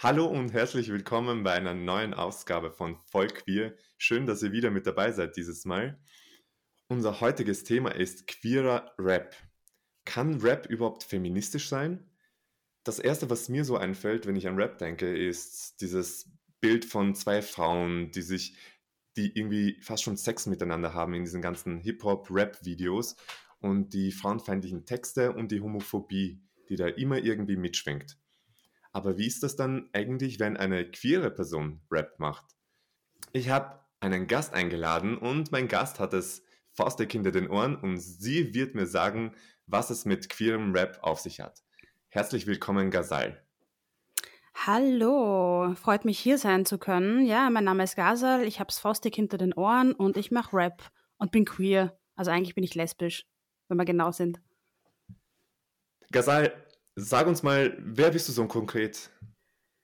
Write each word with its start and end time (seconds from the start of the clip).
Hallo 0.00 0.26
und 0.26 0.52
herzlich 0.52 0.90
willkommen 0.90 1.42
bei 1.42 1.54
einer 1.54 1.74
neuen 1.74 2.14
Ausgabe 2.14 2.70
von 2.70 2.96
Vollqueer. 3.10 3.74
Schön, 3.96 4.26
dass 4.26 4.44
ihr 4.44 4.52
wieder 4.52 4.70
mit 4.70 4.86
dabei 4.86 5.10
seid 5.10 5.36
dieses 5.36 5.64
Mal. 5.64 6.00
Unser 6.86 7.20
heutiges 7.20 7.64
Thema 7.64 7.92
ist 7.92 8.28
queerer 8.28 8.94
Rap. 8.96 9.34
Kann 10.04 10.40
Rap 10.40 10.66
überhaupt 10.66 11.02
feministisch 11.02 11.68
sein? 11.68 12.08
Das 12.84 13.00
erste, 13.00 13.28
was 13.28 13.48
mir 13.48 13.64
so 13.64 13.76
einfällt, 13.76 14.28
wenn 14.28 14.36
ich 14.36 14.46
an 14.46 14.54
Rap 14.54 14.78
denke, 14.78 15.12
ist 15.12 15.80
dieses 15.80 16.30
Bild 16.60 16.84
von 16.84 17.16
zwei 17.16 17.42
Frauen, 17.42 18.12
die 18.12 18.22
sich, 18.22 18.56
die 19.16 19.36
irgendwie 19.36 19.80
fast 19.80 20.04
schon 20.04 20.16
Sex 20.16 20.46
miteinander 20.46 20.94
haben 20.94 21.14
in 21.14 21.24
diesen 21.24 21.42
ganzen 21.42 21.76
Hip-Hop-Rap-Videos 21.76 23.16
und 23.58 23.94
die 23.94 24.12
frauenfeindlichen 24.12 24.86
Texte 24.86 25.32
und 25.32 25.50
die 25.50 25.60
Homophobie, 25.60 26.40
die 26.68 26.76
da 26.76 26.86
immer 26.86 27.18
irgendwie 27.18 27.56
mitschwingt. 27.56 28.16
Aber 28.92 29.18
wie 29.18 29.26
ist 29.26 29.42
das 29.42 29.56
dann 29.56 29.88
eigentlich, 29.92 30.40
wenn 30.40 30.56
eine 30.56 30.90
queere 30.90 31.30
Person 31.30 31.80
Rap 31.90 32.18
macht? 32.18 32.44
Ich 33.32 33.50
habe 33.50 33.78
einen 34.00 34.26
Gast 34.26 34.54
eingeladen 34.54 35.18
und 35.18 35.52
mein 35.52 35.68
Gast 35.68 36.00
hat 36.00 36.14
es 36.14 36.42
faustig 36.72 37.12
hinter 37.12 37.30
den 37.30 37.50
Ohren 37.50 37.76
und 37.76 37.98
sie 37.98 38.54
wird 38.54 38.74
mir 38.74 38.86
sagen, 38.86 39.34
was 39.66 39.90
es 39.90 40.04
mit 40.04 40.28
queerem 40.28 40.72
Rap 40.72 40.98
auf 41.02 41.20
sich 41.20 41.40
hat. 41.40 41.62
Herzlich 42.08 42.46
willkommen, 42.46 42.90
Gazal. 42.90 43.42
Hallo, 44.66 45.74
freut 45.74 46.04
mich 46.04 46.18
hier 46.18 46.38
sein 46.38 46.64
zu 46.64 46.78
können. 46.78 47.24
Ja, 47.26 47.50
mein 47.50 47.64
Name 47.64 47.84
ist 47.84 47.96
Gazal, 47.96 48.44
ich 48.44 48.60
habe 48.60 48.72
faustig 48.72 49.14
hinter 49.14 49.38
den 49.38 49.52
Ohren 49.52 49.92
und 49.92 50.16
ich 50.16 50.30
mache 50.30 50.56
Rap 50.56 50.90
und 51.16 51.30
bin 51.30 51.44
queer. 51.44 51.98
Also 52.16 52.30
eigentlich 52.30 52.54
bin 52.54 52.64
ich 52.64 52.74
lesbisch, 52.74 53.26
wenn 53.68 53.76
wir 53.76 53.84
genau 53.84 54.10
sind. 54.10 54.40
Gazal, 56.10 56.52
sag 56.98 57.26
uns 57.26 57.42
mal, 57.42 57.76
wer 57.80 58.10
bist 58.10 58.28
du 58.28 58.32
so 58.32 58.46
konkret? 58.46 59.10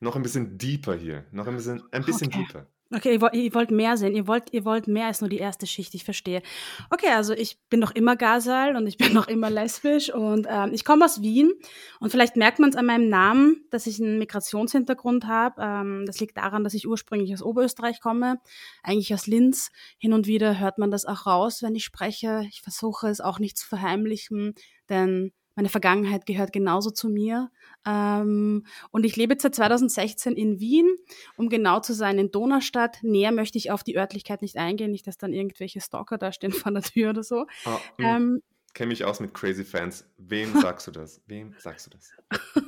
Noch 0.01 0.15
ein 0.15 0.21
bisschen 0.21 0.57
deeper 0.57 0.95
hier, 0.95 1.25
noch 1.31 1.47
ein 1.47 1.55
bisschen, 1.55 1.81
ein 1.91 2.03
bisschen 2.03 2.27
okay. 2.27 2.45
deeper. 2.47 2.67
Okay, 2.93 3.15
ihr, 3.15 3.33
ihr, 3.33 3.53
wollt 3.55 3.71
mehr 3.71 3.97
sehen. 3.97 4.13
Ihr 4.13 4.27
wollt, 4.27 4.53
ihr 4.53 4.63
wollt 4.63 4.87
mehr 4.87 5.07
als 5.07 5.19
nur 5.19 5.29
die 5.29 5.39
erste 5.39 5.65
Schicht. 5.65 5.95
Ich 5.95 6.03
verstehe. 6.03 6.43
Okay, 6.91 7.09
also 7.09 7.33
ich 7.33 7.57
bin 7.69 7.79
noch 7.79 7.91
immer 7.91 8.15
Gasal 8.15 8.75
und 8.75 8.85
ich 8.85 8.97
bin 8.97 9.11
noch 9.11 9.27
immer 9.27 9.49
lesbisch 9.49 10.13
und 10.13 10.45
ähm, 10.47 10.71
ich 10.71 10.85
komme 10.85 11.03
aus 11.03 11.21
Wien 11.21 11.51
und 11.99 12.11
vielleicht 12.11 12.35
merkt 12.35 12.59
man 12.59 12.69
es 12.69 12.75
an 12.75 12.85
meinem 12.85 13.09
Namen, 13.09 13.65
dass 13.71 13.87
ich 13.87 13.99
einen 13.99 14.19
Migrationshintergrund 14.19 15.25
habe. 15.25 15.61
Ähm, 15.61 16.03
das 16.05 16.19
liegt 16.19 16.37
daran, 16.37 16.63
dass 16.63 16.75
ich 16.75 16.87
ursprünglich 16.87 17.33
aus 17.33 17.41
Oberösterreich 17.41 18.01
komme, 18.01 18.39
eigentlich 18.83 19.11
aus 19.15 19.25
Linz. 19.25 19.71
Hin 19.97 20.13
und 20.13 20.27
wieder 20.27 20.59
hört 20.59 20.77
man 20.77 20.91
das 20.91 21.05
auch 21.05 21.25
raus, 21.25 21.63
wenn 21.63 21.73
ich 21.73 21.85
spreche. 21.85 22.45
Ich 22.49 22.61
versuche 22.61 23.07
es 23.07 23.19
auch 23.19 23.39
nicht 23.39 23.57
zu 23.57 23.67
verheimlichen, 23.67 24.53
denn 24.89 25.31
meine 25.55 25.69
Vergangenheit 25.69 26.25
gehört 26.25 26.53
genauso 26.53 26.91
zu 26.91 27.09
mir. 27.09 27.49
Ähm, 27.85 28.65
und 28.91 29.05
ich 29.05 29.15
lebe 29.15 29.35
seit 29.39 29.55
2016 29.55 30.33
in 30.33 30.59
Wien, 30.59 30.87
um 31.37 31.49
genau 31.49 31.79
zu 31.79 31.93
sein, 31.93 32.19
in 32.19 32.31
Donaustadt. 32.31 32.99
Näher 33.01 33.31
möchte 33.31 33.57
ich 33.57 33.71
auf 33.71 33.83
die 33.83 33.97
Örtlichkeit 33.97 34.41
nicht 34.41 34.57
eingehen, 34.57 34.91
nicht, 34.91 35.07
dass 35.07 35.17
dann 35.17 35.33
irgendwelche 35.33 35.81
Stalker 35.81 36.17
da 36.17 36.31
stehen 36.31 36.51
vor 36.51 36.71
der 36.71 36.81
Tür 36.81 37.11
oder 37.11 37.23
so. 37.23 37.45
Oh, 37.65 37.79
ähm, 37.99 38.41
Kenne 38.73 38.89
mich 38.89 39.05
aus 39.05 39.21
mit 39.21 39.33
Crazy 39.33 39.63
Fans. 39.63 40.05
Wem 40.17 40.53
sagst 40.61 40.87
du 40.87 40.91
das? 40.91 41.21
Wem 41.27 41.55
sagst 41.57 41.87
du 41.87 41.91
das? 41.91 42.11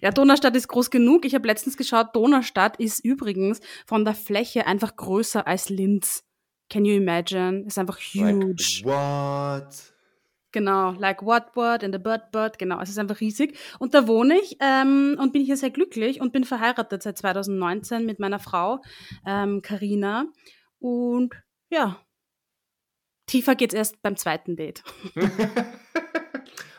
Ja, 0.00 0.10
Donaustadt 0.10 0.54
ist 0.56 0.68
groß 0.68 0.90
genug. 0.90 1.24
Ich 1.24 1.34
habe 1.34 1.46
letztens 1.48 1.76
geschaut, 1.76 2.14
Donaustadt 2.14 2.78
ist 2.78 3.04
übrigens 3.04 3.60
von 3.84 4.04
der 4.04 4.14
Fläche 4.14 4.66
einfach 4.66 4.94
größer 4.94 5.46
als 5.46 5.68
Linz. 5.68 6.24
Can 6.70 6.84
you 6.84 6.94
imagine? 6.94 7.64
Ist 7.66 7.78
einfach 7.78 7.98
huge. 7.98 8.56
Like 8.84 8.84
what? 8.84 9.95
Genau, 10.56 10.92
like 10.92 11.20
what 11.20 11.54
what 11.54 11.82
in 11.82 11.92
the 11.92 11.98
bird 11.98 12.32
bird, 12.32 12.58
genau, 12.58 12.80
es 12.80 12.88
ist 12.88 12.96
einfach 12.96 13.20
riesig. 13.20 13.58
Und 13.78 13.92
da 13.92 14.06
wohne 14.08 14.40
ich 14.40 14.56
ähm, 14.60 15.14
und 15.20 15.34
bin 15.34 15.44
hier 15.44 15.58
sehr 15.58 15.68
glücklich 15.68 16.22
und 16.22 16.32
bin 16.32 16.44
verheiratet 16.44 17.02
seit 17.02 17.18
2019 17.18 18.06
mit 18.06 18.20
meiner 18.20 18.38
Frau 18.38 18.80
Karina. 19.22 20.20
Ähm, 20.20 20.32
und 20.78 21.34
ja, 21.68 22.00
tiefer 23.26 23.54
geht's 23.54 23.74
erst 23.74 24.00
beim 24.00 24.16
zweiten 24.16 24.56
Date. 24.56 24.82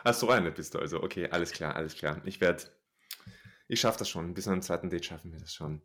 Ach 0.04 0.16
so 0.16 0.28
eine 0.32 0.50
bist 0.50 0.74
du 0.74 0.80
also. 0.80 1.04
Okay, 1.04 1.30
alles 1.30 1.52
klar, 1.52 1.76
alles 1.76 1.94
klar. 1.94 2.20
Ich 2.26 2.42
werde, 2.42 2.64
ich 3.68 3.80
schaffe 3.80 4.00
das 4.00 4.10
schon. 4.10 4.34
Bis 4.34 4.46
zum 4.46 4.60
zweiten 4.64 4.90
Date 4.90 5.06
schaffen 5.06 5.32
wir 5.32 5.40
das 5.40 5.54
schon. 5.54 5.84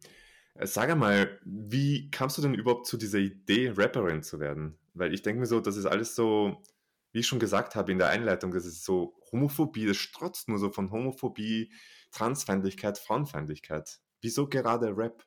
Äh, 0.55 0.67
sag 0.67 0.89
einmal, 0.89 1.39
wie 1.45 2.11
kamst 2.11 2.39
du 2.39 2.43
denn 2.43 2.55
überhaupt 2.55 2.87
zu 2.87 2.97
dieser 2.97 3.19
Idee, 3.19 3.71
Rapperin 3.77 4.23
zu 4.23 4.41
werden? 4.41 4.79
Weil 4.95 5.13
ich 5.13 5.21
denke 5.21 5.41
mir 5.41 5.47
so, 5.47 5.61
das 5.61 5.77
ist 5.77 5.85
alles 5.85 6.15
so 6.15 6.63
wie 7.13 7.21
ich 7.21 7.27
schon 7.27 7.39
gesagt 7.39 7.75
habe 7.75 7.93
in 7.93 7.99
der 7.99 8.09
Einleitung, 8.09 8.53
das 8.53 8.67
ist 8.67 8.85
so 8.85 9.15
Homophobie, 9.31 9.87
das 9.87 9.97
strotzt 9.99 10.49
nur 10.49 10.59
so 10.59 10.71
von 10.71 10.91
Homophobie, 10.91 11.73
Transfeindlichkeit, 12.11 12.99
Frauenfeindlichkeit. 12.99 14.01
Wieso 14.21 14.49
gerade 14.49 14.97
Rap? 14.97 15.25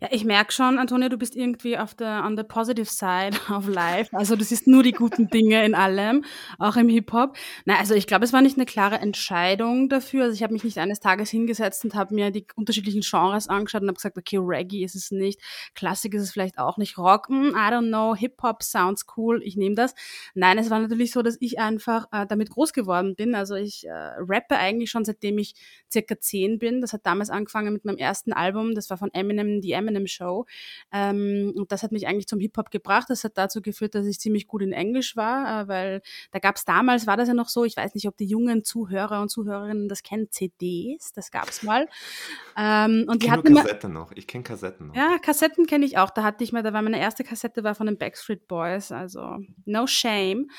Ja, 0.00 0.08
ich 0.10 0.24
merke 0.24 0.52
schon, 0.52 0.78
Antonia, 0.78 1.08
du 1.08 1.18
bist 1.18 1.36
irgendwie 1.36 1.76
auf 1.76 1.94
der 1.94 2.22
on 2.24 2.36
the 2.36 2.42
positive 2.42 2.86
side 2.86 3.36
of 3.54 3.68
life. 3.68 4.16
Also 4.16 4.36
du 4.36 4.44
siehst 4.44 4.66
nur 4.66 4.82
die 4.82 4.92
guten 4.92 5.28
Dinge 5.28 5.64
in 5.64 5.74
allem, 5.74 6.24
auch 6.58 6.76
im 6.76 6.88
Hip-Hop. 6.88 7.36
Na, 7.64 7.78
also 7.78 7.94
ich 7.94 8.06
glaube, 8.06 8.24
es 8.24 8.32
war 8.32 8.42
nicht 8.42 8.56
eine 8.56 8.66
klare 8.66 8.96
Entscheidung 8.96 9.88
dafür. 9.88 10.24
Also 10.24 10.34
ich 10.34 10.42
habe 10.42 10.52
mich 10.52 10.64
nicht 10.64 10.78
eines 10.78 11.00
Tages 11.00 11.30
hingesetzt 11.30 11.84
und 11.84 11.94
habe 11.94 12.14
mir 12.14 12.30
die 12.30 12.46
unterschiedlichen 12.56 13.02
Genres 13.02 13.48
angeschaut 13.48 13.82
und 13.82 13.88
habe 13.88 13.96
gesagt, 13.96 14.16
okay, 14.16 14.38
Reggae 14.40 14.84
ist 14.84 14.94
es 14.94 15.10
nicht, 15.10 15.40
Klassik 15.74 16.14
ist 16.14 16.22
es 16.22 16.32
vielleicht 16.32 16.58
auch 16.58 16.76
nicht, 16.76 16.98
Rock, 16.98 17.28
mm, 17.28 17.50
I 17.50 17.70
don't 17.70 17.88
know, 17.88 18.14
Hip-Hop 18.14 18.62
sounds 18.62 19.06
cool, 19.16 19.42
ich 19.42 19.56
nehme 19.56 19.74
das. 19.74 19.94
Nein, 20.34 20.58
es 20.58 20.70
war 20.70 20.78
natürlich 20.78 21.12
so, 21.12 21.22
dass 21.22 21.36
ich 21.40 21.58
einfach 21.58 22.06
äh, 22.12 22.26
damit 22.26 22.50
groß 22.50 22.72
geworden 22.72 23.14
bin. 23.16 23.34
Also 23.34 23.54
ich 23.54 23.86
äh, 23.86 23.90
rappe 23.92 24.56
eigentlich 24.56 24.90
schon 24.90 25.04
seitdem 25.04 25.38
ich 25.38 25.54
circa 25.90 26.18
zehn 26.20 26.58
bin. 26.58 26.80
Das 26.80 26.92
hat 26.92 27.06
damals 27.06 27.30
angefangen 27.30 27.72
mit 27.72 27.84
meinem 27.84 27.98
ersten 27.98 28.32
Album, 28.32 28.74
das 28.74 28.90
war 28.90 28.98
von 28.98 29.12
Eminem, 29.12 29.60
die 29.60 29.67
Eminem 29.72 30.06
Show. 30.06 30.46
Ähm, 30.92 31.52
und 31.56 31.72
das 31.72 31.82
hat 31.82 31.92
mich 31.92 32.06
eigentlich 32.06 32.26
zum 32.26 32.40
Hip-Hop 32.40 32.70
gebracht. 32.70 33.06
Das 33.08 33.24
hat 33.24 33.36
dazu 33.36 33.62
geführt, 33.62 33.94
dass 33.94 34.06
ich 34.06 34.18
ziemlich 34.20 34.46
gut 34.46 34.62
in 34.62 34.72
Englisch 34.72 35.16
war, 35.16 35.62
äh, 35.62 35.68
weil 35.68 36.02
da 36.30 36.38
gab 36.38 36.56
es 36.56 36.64
damals, 36.64 37.06
war 37.06 37.16
das 37.16 37.28
ja 37.28 37.34
noch 37.34 37.48
so, 37.48 37.64
ich 37.64 37.76
weiß 37.76 37.94
nicht, 37.94 38.08
ob 38.08 38.16
die 38.16 38.26
jungen 38.26 38.64
Zuhörer 38.64 39.20
und 39.20 39.30
Zuhörerinnen 39.30 39.88
das 39.88 40.02
kennen, 40.02 40.30
CDs, 40.30 41.12
das 41.12 41.30
gab 41.30 41.48
es 41.48 41.62
mal. 41.62 41.88
Ähm, 42.56 43.04
und 43.08 43.22
ich 43.22 43.30
kenne 43.30 43.42
Kassetten 43.42 43.92
noch. 43.92 44.12
Ich 44.12 44.26
kenne 44.26 44.44
Kassetten 44.44 44.88
noch. 44.88 44.94
Ja, 44.96 45.18
Kassetten 45.18 45.66
kenne 45.66 45.84
ich 45.84 45.98
auch. 45.98 46.10
Da 46.10 46.22
hatte 46.22 46.44
ich 46.44 46.52
mal, 46.52 46.62
da 46.62 46.72
war 46.72 46.82
meine 46.82 47.00
erste 47.00 47.24
Kassette 47.24 47.64
war 47.64 47.74
von 47.74 47.86
den 47.86 47.98
Backstreet 47.98 48.48
Boys, 48.48 48.92
also 48.92 49.38
no 49.64 49.86
shame. 49.86 50.48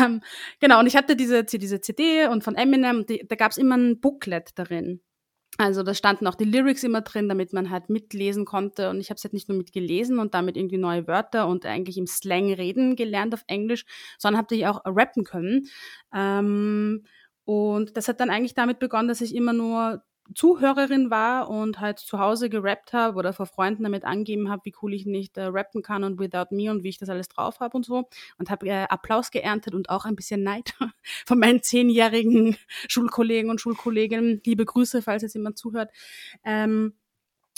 Ähm, 0.00 0.20
genau, 0.58 0.80
und 0.80 0.86
ich 0.86 0.96
hatte 0.96 1.14
diese, 1.14 1.44
diese 1.44 1.80
CD 1.80 2.26
und 2.26 2.42
von 2.42 2.56
Eminem, 2.56 3.06
die, 3.06 3.24
da 3.28 3.36
gab 3.36 3.52
es 3.52 3.56
immer 3.56 3.76
ein 3.76 4.00
Booklet 4.00 4.50
darin. 4.56 5.00
Also 5.58 5.82
da 5.82 5.94
standen 5.94 6.26
auch 6.26 6.36
die 6.36 6.44
Lyrics 6.44 6.84
immer 6.84 7.02
drin, 7.02 7.28
damit 7.28 7.52
man 7.52 7.70
halt 7.70 7.90
mitlesen 7.90 8.44
konnte. 8.44 8.88
Und 8.88 9.00
ich 9.00 9.10
habe 9.10 9.16
es 9.16 9.24
halt 9.24 9.34
nicht 9.34 9.48
nur 9.48 9.58
mitgelesen 9.58 10.18
und 10.18 10.34
damit 10.34 10.56
irgendwie 10.56 10.78
neue 10.78 11.06
Wörter 11.06 11.48
und 11.48 11.66
eigentlich 11.66 11.98
im 11.98 12.06
Slang 12.06 12.52
reden 12.52 12.96
gelernt 12.96 13.34
auf 13.34 13.44
Englisch, 13.46 13.84
sondern 14.18 14.38
habe 14.42 14.54
ich 14.54 14.66
auch 14.66 14.80
rappen 14.86 15.24
können. 15.24 15.68
Ähm, 16.14 17.04
und 17.44 17.96
das 17.96 18.08
hat 18.08 18.20
dann 18.20 18.30
eigentlich 18.30 18.54
damit 18.54 18.78
begonnen, 18.78 19.08
dass 19.08 19.20
ich 19.20 19.34
immer 19.34 19.52
nur 19.52 20.02
Zuhörerin 20.34 21.10
war 21.10 21.48
und 21.48 21.80
halt 21.80 21.98
zu 21.98 22.18
Hause 22.18 22.48
gerappt 22.50 22.92
habe 22.92 23.18
oder 23.18 23.32
vor 23.32 23.46
Freunden 23.46 23.82
damit 23.82 24.04
angeben 24.04 24.50
habe, 24.50 24.62
wie 24.64 24.74
cool 24.82 24.94
ich 24.94 25.06
nicht 25.06 25.36
äh, 25.36 25.44
rappen 25.44 25.82
kann 25.82 26.04
und 26.04 26.18
Without 26.18 26.54
Me 26.54 26.70
und 26.70 26.84
wie 26.84 26.88
ich 26.88 26.98
das 26.98 27.08
alles 27.08 27.28
drauf 27.28 27.60
habe 27.60 27.76
und 27.76 27.84
so. 27.84 28.08
Und 28.38 28.50
habe 28.50 28.66
äh, 28.68 28.84
Applaus 28.84 29.30
geerntet 29.30 29.74
und 29.74 29.90
auch 29.90 30.04
ein 30.04 30.16
bisschen 30.16 30.42
Neid 30.42 30.74
von 31.26 31.38
meinen 31.38 31.62
zehnjährigen 31.62 32.56
Schulkollegen 32.88 33.50
und 33.50 33.60
Schulkolleginnen. 33.60 34.40
Liebe 34.44 34.64
Grüße, 34.64 35.02
falls 35.02 35.22
jetzt 35.22 35.34
jemand 35.34 35.58
zuhört. 35.58 35.90
Ähm, 36.44 36.94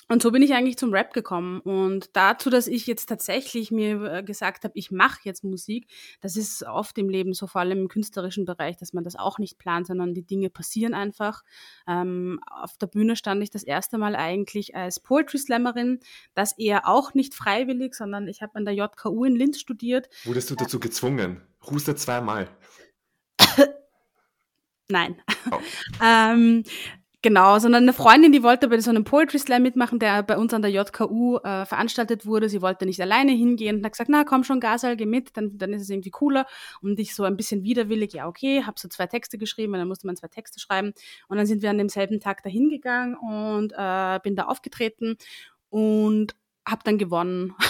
und 0.08 0.22
so 0.22 0.30
bin 0.30 0.42
ich 0.42 0.52
eigentlich 0.52 0.76
zum 0.76 0.92
Rap 0.92 1.12
gekommen. 1.12 1.60
Und 1.60 2.10
dazu, 2.14 2.50
dass 2.50 2.66
ich 2.66 2.86
jetzt 2.86 3.06
tatsächlich 3.06 3.70
mir 3.70 4.02
äh, 4.02 4.22
gesagt 4.22 4.64
habe, 4.64 4.72
ich 4.76 4.90
mache 4.90 5.20
jetzt 5.24 5.44
Musik, 5.44 5.88
das 6.20 6.36
ist 6.36 6.64
oft 6.64 6.98
im 6.98 7.08
Leben 7.08 7.32
so, 7.32 7.46
vor 7.46 7.60
allem 7.60 7.82
im 7.82 7.88
künstlerischen 7.88 8.44
Bereich, 8.44 8.76
dass 8.76 8.92
man 8.92 9.04
das 9.04 9.16
auch 9.16 9.38
nicht 9.38 9.58
plant, 9.58 9.86
sondern 9.86 10.14
die 10.14 10.24
Dinge 10.24 10.50
passieren 10.50 10.94
einfach. 10.94 11.42
Ähm, 11.86 12.40
auf 12.50 12.76
der 12.78 12.88
Bühne 12.88 13.16
stand 13.16 13.42
ich 13.42 13.50
das 13.50 13.62
erste 13.62 13.98
Mal 13.98 14.16
eigentlich 14.16 14.74
als 14.74 15.00
Poetry 15.00 15.38
Slammerin, 15.38 16.00
das 16.34 16.58
eher 16.58 16.88
auch 16.88 17.14
nicht 17.14 17.34
freiwillig, 17.34 17.94
sondern 17.94 18.28
ich 18.28 18.42
habe 18.42 18.56
an 18.56 18.64
der 18.64 18.74
JKU 18.74 19.24
in 19.24 19.36
Linz 19.36 19.60
studiert. 19.60 20.08
Wurdest 20.24 20.50
du 20.50 20.56
dazu 20.56 20.80
gezwungen? 20.80 21.40
Huste 21.70 21.94
zweimal. 21.94 22.48
Nein. 24.88 25.20
Oh. 25.50 25.58
ähm, 26.04 26.64
Genau, 27.24 27.56
sondern 27.60 27.84
eine 27.84 27.92
Freundin, 27.92 28.32
die 28.32 28.42
wollte 28.42 28.66
bei 28.66 28.80
so 28.80 28.90
einem 28.90 29.04
Poetry 29.04 29.38
Slam 29.38 29.62
mitmachen, 29.62 30.00
der 30.00 30.24
bei 30.24 30.36
uns 30.36 30.52
an 30.52 30.60
der 30.60 30.72
JKU 30.72 31.36
äh, 31.36 31.64
veranstaltet 31.64 32.26
wurde. 32.26 32.48
Sie 32.48 32.60
wollte 32.60 32.84
nicht 32.84 33.00
alleine 33.00 33.30
hingehen 33.30 33.76
und 33.76 33.84
hat 33.84 33.92
gesagt, 33.92 34.10
na 34.10 34.24
komm 34.24 34.42
schon, 34.42 34.58
Gasal, 34.58 34.96
geh 34.96 35.06
mit, 35.06 35.36
dann, 35.36 35.56
dann 35.56 35.72
ist 35.72 35.82
es 35.82 35.90
irgendwie 35.90 36.10
cooler. 36.10 36.46
Und 36.80 36.98
ich 36.98 37.14
so 37.14 37.22
ein 37.22 37.36
bisschen 37.36 37.62
widerwillig, 37.62 38.12
ja 38.14 38.26
okay, 38.26 38.64
habe 38.64 38.74
so 38.76 38.88
zwei 38.88 39.06
Texte 39.06 39.38
geschrieben, 39.38 39.72
und 39.72 39.78
dann 39.78 39.86
musste 39.86 40.08
man 40.08 40.16
zwei 40.16 40.26
Texte 40.26 40.58
schreiben. 40.58 40.94
Und 41.28 41.36
dann 41.36 41.46
sind 41.46 41.62
wir 41.62 41.70
an 41.70 41.78
demselben 41.78 42.18
Tag 42.18 42.42
dahin 42.42 42.68
gegangen 42.68 43.14
und 43.14 43.72
äh, 43.72 44.18
bin 44.24 44.34
da 44.34 44.46
aufgetreten. 44.46 45.16
Und 45.70 46.34
habe 46.66 46.82
dann 46.84 46.98
gewonnen. 46.98 47.54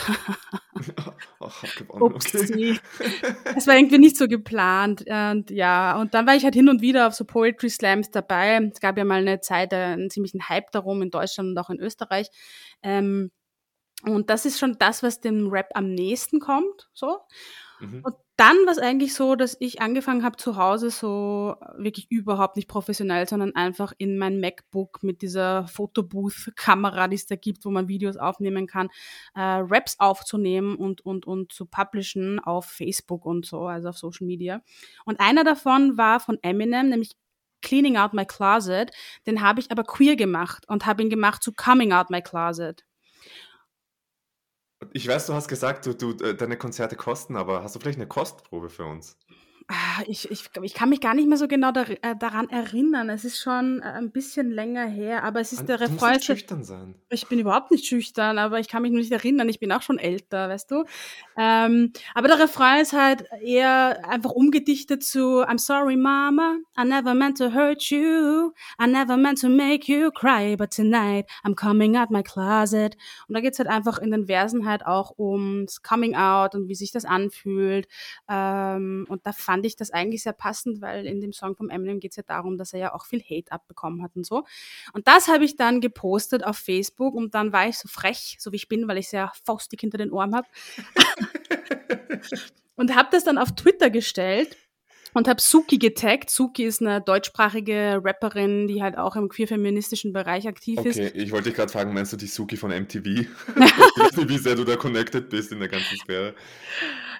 Ach, 1.40 1.62
hab 1.62 1.76
gewonnen, 1.76 2.14
okay. 2.14 2.78
Es 3.56 3.66
war 3.66 3.76
irgendwie 3.76 3.98
nicht 3.98 4.16
so 4.16 4.28
geplant. 4.28 5.04
Und 5.08 5.50
ja, 5.50 5.98
und 5.98 6.14
dann 6.14 6.26
war 6.26 6.34
ich 6.34 6.44
halt 6.44 6.54
hin 6.54 6.68
und 6.68 6.82
wieder 6.82 7.06
auf 7.06 7.14
so 7.14 7.24
Poetry 7.24 7.70
Slams 7.70 8.10
dabei. 8.10 8.58
Es 8.72 8.80
gab 8.80 8.98
ja 8.98 9.04
mal 9.04 9.20
eine 9.20 9.40
Zeit, 9.40 9.72
äh, 9.72 9.76
einen 9.76 10.10
ziemlichen 10.10 10.48
Hype 10.48 10.70
darum 10.72 11.02
in 11.02 11.10
Deutschland 11.10 11.50
und 11.50 11.58
auch 11.58 11.70
in 11.70 11.80
Österreich. 11.80 12.28
Ähm, 12.82 13.30
und 14.04 14.30
das 14.30 14.46
ist 14.46 14.58
schon 14.58 14.76
das, 14.78 15.02
was 15.02 15.20
dem 15.20 15.48
Rap 15.48 15.70
am 15.74 15.94
nächsten 15.94 16.40
kommt, 16.40 16.88
so. 16.92 17.18
Mhm. 17.80 18.00
Und 18.04 18.14
dann 18.42 18.56
war 18.66 18.72
es 18.72 18.78
eigentlich 18.78 19.14
so, 19.14 19.36
dass 19.36 19.56
ich 19.60 19.80
angefangen 19.80 20.24
habe 20.24 20.36
zu 20.36 20.56
Hause 20.56 20.90
so 20.90 21.54
wirklich 21.76 22.10
überhaupt 22.10 22.56
nicht 22.56 22.66
professionell, 22.66 23.28
sondern 23.28 23.54
einfach 23.54 23.92
in 23.98 24.18
mein 24.18 24.40
MacBook 24.40 25.04
mit 25.04 25.22
dieser 25.22 25.68
Fotobooth-Kamera, 25.68 27.06
die 27.06 27.14
es 27.14 27.26
da 27.26 27.36
gibt, 27.36 27.64
wo 27.64 27.70
man 27.70 27.86
Videos 27.86 28.16
aufnehmen 28.16 28.66
kann, 28.66 28.88
äh, 29.36 29.40
Raps 29.40 30.00
aufzunehmen 30.00 30.74
und, 30.74 31.02
und, 31.02 31.24
und 31.24 31.52
zu 31.52 31.66
publishen 31.66 32.40
auf 32.40 32.64
Facebook 32.64 33.26
und 33.26 33.46
so, 33.46 33.68
also 33.68 33.90
auf 33.90 33.98
Social 33.98 34.26
Media. 34.26 34.60
Und 35.04 35.20
einer 35.20 35.44
davon 35.44 35.96
war 35.96 36.18
von 36.18 36.36
Eminem, 36.42 36.88
nämlich 36.88 37.12
Cleaning 37.60 37.96
Out 37.96 38.12
My 38.12 38.26
Closet. 38.26 38.90
Den 39.24 39.40
habe 39.40 39.60
ich 39.60 39.70
aber 39.70 39.84
queer 39.84 40.16
gemacht 40.16 40.64
und 40.66 40.84
habe 40.84 41.04
ihn 41.04 41.10
gemacht 41.10 41.44
zu 41.44 41.52
Coming 41.52 41.92
Out 41.92 42.10
My 42.10 42.20
Closet. 42.20 42.82
Ich 44.92 45.06
weiß, 45.06 45.26
du 45.26 45.34
hast 45.34 45.48
gesagt, 45.48 45.86
du, 45.86 45.94
du, 45.94 46.12
äh, 46.24 46.34
deine 46.34 46.56
Konzerte 46.56 46.96
kosten, 46.96 47.36
aber 47.36 47.62
hast 47.62 47.74
du 47.74 47.80
vielleicht 47.80 47.98
eine 47.98 48.08
Kostprobe 48.08 48.68
für 48.70 48.84
uns? 48.84 49.16
Ah, 49.74 50.02
ich, 50.06 50.30
ich, 50.30 50.50
ich 50.60 50.74
kann 50.74 50.90
mich 50.90 51.00
gar 51.00 51.14
nicht 51.14 51.26
mehr 51.26 51.38
so 51.38 51.48
genau 51.48 51.72
da, 51.72 51.84
äh, 51.84 52.14
daran 52.18 52.50
erinnern. 52.50 53.08
Es 53.08 53.24
ist 53.24 53.40
schon 53.40 53.80
äh, 53.80 53.84
ein 53.84 54.10
bisschen 54.10 54.50
länger 54.50 54.84
her, 54.84 55.24
aber 55.24 55.40
es 55.40 55.54
ist 55.54 55.66
der 55.66 55.78
Du 55.78 55.88
musst 55.88 56.04
nicht 56.06 56.24
schüchtern 56.24 56.62
sein. 56.62 56.94
Ich 57.08 57.26
bin 57.26 57.38
überhaupt 57.38 57.70
nicht 57.70 57.86
schüchtern, 57.86 58.36
aber 58.36 58.60
ich 58.60 58.68
kann 58.68 58.82
mich 58.82 58.90
nur 58.90 59.00
nicht 59.00 59.12
erinnern. 59.12 59.48
Ich 59.48 59.60
bin 59.60 59.72
auch 59.72 59.80
schon 59.80 59.98
älter, 59.98 60.50
weißt 60.50 60.70
du. 60.70 60.84
Ähm, 61.38 61.94
aber 62.14 62.28
der 62.28 62.40
Refrain 62.40 62.82
ist 62.82 62.92
halt 62.92 63.24
eher 63.40 64.06
einfach 64.06 64.32
umgedichtet 64.32 65.04
zu 65.04 65.42
I'm 65.42 65.58
sorry, 65.58 65.96
Mama, 65.96 66.58
I 66.78 66.84
never 66.84 67.14
meant 67.14 67.38
to 67.38 67.54
hurt 67.54 67.82
you, 67.84 68.52
I 68.78 68.86
never 68.86 69.16
meant 69.16 69.40
to 69.40 69.48
make 69.48 69.90
you 69.90 70.10
cry, 70.10 70.54
but 70.54 70.70
tonight 70.70 71.30
I'm 71.44 71.54
coming 71.54 71.96
out 71.96 72.10
my 72.10 72.22
closet. 72.22 72.98
Und 73.26 73.34
da 73.34 73.40
geht's 73.40 73.58
halt 73.58 73.70
einfach 73.70 73.98
in 73.98 74.10
den 74.10 74.26
Versen 74.26 74.66
halt 74.66 74.84
auch 74.84 75.18
ums 75.18 75.82
Coming 75.82 76.14
Out 76.14 76.54
und 76.54 76.68
wie 76.68 76.74
sich 76.74 76.90
das 76.90 77.06
anfühlt. 77.06 77.88
Ähm, 78.28 79.06
und 79.08 79.26
da 79.26 79.32
fand 79.32 79.61
ich 79.66 79.76
das 79.76 79.90
eigentlich 79.90 80.22
sehr 80.22 80.32
passend, 80.32 80.80
weil 80.80 81.06
in 81.06 81.20
dem 81.20 81.32
Song 81.32 81.56
vom 81.56 81.70
Eminem 81.70 82.00
geht 82.00 82.12
es 82.12 82.16
ja 82.16 82.22
darum, 82.22 82.58
dass 82.58 82.72
er 82.72 82.80
ja 82.80 82.94
auch 82.94 83.06
viel 83.06 83.22
Hate 83.22 83.50
abbekommen 83.50 84.02
hat 84.02 84.16
und 84.16 84.26
so. 84.26 84.44
Und 84.92 85.08
das 85.08 85.28
habe 85.28 85.44
ich 85.44 85.56
dann 85.56 85.80
gepostet 85.80 86.44
auf 86.44 86.56
Facebook 86.56 87.14
und 87.14 87.34
dann 87.34 87.52
war 87.52 87.68
ich 87.68 87.78
so 87.78 87.88
frech, 87.88 88.36
so 88.38 88.52
wie 88.52 88.56
ich 88.56 88.68
bin, 88.68 88.88
weil 88.88 88.98
ich 88.98 89.08
sehr 89.08 89.32
faustig 89.44 89.80
hinter 89.80 89.98
den 89.98 90.12
Ohren 90.12 90.34
habe. 90.34 90.46
und 92.76 92.94
habe 92.94 93.08
das 93.12 93.24
dann 93.24 93.38
auf 93.38 93.54
Twitter 93.54 93.90
gestellt 93.90 94.56
und 95.14 95.28
habe 95.28 95.40
Suki 95.40 95.78
getaggt. 95.78 96.30
Suki 96.30 96.64
ist 96.64 96.80
eine 96.80 97.00
deutschsprachige 97.00 98.00
Rapperin, 98.02 98.66
die 98.66 98.82
halt 98.82 98.96
auch 98.96 99.16
im 99.16 99.28
queer-feministischen 99.28 100.12
Bereich 100.12 100.48
aktiv 100.48 100.78
okay, 100.78 100.88
ist. 100.88 100.98
Okay, 100.98 101.12
ich 101.14 101.32
wollte 101.32 101.50
dich 101.50 101.56
gerade 101.56 101.70
fragen, 101.70 101.92
meinst 101.92 102.12
du 102.12 102.16
die 102.16 102.26
Suki 102.26 102.56
von 102.56 102.70
MTV? 102.70 103.04
wie 104.28 104.38
sehr 104.38 104.54
du 104.54 104.64
da 104.64 104.76
connected 104.76 105.28
bist 105.28 105.52
in 105.52 105.58
der 105.58 105.68
ganzen 105.68 105.98
Sphäre. 105.98 106.34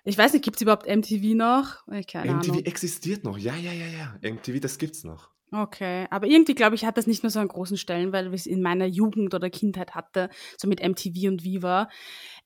Ich 0.05 0.19
weiß 0.19 0.33
nicht, 0.33 0.45
gibt 0.45 0.57
es 0.57 0.63
überhaupt 0.63 0.87
MTV 0.87 1.35
noch? 1.35 1.87
Keine 2.11 2.35
MTV 2.35 2.53
Ahnung. 2.53 2.65
existiert 2.65 3.25
noch, 3.25 3.39
ja, 3.39 3.55
ja, 3.55 3.73
ja, 3.73 3.87
ja. 3.87 4.31
MTV, 4.31 4.61
das 4.61 4.79
gibt's 4.79 5.05
noch. 5.05 5.31
Okay, 5.55 6.07
aber 6.09 6.27
irgendwie 6.27 6.55
glaube 6.55 6.75
ich, 6.77 6.87
hat 6.87 6.97
das 6.97 7.07
nicht 7.07 7.23
mehr 7.23 7.29
so 7.29 7.39
einen 7.39 7.49
großen 7.49 7.77
Stellen, 7.77 8.11
weil 8.11 8.33
es 8.33 8.47
in 8.47 8.63
meiner 8.63 8.87
Jugend 8.87 9.35
oder 9.35 9.51
Kindheit 9.51 9.95
hatte, 9.95 10.31
so 10.57 10.67
mit 10.67 10.81
MTV 10.81 11.29
und 11.29 11.45
Viva. 11.45 11.91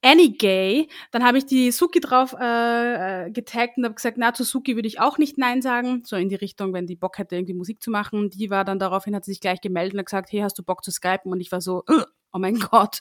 Any 0.03 0.31
Gay, 0.31 0.88
dann 1.12 1.23
habe 1.25 1.38
ich 1.38 1.47
die 1.47 1.70
Suki 1.70 2.00
drauf 2.00 2.35
äh, 2.38 3.26
äh, 3.26 3.31
getaggt 3.31 3.79
und 3.79 3.85
habe 3.85 3.94
gesagt, 3.94 4.19
na, 4.19 4.35
zu 4.35 4.43
Suki 4.43 4.75
würde 4.75 4.88
ich 4.88 4.99
auch 4.99 5.19
nicht 5.19 5.38
Nein 5.38 5.62
sagen, 5.62 6.02
so 6.05 6.17
in 6.17 6.29
die 6.29 6.35
Richtung, 6.35 6.73
wenn 6.73 6.88
die 6.88 6.97
Bock 6.97 7.19
hätte, 7.19 7.37
irgendwie 7.37 7.55
Musik 7.55 7.81
zu 7.81 7.93
machen. 7.93 8.29
Die 8.31 8.50
war 8.50 8.64
dann 8.64 8.81
daraufhin, 8.81 9.14
hat 9.14 9.25
sie 9.25 9.31
sich 9.31 9.41
gleich 9.41 9.61
gemeldet 9.61 9.94
und 9.94 10.00
hat 10.00 10.06
gesagt, 10.06 10.32
hey, 10.32 10.41
hast 10.41 10.59
du 10.59 10.64
Bock 10.64 10.82
zu 10.82 10.91
skypen? 10.91 11.31
Und 11.31 11.41
ich 11.41 11.52
war 11.52 11.61
so, 11.61 11.85
uh, 11.88 12.02
oh 12.37 12.38
mein 12.38 12.55
Gott, 12.71 13.00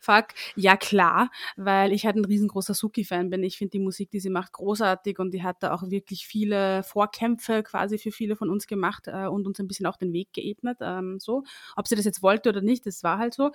fuck, 0.00 0.28
ja 0.54 0.76
klar, 0.76 1.30
weil 1.56 1.92
ich 1.92 2.06
halt 2.06 2.16
ein 2.16 2.24
riesengroßer 2.24 2.72
Suki-Fan 2.72 3.30
bin. 3.30 3.42
Ich 3.42 3.58
finde 3.58 3.72
die 3.72 3.80
Musik, 3.80 4.10
die 4.10 4.20
sie 4.20 4.30
macht, 4.30 4.52
großartig 4.52 5.18
und 5.18 5.32
die 5.32 5.42
hat 5.42 5.56
da 5.60 5.74
auch 5.74 5.90
wirklich 5.90 6.26
viele 6.26 6.82
Vorkämpfe 6.84 7.62
quasi 7.62 7.98
für 7.98 8.12
viele 8.12 8.36
von 8.36 8.48
uns 8.48 8.66
gemacht 8.66 9.08
äh, 9.08 9.26
und 9.26 9.46
uns 9.46 9.58
ein 9.58 9.66
bisschen 9.66 9.86
auch 9.86 9.96
den 9.96 10.12
Weg 10.12 10.32
geebnet. 10.32 10.78
Ähm, 10.80 11.18
so, 11.20 11.42
ob 11.74 11.88
sie 11.88 11.96
das 11.96 12.04
jetzt 12.04 12.22
wollte 12.22 12.48
oder 12.48 12.62
nicht, 12.62 12.86
das 12.86 13.02
war 13.02 13.18
halt 13.18 13.34
so. 13.34 13.50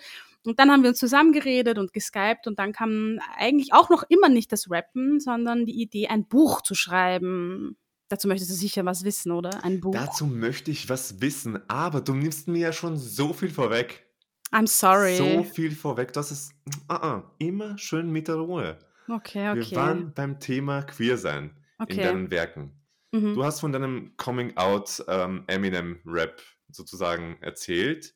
Und 0.45 0.59
dann 0.59 0.71
haben 0.71 0.83
wir 0.83 0.89
uns 0.89 0.99
zusammengeredet 0.99 1.77
und 1.77 1.93
geskypt 1.93 2.47
und 2.47 2.59
dann 2.59 2.73
kam 2.73 3.19
eigentlich 3.37 3.73
auch 3.73 3.89
noch 3.89 4.03
immer 4.09 4.29
nicht 4.29 4.51
das 4.51 4.69
Rappen, 4.69 5.19
sondern 5.19 5.65
die 5.65 5.81
Idee, 5.81 6.07
ein 6.07 6.27
Buch 6.27 6.61
zu 6.61 6.75
schreiben. 6.75 7.77
Dazu 8.09 8.27
möchtest 8.27 8.51
du 8.51 8.55
sicher 8.55 8.83
was 8.83 9.05
wissen, 9.05 9.31
oder? 9.31 9.63
Ein 9.63 9.79
Buch. 9.79 9.93
Dazu 9.93 10.25
möchte 10.25 10.69
ich 10.69 10.89
was 10.89 11.21
wissen, 11.21 11.59
aber 11.69 12.01
du 12.01 12.13
nimmst 12.13 12.49
mir 12.49 12.59
ja 12.59 12.73
schon 12.73 12.97
so 12.97 13.31
viel 13.31 13.49
vorweg. 13.49 14.05
I'm 14.51 14.67
sorry. 14.67 15.15
So 15.15 15.43
viel 15.43 15.71
vorweg, 15.71 16.13
das 16.13 16.31
ist 16.31 16.53
uh 16.89 16.95
-uh, 16.95 17.23
immer 17.37 17.77
schön 17.77 18.11
mit 18.11 18.27
der 18.27 18.35
Ruhe. 18.35 18.77
Okay, 19.07 19.49
okay. 19.49 19.71
Wir 19.71 19.77
waren 19.77 20.13
beim 20.13 20.39
Thema 20.39 20.83
Queer 20.83 21.17
sein 21.17 21.55
okay. 21.79 21.93
in 21.93 21.99
deinen 21.99 22.31
Werken. 22.31 22.71
Mhm. 23.11 23.35
Du 23.35 23.43
hast 23.43 23.59
von 23.59 23.71
deinem 23.71 24.15
Coming 24.17 24.55
Out 24.57 25.03
ähm, 25.07 25.43
Eminem 25.47 25.99
Rap 26.05 26.41
sozusagen 26.69 27.37
erzählt. 27.41 28.13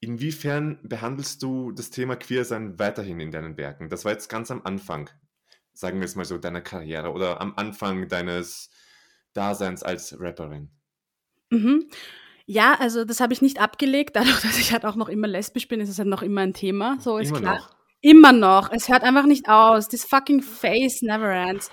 Inwiefern 0.00 0.78
behandelst 0.82 1.42
du 1.42 1.72
das 1.72 1.90
Thema 1.90 2.16
Queer 2.16 2.44
sein 2.44 2.78
weiterhin 2.78 3.20
in 3.20 3.30
deinen 3.30 3.56
Werken? 3.56 3.88
Das 3.88 4.04
war 4.04 4.12
jetzt 4.12 4.28
ganz 4.28 4.50
am 4.50 4.62
Anfang, 4.64 5.10
sagen 5.72 5.98
wir 5.98 6.04
es 6.04 6.14
mal 6.14 6.24
so, 6.24 6.38
deiner 6.38 6.60
Karriere 6.60 7.12
oder 7.12 7.40
am 7.40 7.54
Anfang 7.56 8.08
deines 8.08 8.70
Daseins 9.32 9.82
als 9.82 10.18
Rapperin. 10.20 10.70
Mhm. 11.50 11.88
Ja, 12.50 12.76
also 12.80 13.04
das 13.04 13.20
habe 13.20 13.34
ich 13.34 13.42
nicht 13.42 13.60
abgelegt. 13.60 14.16
Dadurch, 14.16 14.40
dass 14.42 14.58
ich 14.58 14.72
halt 14.72 14.86
auch 14.86 14.96
noch 14.96 15.10
immer 15.10 15.28
lesbisch 15.28 15.68
bin, 15.68 15.80
ist 15.80 15.90
es 15.90 15.98
halt 15.98 16.08
noch 16.08 16.22
immer 16.22 16.40
ein 16.40 16.54
Thema. 16.54 16.96
So 16.98 17.18
ist 17.18 17.28
immer 17.28 17.40
klar. 17.40 17.56
Noch. 17.56 17.70
Immer 18.00 18.32
noch. 18.32 18.72
Es 18.72 18.88
hört 18.88 19.02
einfach 19.02 19.26
nicht 19.26 19.48
aus. 19.50 19.88
This 19.88 20.04
fucking 20.04 20.40
face 20.40 21.02
never 21.02 21.30
ends. 21.30 21.70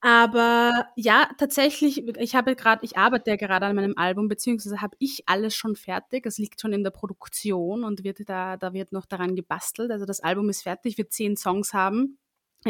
Aber 0.00 0.86
ja, 0.94 1.28
tatsächlich, 1.36 2.06
ich 2.16 2.34
habe 2.34 2.54
gerade, 2.54 2.84
ich 2.84 2.96
arbeite 2.96 3.30
ja 3.30 3.36
gerade 3.36 3.66
an 3.66 3.74
meinem 3.74 3.96
Album, 3.96 4.28
beziehungsweise 4.28 4.80
habe 4.80 4.96
ich 5.00 5.24
alles 5.26 5.56
schon 5.56 5.74
fertig. 5.74 6.26
Es 6.26 6.38
liegt 6.38 6.60
schon 6.60 6.72
in 6.72 6.84
der 6.84 6.90
Produktion 6.90 7.82
und 7.82 8.04
wird 8.04 8.28
da, 8.28 8.56
da 8.56 8.72
wird 8.72 8.92
noch 8.92 9.06
daran 9.06 9.34
gebastelt. 9.34 9.90
Also 9.90 10.04
das 10.04 10.20
Album 10.20 10.48
ist 10.48 10.62
fertig, 10.62 10.96
wird 10.96 11.12
zehn 11.12 11.36
Songs 11.36 11.74
haben. 11.74 12.18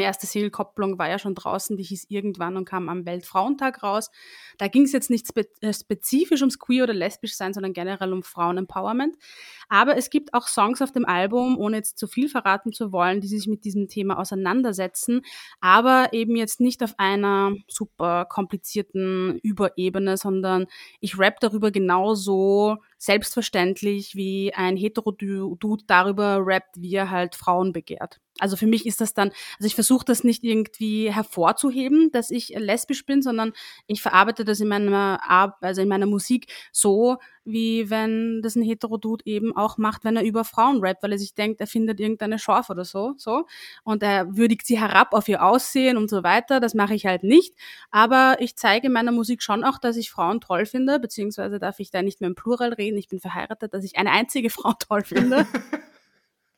Erste 0.00 0.26
Single-Kopplung 0.26 0.98
war 0.98 1.08
ja 1.08 1.18
schon 1.18 1.34
draußen, 1.34 1.76
die 1.76 1.82
hieß 1.82 2.06
irgendwann 2.08 2.56
und 2.56 2.64
kam 2.64 2.88
am 2.88 3.04
Weltfrauentag 3.04 3.82
raus. 3.82 4.10
Da 4.56 4.68
ging 4.68 4.84
es 4.84 4.92
jetzt 4.92 5.10
nicht 5.10 5.26
spe 5.28 5.46
äh, 5.60 5.72
spezifisch 5.72 6.40
ums 6.40 6.58
Queer 6.58 6.84
oder 6.84 6.94
lesbisch 6.94 7.36
sein, 7.36 7.52
sondern 7.52 7.74
generell 7.74 8.12
um 8.12 8.22
Frauen-Empowerment. 8.22 9.16
Aber 9.68 9.96
es 9.96 10.08
gibt 10.08 10.32
auch 10.32 10.48
Songs 10.48 10.80
auf 10.80 10.92
dem 10.92 11.04
Album, 11.04 11.58
ohne 11.58 11.76
jetzt 11.76 11.98
zu 11.98 12.06
viel 12.06 12.28
verraten 12.28 12.72
zu 12.72 12.92
wollen, 12.92 13.20
die 13.20 13.28
sich 13.28 13.46
mit 13.46 13.64
diesem 13.64 13.88
Thema 13.88 14.18
auseinandersetzen, 14.18 15.22
aber 15.60 16.08
eben 16.12 16.36
jetzt 16.36 16.60
nicht 16.60 16.82
auf 16.82 16.94
einer 16.98 17.52
super 17.68 18.24
komplizierten 18.24 19.38
Überebene, 19.42 20.16
sondern 20.16 20.66
ich 21.00 21.18
rap 21.18 21.40
darüber 21.40 21.70
genauso 21.70 22.78
selbstverständlich 23.02 24.14
wie 24.14 24.54
ein 24.54 24.76
Hetero-Dude 24.76 25.84
darüber 25.88 26.38
rappt, 26.46 26.80
wie 26.80 26.94
er 26.94 27.10
halt 27.10 27.34
Frauen 27.34 27.72
begehrt. 27.72 28.20
Also 28.38 28.56
für 28.56 28.68
mich 28.68 28.86
ist 28.86 29.00
das 29.00 29.12
dann, 29.12 29.32
also 29.58 29.66
ich 29.66 29.74
versuche 29.74 30.04
das 30.04 30.22
nicht 30.22 30.44
irgendwie 30.44 31.12
hervorzuheben, 31.12 32.12
dass 32.12 32.30
ich 32.30 32.50
lesbisch 32.50 33.04
bin, 33.04 33.20
sondern 33.20 33.54
ich 33.88 34.02
verarbeite 34.02 34.44
das 34.44 34.60
in 34.60 34.68
meiner 34.68 35.18
also 35.60 35.82
in 35.82 35.88
meiner 35.88 36.06
Musik 36.06 36.46
so, 36.70 37.18
wie 37.44 37.90
wenn 37.90 38.40
das 38.42 38.54
ein 38.54 38.62
Hetero-Dude 38.62 39.24
eben 39.26 39.56
auch 39.56 39.78
macht, 39.78 40.04
wenn 40.04 40.16
er 40.16 40.24
über 40.24 40.44
Frauen 40.44 40.80
rappt, 40.80 41.02
weil 41.02 41.12
er 41.12 41.18
sich 41.18 41.34
denkt, 41.34 41.60
er 41.60 41.66
findet 41.66 42.00
irgendeine 42.00 42.38
Schorf 42.38 42.70
oder 42.70 42.84
so, 42.84 43.14
so. 43.16 43.46
Und 43.82 44.02
er 44.02 44.36
würdigt 44.36 44.66
sie 44.66 44.80
herab 44.80 45.12
auf 45.12 45.28
ihr 45.28 45.42
Aussehen 45.44 45.96
und 45.96 46.08
so 46.08 46.22
weiter. 46.22 46.60
Das 46.60 46.74
mache 46.74 46.94
ich 46.94 47.06
halt 47.06 47.24
nicht. 47.24 47.54
Aber 47.90 48.36
ich 48.40 48.56
zeige 48.56 48.86
in 48.86 48.92
meiner 48.92 49.12
Musik 49.12 49.42
schon 49.42 49.64
auch, 49.64 49.78
dass 49.78 49.96
ich 49.96 50.10
Frauen 50.10 50.40
toll 50.40 50.66
finde, 50.66 51.00
beziehungsweise 51.00 51.58
darf 51.58 51.80
ich 51.80 51.90
da 51.90 52.02
nicht 52.02 52.20
mehr 52.20 52.28
im 52.28 52.36
Plural 52.36 52.72
reden. 52.72 52.98
Ich 52.98 53.08
bin 53.08 53.20
verheiratet, 53.20 53.74
dass 53.74 53.84
ich 53.84 53.96
eine 53.96 54.10
einzige 54.10 54.50
Frau 54.50 54.72
toll 54.78 55.02
finde. 55.02 55.46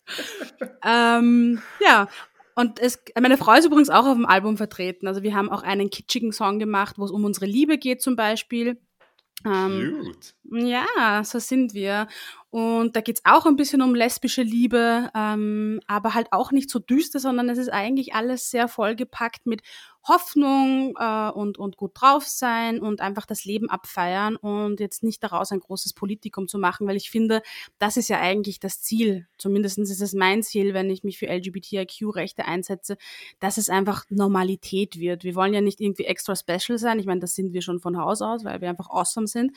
ähm, 0.84 1.62
ja, 1.80 2.08
und 2.54 2.78
es, 2.78 3.02
meine 3.20 3.36
Frau 3.36 3.52
ist 3.54 3.64
übrigens 3.64 3.90
auch 3.90 4.06
auf 4.06 4.14
dem 4.14 4.26
Album 4.26 4.56
vertreten. 4.56 5.08
Also 5.08 5.22
wir 5.22 5.34
haben 5.34 5.50
auch 5.50 5.62
einen 5.62 5.90
kitschigen 5.90 6.32
Song 6.32 6.58
gemacht, 6.58 6.98
wo 6.98 7.04
es 7.04 7.10
um 7.10 7.24
unsere 7.24 7.46
Liebe 7.46 7.78
geht 7.78 8.00
zum 8.00 8.16
Beispiel. 8.16 8.78
Ähm, 9.44 10.02
Cute. 10.04 10.34
Ja, 10.44 11.22
so 11.24 11.38
sind 11.38 11.74
wir. 11.74 12.08
Und 12.54 12.94
da 12.94 13.00
geht's 13.00 13.23
auch 13.25 13.46
ein 13.46 13.56
bisschen 13.56 13.82
um 13.82 13.96
lesbische 13.96 14.42
Liebe, 14.42 15.11
ähm, 15.12 15.80
aber 15.88 16.14
halt 16.14 16.28
auch 16.30 16.52
nicht 16.52 16.70
so 16.70 16.78
düster, 16.78 17.18
sondern 17.18 17.49
es 17.49 17.58
ist 17.58 17.68
eigentlich 17.68 18.14
alles 18.14 18.49
sehr 18.49 18.68
vollgepackt 18.68 19.44
mit 19.44 19.62
Hoffnung 20.06 20.94
äh, 20.96 21.30
und, 21.30 21.58
und 21.58 21.76
gut 21.76 22.00
drauf 22.00 22.28
sein 22.28 22.78
und 22.78 23.00
einfach 23.00 23.26
das 23.26 23.44
Leben 23.44 23.70
abfeiern 23.70 24.37
und 24.37 24.78
jetzt 24.78 25.02
nicht 25.02 25.20
daraus 25.25 25.50
ein 25.50 25.58
großes 25.58 25.94
Politikum 25.94 26.46
zu 26.46 26.61
machen, 26.61 26.87
weil 26.87 26.94
ich 26.94 27.11
finde, 27.11 27.42
das 27.80 27.96
ist 27.96 28.06
ja 28.06 28.20
eigentlich 28.20 28.61
das 28.61 28.80
Ziel. 28.80 29.26
Zumindest 29.37 29.78
ist 29.78 30.00
es 30.00 30.12
mein 30.12 30.44
Ziel, 30.44 30.75
wenn 30.75 30.90
ich 30.90 31.02
mich 31.02 31.18
für 31.18 31.26
LGBTIQ-Rechte 31.26 32.44
einsetze, 32.44 32.99
dass 33.40 33.58
es 33.58 33.68
einfach 33.68 34.04
Normalität 34.11 35.00
wird. 35.00 35.25
Wir 35.25 35.34
wollen 35.34 35.54
ja 35.54 35.61
nicht 35.61 35.80
irgendwie 35.80 36.04
extra 36.04 36.37
special 36.37 36.78
sein. 36.78 37.00
Ich 37.00 37.06
meine, 37.06 37.18
das 37.18 37.34
sind 37.34 37.52
wir 37.52 37.62
schon 37.62 37.80
von 37.80 37.99
Haus 37.99 38.23
aus, 38.23 38.44
weil 38.44 38.61
wir 38.61 38.68
einfach 38.68 38.90
awesome 38.90 39.26
sind. 39.26 39.56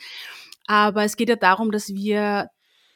Aber 0.66 1.04
es 1.04 1.16
geht 1.16 1.28
ja 1.28 1.36
darum, 1.36 1.70
dass 1.70 1.94
wir 1.94 2.50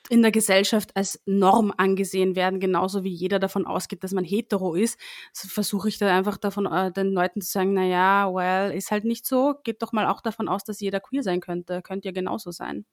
in 0.08 0.22
der 0.22 0.32
Gesellschaft 0.32 0.96
als 0.96 1.20
Norm 1.26 1.72
angesehen 1.76 2.34
werden, 2.34 2.60
genauso 2.60 3.04
wie 3.04 3.12
jeder 3.12 3.38
davon 3.38 3.66
ausgeht, 3.66 4.02
dass 4.02 4.12
man 4.12 4.24
hetero 4.24 4.74
ist, 4.74 4.98
so 5.32 5.48
versuche 5.48 5.88
ich 5.88 5.98
da 5.98 6.16
einfach 6.16 6.38
davon 6.38 6.66
äh, 6.66 6.92
den 6.92 7.12
Leuten 7.12 7.40
zu 7.40 7.50
sagen, 7.50 7.74
na 7.74 7.84
ja, 7.84 8.32
well, 8.32 8.76
ist 8.76 8.90
halt 8.90 9.04
nicht 9.04 9.26
so, 9.26 9.54
geht 9.64 9.82
doch 9.82 9.92
mal 9.92 10.06
auch 10.06 10.20
davon 10.20 10.48
aus, 10.48 10.64
dass 10.64 10.80
jeder 10.80 11.00
queer 11.00 11.22
sein 11.22 11.40
könnte, 11.40 11.82
könnte 11.82 12.08
ja 12.08 12.12
genauso 12.12 12.50
sein. 12.50 12.84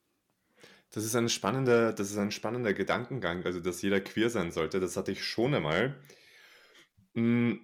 Das 0.92 1.04
ist, 1.04 1.16
eine 1.16 1.30
spannende, 1.30 1.94
das 1.94 2.10
ist 2.10 2.18
ein 2.18 2.32
spannender 2.32 2.74
Gedankengang, 2.74 3.44
also 3.46 3.60
dass 3.60 3.82
jeder 3.82 4.02
queer 4.02 4.30
sein 4.30 4.52
sollte, 4.52 4.80
das 4.80 4.98
hatte 4.98 5.12
ich 5.12 5.24
schon 5.24 5.54
einmal. 5.54 5.96
Hm, 7.16 7.60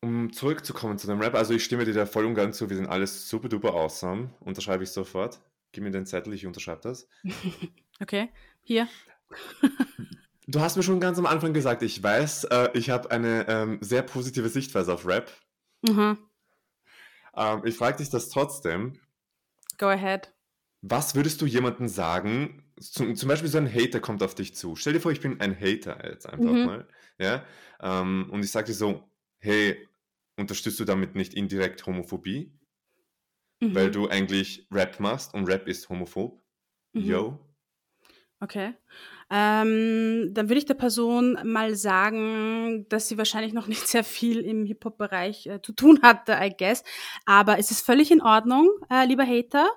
um 0.00 0.32
zurückzukommen 0.32 0.98
zu 0.98 1.06
dem 1.06 1.20
Rap, 1.20 1.34
also 1.34 1.54
ich 1.54 1.64
stimme 1.64 1.84
dir 1.84 1.94
da 1.94 2.06
voll 2.06 2.26
und 2.26 2.34
ganz 2.34 2.58
zu, 2.58 2.68
wir 2.68 2.76
sind 2.76 2.88
alles 2.88 3.28
super 3.28 3.48
duper 3.48 3.74
awesome, 3.74 4.30
unterschreibe 4.40 4.82
ich 4.84 4.90
sofort. 4.90 5.40
Gib 5.70 5.84
mir 5.84 5.90
den 5.90 6.06
Zettel, 6.06 6.34
ich 6.34 6.44
unterschreibe 6.44 6.82
das. 6.82 7.08
Okay, 8.00 8.30
hier. 8.62 8.88
Du 10.46 10.60
hast 10.60 10.76
mir 10.76 10.82
schon 10.82 11.00
ganz 11.00 11.18
am 11.18 11.26
Anfang 11.26 11.54
gesagt, 11.54 11.82
ich 11.82 12.02
weiß, 12.02 12.44
äh, 12.44 12.70
ich 12.74 12.90
habe 12.90 13.10
eine 13.10 13.46
ähm, 13.48 13.78
sehr 13.80 14.02
positive 14.02 14.48
Sichtweise 14.48 14.92
auf 14.92 15.06
Rap. 15.06 15.30
Mhm. 15.82 16.18
Ähm, 17.34 17.62
ich 17.64 17.76
frage 17.76 17.98
dich 17.98 18.10
das 18.10 18.28
trotzdem. 18.28 18.98
Go 19.78 19.86
ahead. 19.86 20.32
Was 20.82 21.14
würdest 21.14 21.40
du 21.40 21.46
jemandem 21.46 21.88
sagen? 21.88 22.64
Zum, 22.80 23.14
zum, 23.14 23.28
Beispiel 23.28 23.48
so 23.48 23.58
ein 23.58 23.72
Hater 23.72 24.00
kommt 24.00 24.22
auf 24.22 24.34
dich 24.34 24.56
zu. 24.56 24.74
Stell 24.74 24.94
dir 24.94 25.00
vor, 25.00 25.12
ich 25.12 25.20
bin 25.20 25.40
ein 25.40 25.58
Hater 25.58 26.04
jetzt 26.08 26.28
einfach 26.28 26.52
mhm. 26.52 26.64
mal. 26.64 26.88
Ja? 27.18 27.44
Ähm, 27.80 28.28
und 28.30 28.44
ich 28.44 28.50
sage 28.50 28.66
dir 28.66 28.74
so, 28.74 29.08
hey, 29.38 29.88
unterstützt 30.36 30.80
du 30.80 30.84
damit 30.84 31.14
nicht 31.14 31.34
indirekt 31.34 31.86
Homophobie? 31.86 32.52
Mhm. 33.60 33.74
Weil 33.74 33.90
du 33.92 34.08
eigentlich 34.08 34.66
Rap 34.72 34.98
machst 34.98 35.34
und 35.34 35.46
Rap 35.46 35.68
ist 35.68 35.88
homophob. 35.88 36.42
Mhm. 36.94 37.04
Yo. 37.04 37.51
Okay. 38.42 38.74
Ähm, 39.34 40.34
dann 40.34 40.50
würde 40.50 40.58
ich 40.58 40.66
der 40.66 40.74
Person 40.74 41.38
mal 41.42 41.74
sagen, 41.74 42.84
dass 42.90 43.08
sie 43.08 43.16
wahrscheinlich 43.16 43.54
noch 43.54 43.66
nicht 43.66 43.86
sehr 43.88 44.04
viel 44.04 44.40
im 44.40 44.66
Hip-Hop-Bereich 44.66 45.46
äh, 45.46 45.62
zu 45.62 45.72
tun 45.72 46.00
hatte, 46.02 46.32
I 46.38 46.52
guess. 46.56 46.84
Aber 47.24 47.58
es 47.58 47.70
ist 47.70 47.80
völlig 47.80 48.10
in 48.10 48.20
Ordnung, 48.20 48.68
äh, 48.90 49.06
lieber 49.06 49.24
Hater. 49.24 49.70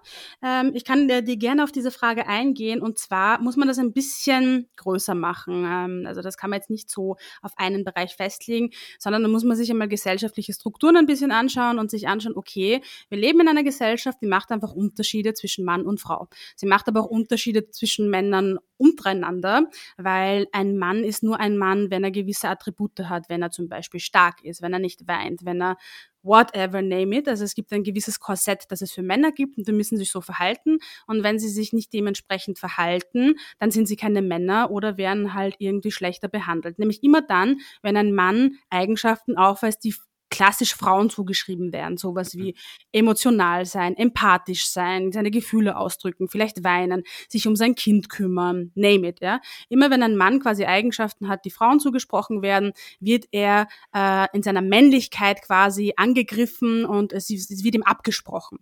Ähm, 0.44 0.72
ich 0.74 0.84
kann 0.84 1.08
dir, 1.08 1.22
dir, 1.22 1.38
gerne 1.38 1.64
auf 1.64 1.72
diese 1.72 1.92
Frage 1.92 2.28
eingehen. 2.28 2.82
Und 2.82 2.98
zwar 2.98 3.42
muss 3.42 3.56
man 3.56 3.70
das 3.70 3.80
ein 3.80 3.94
bisschen 3.94 4.68
größer 4.76 5.16
machen. 5.16 5.64
Ähm, 5.66 6.04
also 6.06 6.22
das 6.22 6.36
kann 6.36 6.50
man 6.50 6.60
jetzt 6.60 6.70
nicht 6.70 6.92
so 6.92 7.16
auf 7.42 7.54
einen 7.56 7.86
Bereich 7.86 8.16
festlegen, 8.18 8.72
sondern 9.00 9.24
da 9.24 9.30
muss 9.30 9.46
man 9.46 9.56
sich 9.56 9.72
einmal 9.72 9.88
gesellschaftliche 9.88 10.52
Strukturen 10.52 10.98
ein 10.98 11.06
bisschen 11.06 11.32
anschauen 11.32 11.80
und 11.80 11.90
sich 11.90 12.10
anschauen, 12.10 12.36
okay, 12.36 12.82
wir 13.08 13.18
leben 13.18 13.40
in 13.40 13.48
einer 13.48 13.64
Gesellschaft, 13.64 14.18
die 14.22 14.28
macht 14.28 14.52
einfach 14.52 14.74
Unterschiede 14.74 15.34
zwischen 15.34 15.64
Mann 15.64 15.86
und 15.86 16.02
Frau. 16.02 16.28
Sie 16.58 16.66
macht 16.66 16.90
aber 16.90 17.02
auch 17.02 17.10
Unterschiede 17.10 17.70
zwischen 17.70 18.10
Männern 18.10 18.60
untereinander, 18.78 19.70
weil 19.98 20.48
ein 20.52 20.78
Mann 20.78 21.04
ist 21.04 21.24
nur 21.24 21.40
ein 21.40 21.58
Mann, 21.58 21.92
wenn 21.92 22.04
er 22.04 22.12
gewisse 22.12 22.50
Attribute 22.50 23.00
hat, 23.10 23.30
wenn 23.30 23.42
er 23.42 23.52
zum 23.52 23.70
Beispiel 23.70 24.00
stark 24.00 24.44
ist, 24.44 24.62
wenn 24.62 24.74
er 24.74 24.80
nicht 24.80 25.08
weint, 25.08 25.46
wenn 25.46 25.62
er 25.62 25.78
whatever, 26.24 26.82
name 26.82 27.18
it. 27.18 27.28
Also 27.28 27.44
es 27.44 27.56
gibt 27.56 27.72
ein 27.72 27.84
gewisses 27.84 28.20
Korsett, 28.20 28.66
das 28.70 28.82
es 28.82 28.92
für 28.92 29.04
Männer 29.04 29.32
gibt 29.32 29.58
und 29.58 29.68
die 29.68 29.72
müssen 29.72 29.98
sich 29.98 30.12
so 30.12 30.22
verhalten. 30.22 30.80
Und 31.08 31.24
wenn 31.24 31.40
sie 31.40 31.50
sich 31.50 31.72
nicht 31.72 31.94
dementsprechend 31.94 32.60
verhalten, 32.60 33.36
dann 33.60 33.72
sind 33.72 33.88
sie 33.88 33.96
keine 33.96 34.22
Männer 34.22 34.72
oder 34.72 34.98
werden 34.98 35.34
halt 35.34 35.56
irgendwie 35.60 35.92
schlechter 35.92 36.28
behandelt. 36.28 36.80
Nämlich 36.80 37.04
immer 37.04 37.22
dann, 37.22 37.58
wenn 37.82 37.96
ein 37.98 38.14
Mann 38.14 38.58
Eigenschaften 38.70 39.38
aufweist, 39.38 39.84
die 39.84 39.94
klassisch 40.36 40.76
Frauen 40.76 41.10
zugeschrieben 41.10 41.72
werden. 41.72 41.96
Sowas 41.98 42.36
wie 42.36 42.56
emotional 42.92 43.66
sein, 43.66 43.96
empathisch 43.96 44.68
sein, 44.68 45.14
seine 45.14 45.32
Gefühle 45.32 45.78
ausdrücken, 45.78 46.28
vielleicht 46.28 46.64
weinen, 46.64 47.04
sich 47.30 47.48
um 47.48 47.56
sein 47.56 47.74
Kind 47.76 48.10
kümmern, 48.10 48.72
name 48.76 49.08
it, 49.08 49.22
ja. 49.22 49.40
Immer 49.70 49.90
wenn 49.92 50.04
ein 50.04 50.18
Mann 50.18 50.42
quasi 50.42 50.66
Eigenschaften 50.66 51.30
hat, 51.30 51.46
die 51.46 51.52
Frauen 51.52 51.80
zugesprochen 51.80 52.42
werden, 52.42 52.74
wird 53.00 53.26
er 53.32 53.68
äh, 53.94 54.28
in 54.34 54.44
seiner 54.44 54.62
Männlichkeit 54.62 55.42
quasi 55.42 55.94
angegriffen 55.96 56.86
und 56.86 57.14
es, 57.14 57.30
es 57.30 57.64
wird 57.64 57.76
ihm 57.76 57.84
abgesprochen. 57.84 58.60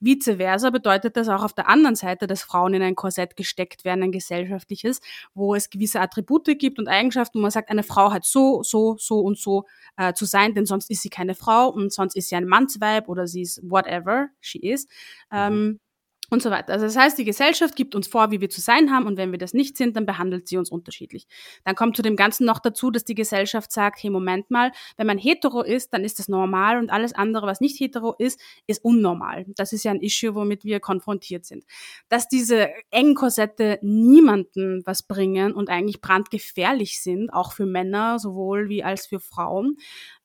Vice 0.00 0.36
versa 0.36 0.70
bedeutet 0.70 1.16
das 1.16 1.28
auch 1.28 1.42
auf 1.42 1.52
der 1.52 1.68
anderen 1.68 1.96
Seite, 1.96 2.26
dass 2.26 2.42
Frauen 2.42 2.74
in 2.74 2.82
ein 2.82 2.94
Korsett 2.94 3.36
gesteckt 3.36 3.84
werden, 3.84 4.02
ein 4.02 4.12
gesellschaftliches, 4.12 5.00
wo 5.34 5.54
es 5.54 5.70
gewisse 5.70 6.00
Attribute 6.00 6.58
gibt 6.58 6.78
und 6.78 6.88
Eigenschaften, 6.88 7.38
wo 7.38 7.42
man 7.42 7.50
sagt, 7.50 7.70
eine 7.70 7.82
Frau 7.82 8.12
hat 8.12 8.24
so, 8.24 8.62
so, 8.62 8.96
so 8.98 9.20
und 9.20 9.38
so 9.38 9.64
äh, 9.96 10.12
zu 10.12 10.24
sein, 10.24 10.54
denn 10.54 10.66
sonst 10.66 10.90
ist 10.90 11.02
sie 11.02 11.10
keine 11.10 11.34
Frau 11.34 11.68
und 11.68 11.92
sonst 11.92 12.16
ist 12.16 12.28
sie 12.28 12.36
ein 12.36 12.46
Mannsweib 12.46 13.08
oder 13.08 13.26
sie 13.26 13.42
ist 13.42 13.60
whatever 13.62 14.28
she 14.40 14.58
is. 14.58 14.86
Mhm. 15.30 15.36
Ähm, 15.36 15.80
und 16.30 16.42
so 16.42 16.50
weiter. 16.50 16.72
Also 16.72 16.86
das 16.86 16.96
heißt, 16.96 17.18
die 17.18 17.24
Gesellschaft 17.24 17.76
gibt 17.76 17.94
uns 17.94 18.08
vor, 18.08 18.30
wie 18.30 18.40
wir 18.40 18.50
zu 18.50 18.60
sein 18.60 18.90
haben 18.90 19.06
und 19.06 19.16
wenn 19.16 19.30
wir 19.30 19.38
das 19.38 19.54
nicht 19.54 19.76
sind, 19.76 19.96
dann 19.96 20.06
behandelt 20.06 20.48
sie 20.48 20.56
uns 20.56 20.70
unterschiedlich. 20.70 21.26
Dann 21.64 21.74
kommt 21.74 21.96
zu 21.96 22.02
dem 22.02 22.16
Ganzen 22.16 22.46
noch 22.46 22.58
dazu, 22.58 22.90
dass 22.90 23.04
die 23.04 23.14
Gesellschaft 23.14 23.72
sagt, 23.72 24.02
hey, 24.02 24.10
Moment 24.10 24.50
mal, 24.50 24.72
wenn 24.96 25.06
man 25.06 25.18
hetero 25.18 25.62
ist, 25.62 25.92
dann 25.92 26.04
ist 26.04 26.18
das 26.18 26.28
normal 26.28 26.78
und 26.78 26.90
alles 26.90 27.14
andere, 27.14 27.46
was 27.46 27.60
nicht 27.60 27.78
hetero 27.78 28.14
ist, 28.18 28.40
ist 28.66 28.84
unnormal. 28.84 29.46
Das 29.56 29.72
ist 29.72 29.84
ja 29.84 29.92
ein 29.92 30.00
Issue, 30.00 30.34
womit 30.34 30.64
wir 30.64 30.80
konfrontiert 30.80 31.44
sind. 31.44 31.64
Dass 32.08 32.28
diese 32.28 32.68
engen 32.90 33.14
Korsette 33.14 33.78
niemanden 33.82 34.82
was 34.84 35.02
bringen 35.02 35.52
und 35.54 35.68
eigentlich 35.68 36.00
brandgefährlich 36.00 37.00
sind, 37.02 37.30
auch 37.30 37.52
für 37.52 37.66
Männer 37.66 38.18
sowohl 38.18 38.68
wie 38.68 38.82
als 38.82 39.06
für 39.06 39.20
Frauen, 39.20 39.76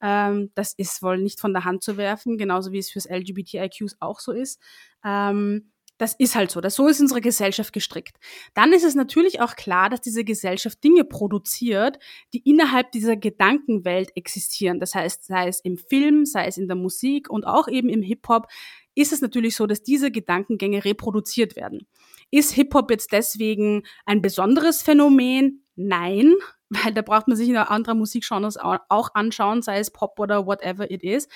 ähm, 0.01 0.51
das 0.55 0.73
ist 0.73 1.01
wohl 1.03 1.17
nicht 1.17 1.39
von 1.39 1.53
der 1.53 1.65
Hand 1.65 1.83
zu 1.83 1.97
werfen, 1.97 2.37
genauso 2.37 2.71
wie 2.71 2.79
es 2.79 2.89
fürs 2.89 3.07
LGBTIQs 3.09 3.97
auch 3.99 4.19
so 4.19 4.31
ist. 4.31 4.59
Ähm, 5.03 5.71
das 6.01 6.15
ist 6.15 6.35
halt 6.35 6.49
so. 6.49 6.61
Das, 6.61 6.73
so 6.73 6.87
ist 6.87 6.99
unsere 6.99 7.21
Gesellschaft 7.21 7.73
gestrickt. 7.73 8.17
Dann 8.55 8.73
ist 8.73 8.83
es 8.83 8.95
natürlich 8.95 9.39
auch 9.39 9.55
klar, 9.55 9.87
dass 9.87 10.01
diese 10.01 10.23
Gesellschaft 10.23 10.83
Dinge 10.83 11.03
produziert, 11.03 11.99
die 12.33 12.39
innerhalb 12.39 12.91
dieser 12.91 13.15
Gedankenwelt 13.15 14.09
existieren. 14.15 14.79
Das 14.79 14.95
heißt, 14.95 15.27
sei 15.27 15.47
es 15.47 15.59
im 15.59 15.77
Film, 15.77 16.25
sei 16.25 16.47
es 16.47 16.57
in 16.57 16.67
der 16.67 16.75
Musik 16.75 17.29
und 17.29 17.45
auch 17.45 17.67
eben 17.67 17.87
im 17.87 18.01
Hip-Hop, 18.01 18.47
ist 18.95 19.13
es 19.13 19.21
natürlich 19.21 19.55
so, 19.55 19.67
dass 19.67 19.83
diese 19.83 20.09
Gedankengänge 20.09 20.83
reproduziert 20.83 21.55
werden. 21.55 21.85
Ist 22.31 22.53
Hip-Hop 22.53 22.89
jetzt 22.89 23.11
deswegen 23.11 23.83
ein 24.07 24.23
besonderes 24.23 24.81
Phänomen? 24.81 25.65
Nein, 25.75 26.33
weil 26.69 26.95
da 26.95 27.03
braucht 27.03 27.27
man 27.27 27.37
sich 27.37 27.47
in 27.47 27.57
anderen 27.57 27.99
Musikgenres 27.99 28.57
auch 28.57 29.13
anschauen, 29.13 29.61
sei 29.61 29.77
es 29.77 29.91
Pop 29.91 30.19
oder 30.19 30.47
whatever 30.47 30.89
it 30.89 31.03
is 31.03 31.27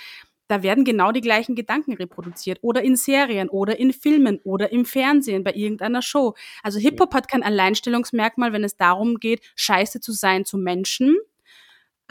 da 0.47 0.63
werden 0.63 0.83
genau 0.83 1.11
die 1.11 1.21
gleichen 1.21 1.55
Gedanken 1.55 1.93
reproduziert. 1.93 2.59
Oder 2.61 2.83
in 2.83 2.95
Serien 2.95 3.49
oder 3.49 3.79
in 3.79 3.93
Filmen 3.93 4.39
oder 4.43 4.71
im 4.71 4.85
Fernsehen 4.85 5.43
bei 5.43 5.53
irgendeiner 5.53 6.01
Show. 6.01 6.35
Also 6.63 6.79
Hip-Hop 6.79 7.13
hat 7.13 7.27
kein 7.27 7.43
Alleinstellungsmerkmal, 7.43 8.53
wenn 8.53 8.63
es 8.63 8.77
darum 8.77 9.15
geht, 9.19 9.41
scheiße 9.55 9.99
zu 9.99 10.11
sein 10.11 10.45
zu 10.45 10.57
Menschen, 10.57 11.17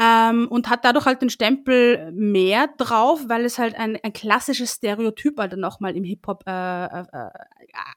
ähm, 0.00 0.48
und 0.48 0.68
hat 0.68 0.84
dadurch 0.84 1.06
halt 1.06 1.22
den 1.22 1.30
Stempel 1.30 2.10
mehr 2.12 2.68
drauf, 2.78 3.20
weil 3.28 3.44
es 3.44 3.58
halt 3.58 3.76
ein, 3.76 3.98
ein 4.02 4.12
klassisches 4.12 4.72
Stereotyp 4.72 5.38
halt 5.38 5.56
nochmal 5.56 5.96
im 5.96 6.04
Hip-Hop 6.04 6.44
äh, 6.46 6.84
äh, 7.00 7.30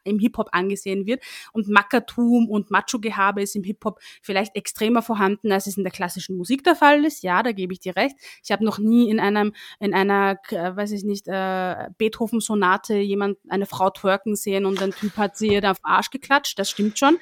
im 0.03 0.19
Hip-Hop 0.19 0.49
angesehen 0.51 1.05
wird. 1.05 1.23
Und 1.53 1.67
Mackertum 1.67 2.49
und 2.49 2.71
Macho-Gehabe 2.71 3.41
ist 3.41 3.55
im 3.55 3.63
Hip-Hop 3.63 3.99
vielleicht 4.21 4.55
extremer 4.55 5.01
vorhanden, 5.01 5.51
als 5.51 5.67
es 5.67 5.77
in 5.77 5.83
der 5.83 5.91
klassischen 5.91 6.37
Musik 6.37 6.63
der 6.63 6.75
Fall 6.75 7.03
ist. 7.03 7.23
Ja, 7.23 7.41
da 7.43 7.51
gebe 7.51 7.73
ich 7.73 7.79
dir 7.79 7.95
recht. 7.95 8.15
Ich 8.43 8.51
habe 8.51 8.63
noch 8.63 8.77
nie 8.77 9.09
in 9.09 9.19
einem, 9.19 9.53
in 9.79 9.93
einer, 9.93 10.39
äh, 10.49 10.75
weiß 10.75 10.91
ich 10.91 11.03
nicht, 11.03 11.27
äh, 11.27 11.89
Beethoven-Sonate 11.97 12.95
jemand, 12.95 13.37
eine 13.49 13.65
Frau 13.65 13.89
twerken 13.89 14.35
sehen 14.35 14.65
und 14.65 14.81
ein 14.81 14.91
Typ 14.91 15.17
hat 15.17 15.37
sie 15.37 15.59
da 15.61 15.71
auf 15.71 15.79
den 15.79 15.85
Arsch 15.85 16.09
geklatscht. 16.11 16.59
Das 16.59 16.69
stimmt 16.69 16.99
schon. 16.99 17.17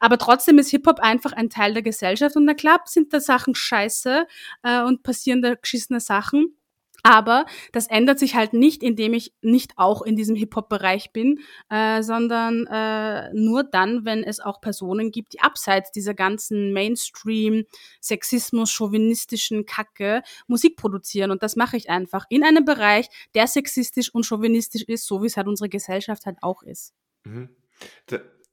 Aber 0.00 0.18
trotzdem 0.18 0.58
ist 0.58 0.70
Hip-Hop 0.70 0.98
einfach 0.98 1.32
ein 1.32 1.50
Teil 1.50 1.74
der 1.74 1.82
Gesellschaft 1.82 2.34
und 2.36 2.44
na 2.44 2.54
klar 2.54 2.80
sind 2.86 3.12
da 3.12 3.20
Sachen 3.20 3.54
scheiße 3.54 4.26
äh, 4.62 4.82
und 4.82 5.02
passieren 5.02 5.42
da 5.42 5.54
geschissene 5.54 6.00
Sachen. 6.00 6.56
Aber 7.02 7.46
das 7.72 7.86
ändert 7.86 8.18
sich 8.18 8.34
halt 8.34 8.52
nicht, 8.52 8.82
indem 8.82 9.14
ich 9.14 9.32
nicht 9.40 9.72
auch 9.76 10.02
in 10.02 10.16
diesem 10.16 10.36
Hip-Hop-Bereich 10.36 11.12
bin, 11.12 11.40
äh, 11.70 12.02
sondern 12.02 12.66
äh, 12.66 13.32
nur 13.32 13.64
dann, 13.64 14.04
wenn 14.04 14.22
es 14.22 14.40
auch 14.40 14.60
Personen 14.60 15.10
gibt, 15.10 15.32
die 15.32 15.40
abseits 15.40 15.92
dieser 15.92 16.14
ganzen 16.14 16.72
Mainstream, 16.72 17.64
Sexismus, 18.00 18.70
chauvinistischen 18.70 19.64
Kacke 19.66 20.22
Musik 20.46 20.76
produzieren. 20.76 21.30
Und 21.30 21.42
das 21.42 21.56
mache 21.56 21.76
ich 21.76 21.88
einfach 21.88 22.26
in 22.28 22.44
einem 22.44 22.64
Bereich, 22.64 23.08
der 23.34 23.46
sexistisch 23.46 24.14
und 24.14 24.24
chauvinistisch 24.24 24.82
ist, 24.82 25.06
so 25.06 25.22
wie 25.22 25.26
es 25.26 25.36
halt 25.36 25.46
unsere 25.46 25.68
Gesellschaft 25.68 26.26
halt 26.26 26.38
auch 26.42 26.62
ist. 26.62 26.92
Mhm. 27.24 27.48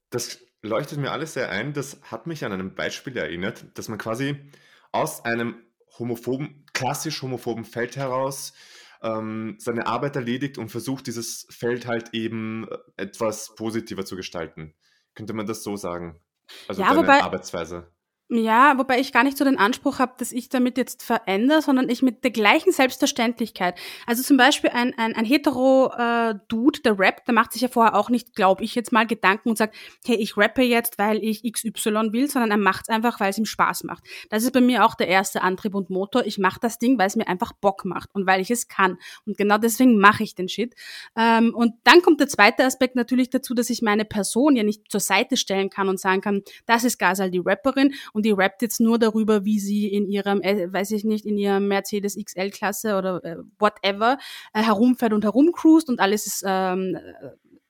Das 0.10 0.40
leuchtet 0.62 1.00
mir 1.00 1.12
alles 1.12 1.34
sehr 1.34 1.50
ein. 1.50 1.74
Das 1.74 2.00
hat 2.04 2.28
mich 2.28 2.44
an 2.46 2.52
einem 2.52 2.76
Beispiel 2.76 3.16
erinnert, 3.18 3.66
dass 3.76 3.90
man 3.90 3.98
quasi 3.98 4.52
aus 4.92 5.24
einem 5.26 5.64
homophoben, 6.00 6.66
klassisch 6.74 7.22
homophoben 7.22 7.66
Feld 7.66 7.96
heraus 7.96 8.54
ähm, 9.02 9.56
seine 9.60 9.88
Arbeit 9.88 10.16
erledigt 10.16 10.58
und 10.58 10.70
versucht, 10.70 11.08
dieses 11.08 11.48
Feld 11.50 11.88
halt 11.88 12.14
eben 12.14 12.68
äh, 12.70 12.78
etwas 13.04 13.54
positiver 13.56 14.06
zu 14.06 14.16
gestalten. 14.16 14.74
Könnte 15.14 15.34
man 15.34 15.46
das 15.46 15.64
so 15.64 15.76
sagen? 15.76 16.20
Also 16.68 16.82
Ja, 16.82 16.90
deine 16.90 17.02
wobei 17.02 17.22
Arbeitsweise. 17.22 17.92
Ja, 18.30 18.78
wobei 18.78 19.00
ich 19.00 19.14
gar 19.14 19.24
nicht 19.24 19.38
so 19.38 19.46
den 19.46 19.58
Anspruch 19.58 20.00
habe, 20.00 20.16
dass 20.18 20.34
ich 20.34 20.50
damit 20.50 20.78
jetzt 20.78 21.02
verändere, 21.02 21.62
sondern 21.62 21.88
ich 21.88 22.02
mit 22.02 22.26
der 22.26 22.32
gleichen 22.32 22.74
Selbstverständlichkeit. 22.74 23.80
Also 24.06 24.22
zum 24.22 24.36
Beispiel 24.36 24.70
ein, 24.72 24.94
ein, 24.98 25.16
ein 25.16 25.24
hetero-Dude, 25.24 26.82
der 26.82 27.00
rappt, 27.00 27.30
der 27.30 27.34
macht 27.34 27.54
sich 27.54 27.62
ja 27.62 27.70
vorher 27.70 27.96
auch 27.96 28.10
nicht, 28.10 28.36
glaube 28.36 28.66
ich, 28.66 28.76
jetzt 28.76 28.92
mal 28.92 29.08
Gedanken 29.08 29.48
und 29.48 29.58
sagt, 29.58 29.78
hey, 30.06 30.18
ich 30.18 30.36
rappe 30.36 30.62
jetzt, 30.62 30.98
weil 30.98 31.24
ich 31.24 31.50
XY 31.50 32.12
will, 32.12 32.30
sondern 32.30 32.52
er 32.52 32.58
macht 32.58 32.90
es 32.90 32.90
einfach, 32.90 33.22
weil 33.22 33.30
es 33.30 33.38
ihm 33.38 33.46
Spaß 33.46 33.86
macht. 33.86 34.04
Das 34.30 34.44
ist 34.44 34.52
bei 34.52 34.60
mir 34.60 34.84
auch 34.84 34.96
der 34.96 35.08
erste 35.08 35.42
Antrieb 35.42 35.74
und 35.74 35.90
Motor. 35.90 36.26
Ich 36.26 36.38
mache 36.38 36.60
das 36.60 36.80
Ding, 36.80 37.00
weil 37.00 37.08
es 37.08 37.16
mir 37.16 37.30
einfach 37.30 37.54
Bock 37.54 37.86
macht 37.86 38.10
und 38.14 38.28
weil 38.28 38.42
ich 38.42 38.52
es 38.52 38.68
kann. 38.68 38.98
Und 39.26 39.38
genau 39.38 39.58
deswegen 39.58 40.00
mache 40.00 40.24
ich 40.24 40.36
den 40.36 40.50
Shit. 40.50 40.76
Ähm, 41.16 41.56
und 41.56 41.76
dann 41.86 42.02
kommt 42.02 42.20
der 42.20 42.28
zweite 42.28 42.66
Aspekt 42.66 42.98
natürlich 42.98 43.30
dazu, 43.30 43.54
dass 43.54 43.70
ich 43.70 43.82
meine 43.82 44.04
Person 44.04 44.58
ja 44.58 44.64
nicht 44.64 44.92
zur 44.92 45.00
Seite 45.00 45.38
stellen 45.38 45.70
kann 45.70 45.88
und 45.88 45.98
sagen 45.98 46.20
kann, 46.20 46.42
das 46.66 46.84
ist 46.84 46.98
Gazal, 46.98 47.32
die 47.32 47.40
Rapperin 47.40 47.94
und 48.18 48.26
die 48.26 48.32
rappt 48.32 48.64
jetzt 48.64 48.80
nur 48.80 48.98
darüber, 48.98 49.46
wie 49.46 49.60
sie 49.60 49.94
in 49.94 50.08
ihrem, 50.08 50.42
äh, 50.42 50.74
weiß 50.74 50.90
ich 50.90 51.04
nicht, 51.04 51.24
in 51.24 51.38
ihrem 51.38 51.68
Mercedes 51.68 52.18
XL-Klasse 52.18 52.98
oder 52.98 53.24
äh, 53.24 53.36
whatever 53.60 54.18
äh, 54.56 54.64
herumfährt 54.64 55.14
und 55.14 55.24
herumcruist 55.24 55.88
und 55.88 56.00
alles 56.00 56.26
ist 56.26 56.44
ähm, 56.44 56.96
äh, 56.96 57.28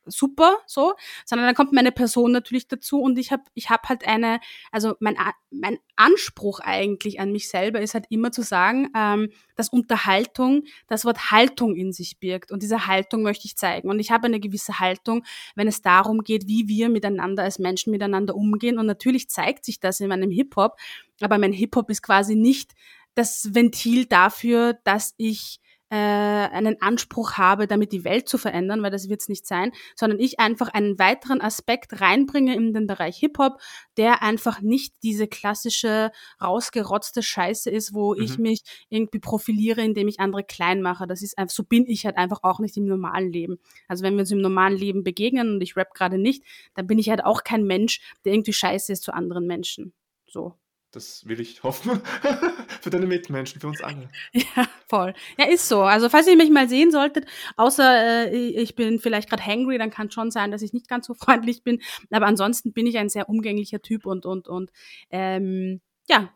super 0.07 0.57
so, 0.65 0.93
sondern 1.25 1.47
dann 1.47 1.55
kommt 1.55 1.73
meine 1.73 1.91
Person 1.91 2.31
natürlich 2.31 2.67
dazu 2.67 3.01
und 3.01 3.17
ich 3.17 3.31
habe 3.31 3.43
ich 3.53 3.69
hab 3.69 3.89
halt 3.89 4.07
eine, 4.07 4.39
also 4.71 4.95
mein, 4.99 5.15
mein 5.51 5.77
Anspruch 5.95 6.59
eigentlich 6.59 7.19
an 7.19 7.31
mich 7.31 7.49
selber 7.49 7.81
ist 7.81 7.93
halt 7.93 8.05
immer 8.09 8.31
zu 8.31 8.41
sagen, 8.41 8.89
ähm, 8.95 9.29
dass 9.55 9.69
Unterhaltung 9.69 10.63
das 10.87 11.05
Wort 11.05 11.31
Haltung 11.31 11.75
in 11.75 11.91
sich 11.91 12.19
birgt 12.19 12.51
und 12.51 12.61
diese 12.63 12.87
Haltung 12.87 13.23
möchte 13.23 13.45
ich 13.45 13.57
zeigen. 13.57 13.89
Und 13.89 13.99
ich 13.99 14.11
habe 14.11 14.27
eine 14.27 14.39
gewisse 14.39 14.79
Haltung, 14.79 15.23
wenn 15.55 15.67
es 15.67 15.81
darum 15.81 16.23
geht, 16.23 16.47
wie 16.47 16.67
wir 16.67 16.89
miteinander 16.89 17.43
als 17.43 17.59
Menschen 17.59 17.91
miteinander 17.91 18.35
umgehen. 18.35 18.77
Und 18.77 18.85
natürlich 18.85 19.29
zeigt 19.29 19.65
sich 19.65 19.79
das 19.79 19.99
in 19.99 20.09
meinem 20.09 20.31
Hip-Hop, 20.31 20.77
aber 21.21 21.37
mein 21.37 21.53
Hip-Hop 21.53 21.89
ist 21.89 22.03
quasi 22.03 22.35
nicht 22.35 22.73
das 23.15 23.53
Ventil 23.53 24.05
dafür, 24.05 24.73
dass 24.83 25.15
ich 25.17 25.59
äh, 25.89 25.95
einen 25.95 26.81
Anspruch 26.81 27.33
habe, 27.33 27.67
damit 27.67 27.91
die 27.91 28.03
Welt 28.03 28.27
zu 28.27 28.37
verändern, 28.37 28.83
weil 28.83 28.91
das 28.91 29.09
wird 29.09 29.21
es 29.21 29.29
nicht 29.29 29.45
sein, 29.47 29.71
sondern 29.95 30.19
ich 30.19 30.39
einfach 30.39 30.69
einen 30.69 30.99
weiteren 30.99 31.41
Aspekt 31.41 32.01
reinbringe 32.01 32.55
in 32.55 32.73
den 32.73 32.87
Bereich 32.87 33.17
Hip-Hop, 33.17 33.59
der 33.95 34.21
einfach 34.21 34.61
nicht 34.61 34.95
diese 35.03 35.27
klassische 35.27 36.11
rausgerotzte 36.41 37.23
Scheiße 37.23 37.69
ist, 37.69 37.93
wo 37.93 38.13
ich 38.15 38.37
Mhm. 38.37 38.43
mich 38.43 38.61
irgendwie 38.89 39.19
profiliere, 39.19 39.81
indem 39.81 40.07
ich 40.07 40.19
andere 40.19 40.43
klein 40.43 40.81
mache. 40.81 41.07
Das 41.07 41.21
ist 41.21 41.37
einfach, 41.37 41.53
so 41.55 41.63
bin 41.63 41.85
ich 41.87 42.05
halt 42.05 42.17
einfach 42.17 42.43
auch 42.43 42.59
nicht 42.59 42.77
im 42.77 42.85
normalen 42.85 43.31
Leben. 43.31 43.59
Also 43.87 44.03
wenn 44.03 44.13
wir 44.15 44.21
uns 44.21 44.31
im 44.31 44.41
normalen 44.41 44.75
Leben 44.77 45.03
begegnen 45.03 45.53
und 45.55 45.61
ich 45.61 45.75
rap 45.77 45.93
gerade 45.93 46.17
nicht, 46.17 46.43
dann 46.73 46.87
bin 46.87 46.99
ich 46.99 47.09
halt 47.09 47.23
auch 47.23 47.43
kein 47.43 47.63
Mensch, 47.65 48.01
der 48.25 48.33
irgendwie 48.33 48.53
scheiße 48.53 48.91
ist 48.91 49.03
zu 49.03 49.13
anderen 49.13 49.47
Menschen. 49.47 49.93
So. 50.27 50.55
Das 50.91 51.27
will 51.27 51.39
ich 51.41 51.63
hoffen. 51.63 52.01
für 52.81 52.89
deine 52.89 53.05
Mitmenschen, 53.05 53.59
für 53.59 53.67
uns 53.67 53.81
alle. 53.81 54.09
Ja, 54.33 54.67
voll. 54.87 55.13
Ja, 55.37 55.45
ist 55.47 55.67
so. 55.67 55.81
Also 55.81 56.09
falls 56.09 56.27
ihr 56.27 56.37
mich 56.37 56.49
mal 56.49 56.69
sehen 56.69 56.91
solltet, 56.91 57.25
außer 57.57 58.31
äh, 58.31 58.35
ich 58.35 58.75
bin 58.75 58.99
vielleicht 58.99 59.29
gerade 59.29 59.45
hangry, 59.45 59.77
dann 59.77 59.91
kann 59.91 60.11
schon 60.11 60.31
sein, 60.31 60.51
dass 60.51 60.61
ich 60.61 60.73
nicht 60.73 60.87
ganz 60.87 61.07
so 61.07 61.13
freundlich 61.19 61.63
bin. 61.63 61.81
Aber 62.11 62.25
ansonsten 62.25 62.73
bin 62.73 62.87
ich 62.87 62.97
ein 62.97 63.09
sehr 63.09 63.29
umgänglicher 63.29 63.81
Typ 63.81 64.05
und 64.05 64.25
und 64.25 64.47
und 64.47 64.71
ähm, 65.09 65.81
ja, 66.07 66.33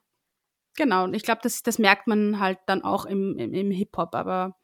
genau. 0.76 1.06
Und 1.06 1.14
ich 1.16 1.24
glaube, 1.24 1.42
das, 1.44 1.64
das 1.64 1.80
merkt 1.80 2.08
man 2.08 2.40
halt 2.40 2.60
dann 2.66 2.84
auch 2.84 3.06
im, 3.06 3.38
im, 3.38 3.54
im 3.54 3.72
Hip-Hop. 3.72 4.16
Aber 4.16 4.58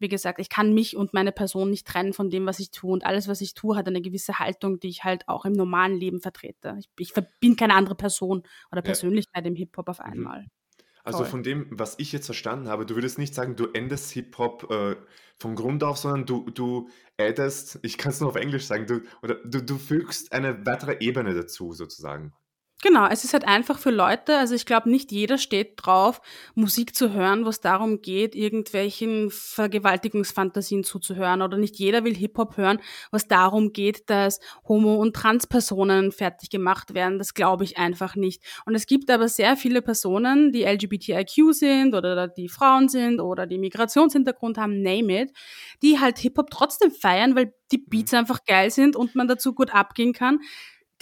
wie 0.00 0.08
gesagt, 0.08 0.40
ich 0.40 0.48
kann 0.48 0.72
mich 0.74 0.96
und 0.96 1.14
meine 1.14 1.30
Person 1.32 1.70
nicht 1.70 1.86
trennen 1.86 2.12
von 2.12 2.30
dem, 2.30 2.46
was 2.46 2.58
ich 2.58 2.70
tue. 2.70 2.92
Und 2.92 3.04
alles, 3.04 3.28
was 3.28 3.40
ich 3.40 3.54
tue, 3.54 3.76
hat 3.76 3.86
eine 3.86 4.00
gewisse 4.00 4.38
Haltung, 4.38 4.80
die 4.80 4.88
ich 4.88 5.04
halt 5.04 5.28
auch 5.28 5.44
im 5.44 5.52
normalen 5.52 5.94
Leben 5.94 6.20
vertrete. 6.20 6.76
Ich, 6.78 6.88
ich 6.98 7.14
bin 7.40 7.56
keine 7.56 7.74
andere 7.74 7.94
Person 7.94 8.42
oder 8.72 8.80
Ja. 8.80 8.82
Persönlichkeit 8.82 9.46
im 9.46 9.54
Hip-Hop 9.54 9.88
auf 9.88 9.98
Mhm. 10.00 10.04
einmal. 10.12 10.46
Also 11.02 11.18
Voll. 11.18 11.26
von 11.28 11.42
dem, 11.42 11.66
was 11.70 11.98
ich 11.98 12.12
jetzt 12.12 12.26
verstanden 12.26 12.68
habe, 12.68 12.84
du 12.84 12.94
würdest 12.94 13.18
nicht 13.18 13.34
sagen, 13.34 13.56
du 13.56 13.68
endest 13.72 14.10
Hip-Hop 14.12 14.70
äh, 14.70 14.96
von 15.38 15.54
Grund 15.54 15.82
auf, 15.82 15.96
sondern 15.96 16.26
du, 16.26 16.50
du 16.50 16.90
addest, 17.18 17.78
ich 17.82 17.96
kann 17.96 18.10
es 18.10 18.20
nur 18.20 18.28
auf 18.28 18.36
Englisch 18.36 18.64
sagen, 18.66 18.86
du, 18.86 19.00
oder 19.22 19.36
du, 19.44 19.62
du 19.62 19.78
fügst 19.78 20.32
eine 20.32 20.64
weitere 20.66 20.96
Ebene 21.00 21.34
dazu, 21.34 21.72
sozusagen. 21.72 22.32
Genau, 22.82 23.06
es 23.08 23.24
ist 23.24 23.34
halt 23.34 23.46
einfach 23.46 23.78
für 23.78 23.90
Leute, 23.90 24.38
also 24.38 24.54
ich 24.54 24.64
glaube, 24.64 24.88
nicht 24.88 25.12
jeder 25.12 25.36
steht 25.36 25.74
drauf, 25.76 26.22
Musik 26.54 26.94
zu 26.96 27.12
hören, 27.12 27.44
was 27.44 27.60
darum 27.60 28.00
geht, 28.00 28.34
irgendwelchen 28.34 29.30
Vergewaltigungsfantasien 29.30 30.82
zuzuhören. 30.82 31.42
Oder 31.42 31.58
nicht 31.58 31.76
jeder 31.78 32.04
will 32.04 32.14
Hip-Hop 32.16 32.56
hören, 32.56 32.80
was 33.10 33.28
darum 33.28 33.74
geht, 33.74 34.08
dass 34.08 34.40
Homo- 34.66 34.96
und 34.96 35.14
Transpersonen 35.14 36.10
fertig 36.10 36.48
gemacht 36.48 36.94
werden. 36.94 37.18
Das 37.18 37.34
glaube 37.34 37.64
ich 37.64 37.76
einfach 37.76 38.16
nicht. 38.16 38.42
Und 38.64 38.74
es 38.74 38.86
gibt 38.86 39.10
aber 39.10 39.28
sehr 39.28 39.58
viele 39.58 39.82
Personen, 39.82 40.50
die 40.50 40.62
LGBTIQ 40.64 41.52
sind 41.52 41.94
oder 41.94 42.28
die 42.28 42.48
Frauen 42.48 42.88
sind 42.88 43.20
oder 43.20 43.46
die 43.46 43.58
Migrationshintergrund 43.58 44.56
haben, 44.56 44.80
name 44.80 45.24
it, 45.24 45.32
die 45.82 46.00
halt 46.00 46.16
Hip-Hop 46.18 46.48
trotzdem 46.50 46.90
feiern, 46.92 47.36
weil 47.36 47.52
die 47.72 47.78
Beats 47.78 48.14
einfach 48.14 48.42
geil 48.46 48.70
sind 48.70 48.96
und 48.96 49.14
man 49.14 49.28
dazu 49.28 49.54
gut 49.54 49.74
abgehen 49.74 50.14
kann. 50.14 50.38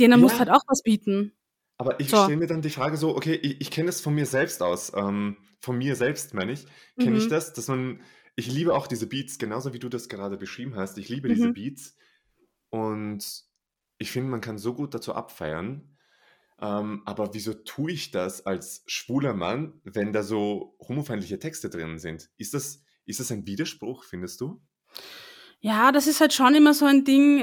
Denen 0.01 0.21
muss 0.21 0.33
Ja. 0.33 0.41
halt 0.41 0.51
auch 0.51 0.63
was 0.69 0.83
bieten. 0.83 1.33
Aber 1.79 2.01
ich 2.01 2.11
So. 2.11 2.19
stelle 2.19 2.39
mir 2.39 2.47
dann 2.47 2.63
die 2.63 2.71
Frage 2.71 2.97
so, 2.97 3.17
okay, 3.17 3.35
ich, 3.35 3.61
ich 3.61 3.71
kenne 3.71 3.89
es 3.89 4.01
von 4.01 4.15
mir 4.15 4.27
selbst 4.27 4.63
aus, 4.63 4.93
ähm, 4.95 5.37
von 5.61 5.79
mir 5.79 5.95
selbst 5.97 6.35
meine 6.35 6.53
ich, 6.53 6.67
kenne 6.99 7.17
ich 7.17 7.29
Mhm. 7.29 7.29
das, 7.29 7.53
dass 7.53 7.69
man, 7.69 8.03
ich 8.37 8.49
liebe 8.51 8.75
auch 8.75 8.87
diese 8.89 9.07
Beats, 9.07 9.39
genauso 9.39 9.73
wie 9.73 9.79
du 9.79 9.89
das 9.89 10.09
gerade 10.09 10.37
beschrieben 10.37 10.75
hast, 10.77 10.99
ich 10.99 11.09
liebe 11.09 11.29
diese 11.29 11.49
Mhm. 11.49 11.53
Beats 11.53 11.97
und 12.71 13.45
ich 13.99 14.11
finde, 14.13 14.31
man 14.31 14.41
kann 14.41 14.59
so 14.59 14.75
gut 14.75 14.95
dazu 14.95 15.15
abfeiern, 15.15 15.97
ähm, 16.61 17.03
aber 17.07 17.35
wieso 17.35 17.55
tue 17.55 17.93
ich 17.93 18.11
das 18.13 18.47
als 18.47 18.85
schwuler 18.87 19.35
Mann, 19.35 19.81
wenn 19.85 20.13
da 20.13 20.23
so 20.23 20.77
homofeindliche 20.81 21.39
Texte 21.41 21.71
drin 21.71 21.99
sind? 21.99 22.31
Ist 22.39 22.55
das, 22.55 22.83
ist 23.07 23.21
das 23.21 23.33
ein 23.33 23.47
Widerspruch, 23.47 24.05
findest 24.05 24.41
du? 24.41 24.63
Ja, 25.61 25.91
das 25.91 26.07
ist 26.07 26.21
halt 26.21 26.33
schon 26.33 26.55
immer 26.55 26.73
so 26.73 26.85
ein 26.87 27.03
Ding. 27.05 27.41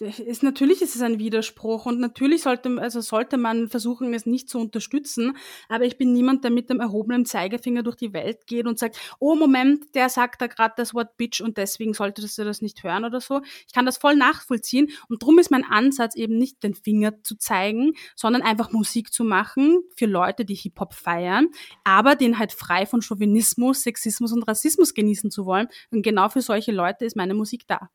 äh, 0.00 0.10
Ist, 0.26 0.42
natürlich 0.42 0.82
ist 0.82 0.96
es 0.96 1.02
ein 1.02 1.20
Widerspruch 1.20 1.86
und 1.86 2.00
natürlich 2.00 2.42
sollte, 2.42 2.68
also 2.80 3.00
sollte 3.00 3.36
man 3.36 3.68
versuchen, 3.68 4.12
es 4.12 4.26
nicht 4.26 4.48
zu 4.50 4.58
unterstützen. 4.58 5.36
Aber 5.68 5.84
ich 5.84 5.96
bin 5.96 6.12
niemand, 6.12 6.42
der 6.42 6.50
mit 6.50 6.68
dem 6.68 6.80
erhobenen 6.80 7.24
Zeigefinger 7.26 7.84
durch 7.84 7.94
die 7.94 8.12
Welt 8.12 8.48
geht 8.48 8.66
und 8.66 8.76
sagt, 8.80 8.98
oh 9.20 9.36
Moment, 9.36 9.94
der 9.94 10.08
sagt 10.08 10.42
da 10.42 10.48
gerade 10.48 10.74
das 10.76 10.94
Wort 10.94 11.16
Bitch 11.16 11.40
und 11.40 11.56
deswegen 11.56 11.94
solltest 11.94 12.36
du 12.38 12.44
das 12.44 12.60
nicht 12.60 12.82
hören 12.82 13.04
oder 13.04 13.20
so. 13.20 13.40
Ich 13.68 13.72
kann 13.72 13.86
das 13.86 13.98
voll 13.98 14.16
nachvollziehen 14.16 14.90
und 15.08 15.22
drum 15.22 15.38
ist 15.38 15.52
mein 15.52 15.64
Ansatz 15.64 16.16
eben 16.16 16.36
nicht 16.36 16.60
den 16.64 16.74
Finger 16.74 17.22
zu 17.22 17.36
zeigen, 17.36 17.92
sondern 18.16 18.42
einfach 18.42 18.72
Musik 18.72 19.12
zu 19.12 19.22
machen 19.22 19.78
für 19.96 20.06
Leute, 20.06 20.44
die 20.44 20.56
Hip-Hop 20.56 20.92
feiern, 20.92 21.46
aber 21.84 22.16
den 22.16 22.38
halt 22.40 22.52
frei 22.52 22.84
von 22.84 23.00
Chauvinismus, 23.00 23.82
Sexismus 23.82 24.32
und 24.32 24.42
Rassismus 24.42 24.92
genießen 24.92 25.30
zu 25.30 25.46
wollen. 25.46 25.68
Und 25.92 26.02
genau 26.02 26.28
für 26.28 26.42
solche 26.42 26.72
Leute 26.72 27.04
ist 27.04 27.14
meine 27.16 27.32
Musik 27.34 27.43
da. 27.66 27.90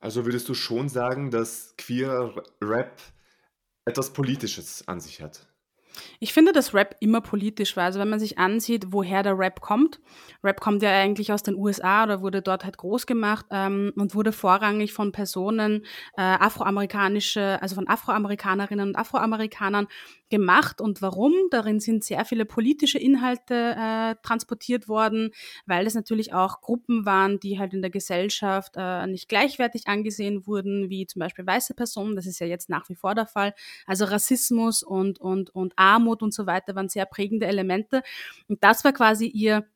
Also 0.00 0.24
würdest 0.24 0.48
du 0.48 0.54
schon 0.54 0.88
sagen, 0.88 1.30
dass 1.30 1.74
queer 1.76 2.34
Rap 2.60 3.00
etwas 3.84 4.12
Politisches 4.12 4.86
an 4.86 5.00
sich 5.00 5.20
hat? 5.20 5.48
Ich 6.20 6.32
finde, 6.32 6.52
dass 6.52 6.74
Rap 6.74 6.96
immer 7.00 7.20
politisch 7.20 7.76
war. 7.76 7.84
Also 7.84 7.98
wenn 7.98 8.08
man 8.08 8.20
sich 8.20 8.38
ansieht, 8.38 8.92
woher 8.92 9.22
der 9.22 9.38
Rap 9.38 9.60
kommt. 9.60 10.00
Rap 10.44 10.60
kommt 10.60 10.82
ja 10.82 10.90
eigentlich 10.90 11.32
aus 11.32 11.42
den 11.42 11.56
USA 11.56 12.04
oder 12.04 12.22
wurde 12.22 12.42
dort 12.42 12.64
halt 12.64 12.76
groß 12.76 13.06
gemacht 13.06 13.46
ähm, 13.50 13.92
und 13.96 14.14
wurde 14.14 14.32
vorrangig 14.32 14.92
von 14.92 15.12
Personen, 15.12 15.84
äh, 16.16 16.22
afroamerikanische, 16.22 17.60
also 17.60 17.74
von 17.74 17.88
Afroamerikanerinnen 17.88 18.90
und 18.90 18.96
Afroamerikanern 18.96 19.88
gemacht. 20.30 20.80
Und 20.80 21.02
warum? 21.02 21.32
Darin 21.50 21.80
sind 21.80 22.04
sehr 22.04 22.24
viele 22.24 22.44
politische 22.44 22.98
Inhalte 22.98 23.74
äh, 23.76 24.14
transportiert 24.22 24.88
worden, 24.88 25.30
weil 25.66 25.86
es 25.86 25.94
natürlich 25.94 26.32
auch 26.32 26.60
Gruppen 26.60 27.06
waren, 27.06 27.40
die 27.40 27.58
halt 27.58 27.74
in 27.74 27.82
der 27.82 27.90
Gesellschaft 27.90 28.74
äh, 28.76 29.06
nicht 29.06 29.28
gleichwertig 29.28 29.86
angesehen 29.86 30.46
wurden, 30.46 30.90
wie 30.90 31.06
zum 31.06 31.20
Beispiel 31.20 31.46
weiße 31.46 31.74
Personen. 31.74 32.16
Das 32.16 32.26
ist 32.26 32.40
ja 32.40 32.46
jetzt 32.46 32.68
nach 32.68 32.88
wie 32.88 32.94
vor 32.94 33.14
der 33.14 33.26
Fall. 33.26 33.54
Also 33.86 34.04
Rassismus 34.04 34.82
und, 34.82 35.20
und, 35.20 35.50
und 35.54 35.72
Armut 35.76 36.22
und 36.22 36.34
so 36.34 36.46
weiter 36.46 36.74
waren 36.74 36.88
sehr 36.88 37.06
prägende 37.06 37.46
Elemente. 37.46 38.02
Und 38.48 38.62
das 38.62 38.84
war 38.84 38.92
quasi 38.92 39.26
ihr 39.26 39.66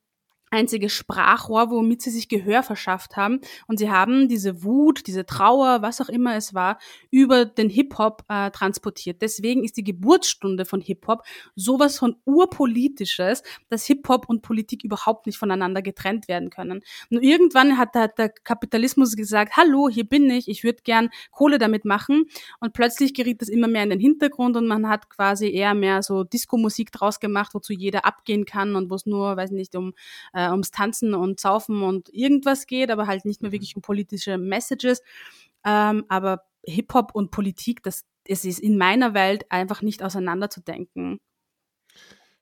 einzige 0.53 0.89
Sprachrohr, 0.89 1.71
womit 1.71 2.03
sie 2.03 2.11
sich 2.11 2.29
Gehör 2.29 2.63
verschafft 2.63 3.17
haben. 3.17 3.41
Und 3.67 3.79
sie 3.79 3.91
haben 3.91 4.29
diese 4.29 4.63
Wut, 4.63 5.07
diese 5.07 5.27
Trauer, 5.27 5.83
was 5.83 6.01
auch 6.01 6.09
immer 6.09 6.37
es 6.37 6.55
war, 6.55 6.79
über 7.11 7.47
den 7.47 7.71
Hip-Hop 7.71 8.25
äh, 8.29 8.51
transportiert. 8.51 9.23
Deswegen 9.23 9.65
ist 9.65 9.77
die 9.77 9.85
Geburtsstunde 9.85 10.65
von 10.65 10.81
Hip-Hop 10.81 11.23
sowas 11.57 11.99
von 11.99 12.17
urpolitisches, 12.25 13.43
dass 13.71 13.87
Hip-Hop 13.87 14.29
und 14.29 14.43
Politik 14.43 14.85
überhaupt 14.85 15.27
nicht 15.27 15.39
voneinander 15.39 15.83
getrennt 15.83 16.29
werden 16.29 16.51
können. 16.51 16.83
Nur 17.09 17.23
irgendwann 17.23 17.79
hat, 17.79 17.95
hat 17.95 18.19
der 18.19 18.29
Kapitalismus 18.29 19.17
gesagt, 19.17 19.57
hallo, 19.57 19.89
hier 19.89 20.05
bin 20.05 20.31
ich, 20.31 20.49
ich 20.49 20.65
würde 20.65 20.83
gern 20.85 21.09
Kohle 21.31 21.59
damit 21.59 21.85
machen. 21.85 22.27
Und 22.61 22.75
plötzlich 22.75 23.15
geriet 23.15 23.41
das 23.41 23.49
immer 23.49 23.69
mehr 23.69 23.85
in 23.85 23.91
den 23.91 24.01
Hintergrund 24.01 24.57
und 24.57 24.67
man 24.67 24.89
hat 24.89 25.09
quasi 25.09 25.51
eher 25.51 25.75
mehr 25.75 26.03
so 26.03 26.25
Disco-Musik 26.25 26.93
draus 26.93 27.21
gemacht, 27.21 27.55
wozu 27.55 27.73
jeder 27.73 28.05
abgehen 28.05 28.45
kann 28.45 28.77
und 28.77 28.91
wo 28.91 28.95
es 28.97 29.07
nur, 29.07 29.37
weiß 29.37 29.51
nicht, 29.53 29.75
um 29.77 29.95
äh, 30.33 30.42
äh, 30.47 30.51
ums 30.51 30.71
Tanzen 30.71 31.15
und 31.15 31.41
Saufen 31.41 31.83
und 31.83 32.09
irgendwas 32.11 32.67
geht, 32.67 32.91
aber 32.91 33.07
halt 33.07 33.25
nicht 33.25 33.43
mehr 33.43 33.51
mhm. 33.51 33.55
wirklich 33.55 33.77
um 33.77 33.83
politische 33.83 34.39
Messages. 34.39 35.03
Ähm, 35.65 36.05
aber 36.09 36.45
Hip-Hop 36.65 37.15
und 37.15 37.31
Politik, 37.31 37.83
das, 37.83 38.05
es 38.25 38.45
ist 38.45 38.61
in 38.61 38.77
meiner 38.79 39.15
Welt 39.15 39.51
einfach 39.51 39.83
nicht 39.83 40.03
auseinanderzudenken. 40.03 41.21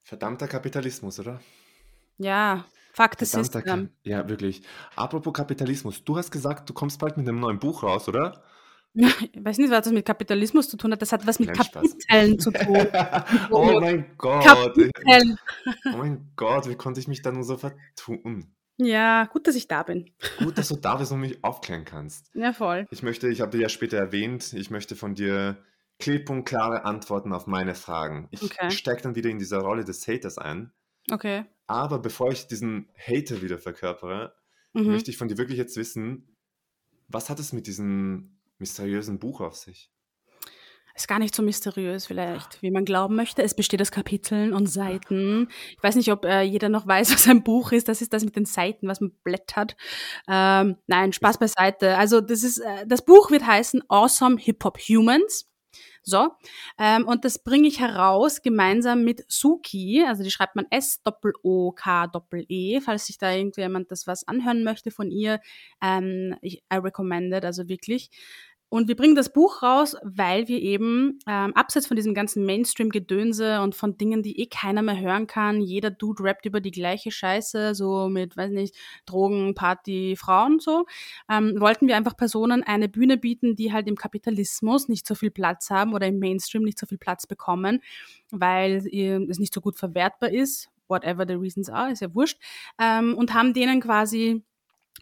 Verdammter 0.02 0.48
Kapitalismus, 0.48 1.20
oder? 1.20 1.40
Ja, 2.18 2.64
Fakt 2.92 3.22
ist 3.22 3.32
System. 3.32 3.90
Ja, 4.02 4.28
wirklich. 4.28 4.62
Apropos 4.96 5.32
Kapitalismus, 5.32 6.04
du 6.04 6.16
hast 6.16 6.30
gesagt, 6.30 6.68
du 6.68 6.74
kommst 6.74 6.98
bald 6.98 7.16
mit 7.16 7.28
einem 7.28 7.40
neuen 7.40 7.58
Buch 7.58 7.82
raus, 7.82 8.08
oder? 8.08 8.42
Ich 8.94 9.04
weiß 9.44 9.58
nicht, 9.58 9.70
was 9.70 9.84
das 9.84 9.92
mit 9.92 10.04
Kapitalismus 10.04 10.68
zu 10.68 10.76
tun 10.76 10.92
hat. 10.92 11.02
Das 11.02 11.12
hat 11.12 11.26
was 11.26 11.38
mit 11.38 11.52
Kein 11.52 11.66
Kapitellen 11.66 12.38
zu 12.38 12.50
tun. 12.50 12.86
oh 13.50 13.80
mein 13.80 14.06
Gott. 14.18 14.44
Kapitel. 14.44 14.90
Oh 15.92 15.96
mein 15.96 16.32
Gott, 16.36 16.68
wie 16.68 16.74
konnte 16.74 17.00
ich 17.00 17.08
mich 17.08 17.22
da 17.22 17.30
nur 17.30 17.44
so 17.44 17.56
vertun? 17.56 18.52
Ja, 18.78 19.26
gut, 19.26 19.46
dass 19.46 19.56
ich 19.56 19.68
da 19.68 19.82
bin. 19.82 20.10
Gut, 20.38 20.56
dass 20.56 20.68
du 20.68 20.76
da 20.76 20.96
bist 20.96 21.12
und 21.12 21.20
mich 21.20 21.44
aufklären 21.44 21.84
kannst. 21.84 22.30
Ja, 22.34 22.52
voll. 22.52 22.86
Ich 22.90 23.02
möchte, 23.02 23.28
ich 23.28 23.42
habe 23.42 23.50
dir 23.50 23.62
ja 23.62 23.68
später 23.68 23.98
erwähnt, 23.98 24.54
ich 24.54 24.70
möchte 24.70 24.96
von 24.96 25.14
dir 25.14 25.62
klipp 25.98 26.30
und 26.30 26.44
klare 26.44 26.84
Antworten 26.84 27.32
auf 27.32 27.46
meine 27.46 27.74
Fragen. 27.74 28.28
Ich 28.30 28.42
okay. 28.42 28.70
steige 28.70 29.02
dann 29.02 29.14
wieder 29.14 29.28
in 29.28 29.38
dieser 29.38 29.58
Rolle 29.58 29.84
des 29.84 30.08
Haters 30.08 30.38
ein. 30.38 30.72
Okay. 31.10 31.44
Aber 31.66 31.98
bevor 31.98 32.32
ich 32.32 32.46
diesen 32.46 32.88
Hater 32.96 33.42
wieder 33.42 33.58
verkörpere, 33.58 34.34
mhm. 34.72 34.86
möchte 34.86 35.10
ich 35.10 35.18
von 35.18 35.28
dir 35.28 35.36
wirklich 35.36 35.58
jetzt 35.58 35.76
wissen, 35.76 36.36
was 37.06 37.28
hat 37.28 37.38
es 37.38 37.52
mit 37.52 37.66
diesem 37.66 38.39
mysteriösen 38.60 39.18
Buch 39.18 39.40
auf 39.40 39.56
sich? 39.56 39.90
Ist 40.94 41.08
gar 41.08 41.18
nicht 41.18 41.34
so 41.34 41.42
mysteriös 41.42 42.06
vielleicht, 42.06 42.60
wie 42.62 42.70
man 42.70 42.84
glauben 42.84 43.16
möchte. 43.16 43.42
Es 43.42 43.54
besteht 43.54 43.80
aus 43.80 43.90
Kapiteln 43.90 44.52
und 44.52 44.66
Seiten. 44.66 45.48
Ich 45.70 45.82
weiß 45.82 45.94
nicht, 45.94 46.12
ob 46.12 46.24
äh, 46.24 46.42
jeder 46.42 46.68
noch 46.68 46.86
weiß, 46.86 47.10
was 47.14 47.26
ein 47.28 47.42
Buch 47.42 47.72
ist. 47.72 47.88
Das 47.88 48.02
ist 48.02 48.12
das 48.12 48.24
mit 48.24 48.36
den 48.36 48.44
Seiten, 48.44 48.86
was 48.88 49.00
man 49.00 49.12
blättert. 49.24 49.76
Ähm, 50.28 50.76
nein, 50.86 51.12
Spaß 51.12 51.38
beiseite. 51.38 51.96
Also 51.96 52.20
das 52.20 52.42
ist, 52.42 52.58
äh, 52.58 52.86
das 52.86 53.04
Buch 53.04 53.30
wird 53.30 53.46
heißen 53.46 53.82
Awesome 53.88 54.36
Hip 54.38 54.62
Hop 54.64 54.78
Humans. 54.78 55.50
So, 56.02 56.30
ähm, 56.78 57.06
und 57.06 57.24
das 57.26 57.38
bringe 57.42 57.68
ich 57.68 57.78
heraus 57.78 58.40
gemeinsam 58.40 59.04
mit 59.04 59.22
Suki, 59.28 60.02
also 60.06 60.22
die 60.22 60.30
schreibt 60.30 60.56
man 60.56 60.66
S-O-K-E, 60.70 61.20
falls 62.80 63.06
sich 63.06 63.18
da 63.18 63.32
irgendjemand 63.32 63.90
das 63.90 64.06
was 64.06 64.26
anhören 64.26 64.64
möchte 64.64 64.90
von 64.90 65.10
ihr. 65.10 65.40
Ähm, 65.82 66.36
ich, 66.40 66.62
I 66.72 66.76
recommend 66.76 67.34
it, 67.34 67.44
also 67.44 67.68
wirklich. 67.68 68.10
Und 68.70 68.86
wir 68.86 68.94
bringen 68.94 69.16
das 69.16 69.32
Buch 69.32 69.64
raus, 69.64 69.96
weil 70.04 70.46
wir 70.46 70.60
eben 70.62 71.18
ähm, 71.26 71.52
abseits 71.56 71.88
von 71.88 71.96
diesem 71.96 72.14
ganzen 72.14 72.46
Mainstream-Gedönse 72.46 73.62
und 73.62 73.74
von 73.74 73.98
Dingen, 73.98 74.22
die 74.22 74.38
eh 74.40 74.46
keiner 74.46 74.80
mehr 74.80 74.98
hören 74.98 75.26
kann, 75.26 75.60
jeder 75.60 75.90
Dude 75.90 76.22
rappt 76.22 76.46
über 76.46 76.60
die 76.60 76.70
gleiche 76.70 77.10
Scheiße, 77.10 77.74
so 77.74 78.08
mit, 78.08 78.36
weiß 78.36 78.52
nicht, 78.52 78.76
Drogen, 79.06 79.54
Party, 79.56 80.14
Frauen 80.16 80.60
so, 80.60 80.86
ähm, 81.28 81.56
wollten 81.58 81.88
wir 81.88 81.96
einfach 81.96 82.16
Personen 82.16 82.62
eine 82.62 82.88
Bühne 82.88 83.16
bieten, 83.16 83.56
die 83.56 83.72
halt 83.72 83.88
im 83.88 83.96
Kapitalismus 83.96 84.88
nicht 84.88 85.04
so 85.04 85.16
viel 85.16 85.32
Platz 85.32 85.70
haben 85.70 85.92
oder 85.92 86.06
im 86.06 86.20
Mainstream 86.20 86.62
nicht 86.62 86.78
so 86.78 86.86
viel 86.86 86.98
Platz 86.98 87.26
bekommen, 87.26 87.82
weil 88.30 88.86
äh, 88.86 89.16
es 89.28 89.40
nicht 89.40 89.52
so 89.52 89.60
gut 89.60 89.78
verwertbar 89.78 90.30
ist, 90.30 90.70
whatever 90.86 91.24
the 91.26 91.34
reasons 91.34 91.68
are, 91.68 91.90
ist 91.90 92.02
ja 92.02 92.14
wurscht, 92.14 92.38
ähm, 92.78 93.16
und 93.16 93.34
haben 93.34 93.52
denen 93.52 93.80
quasi 93.80 94.44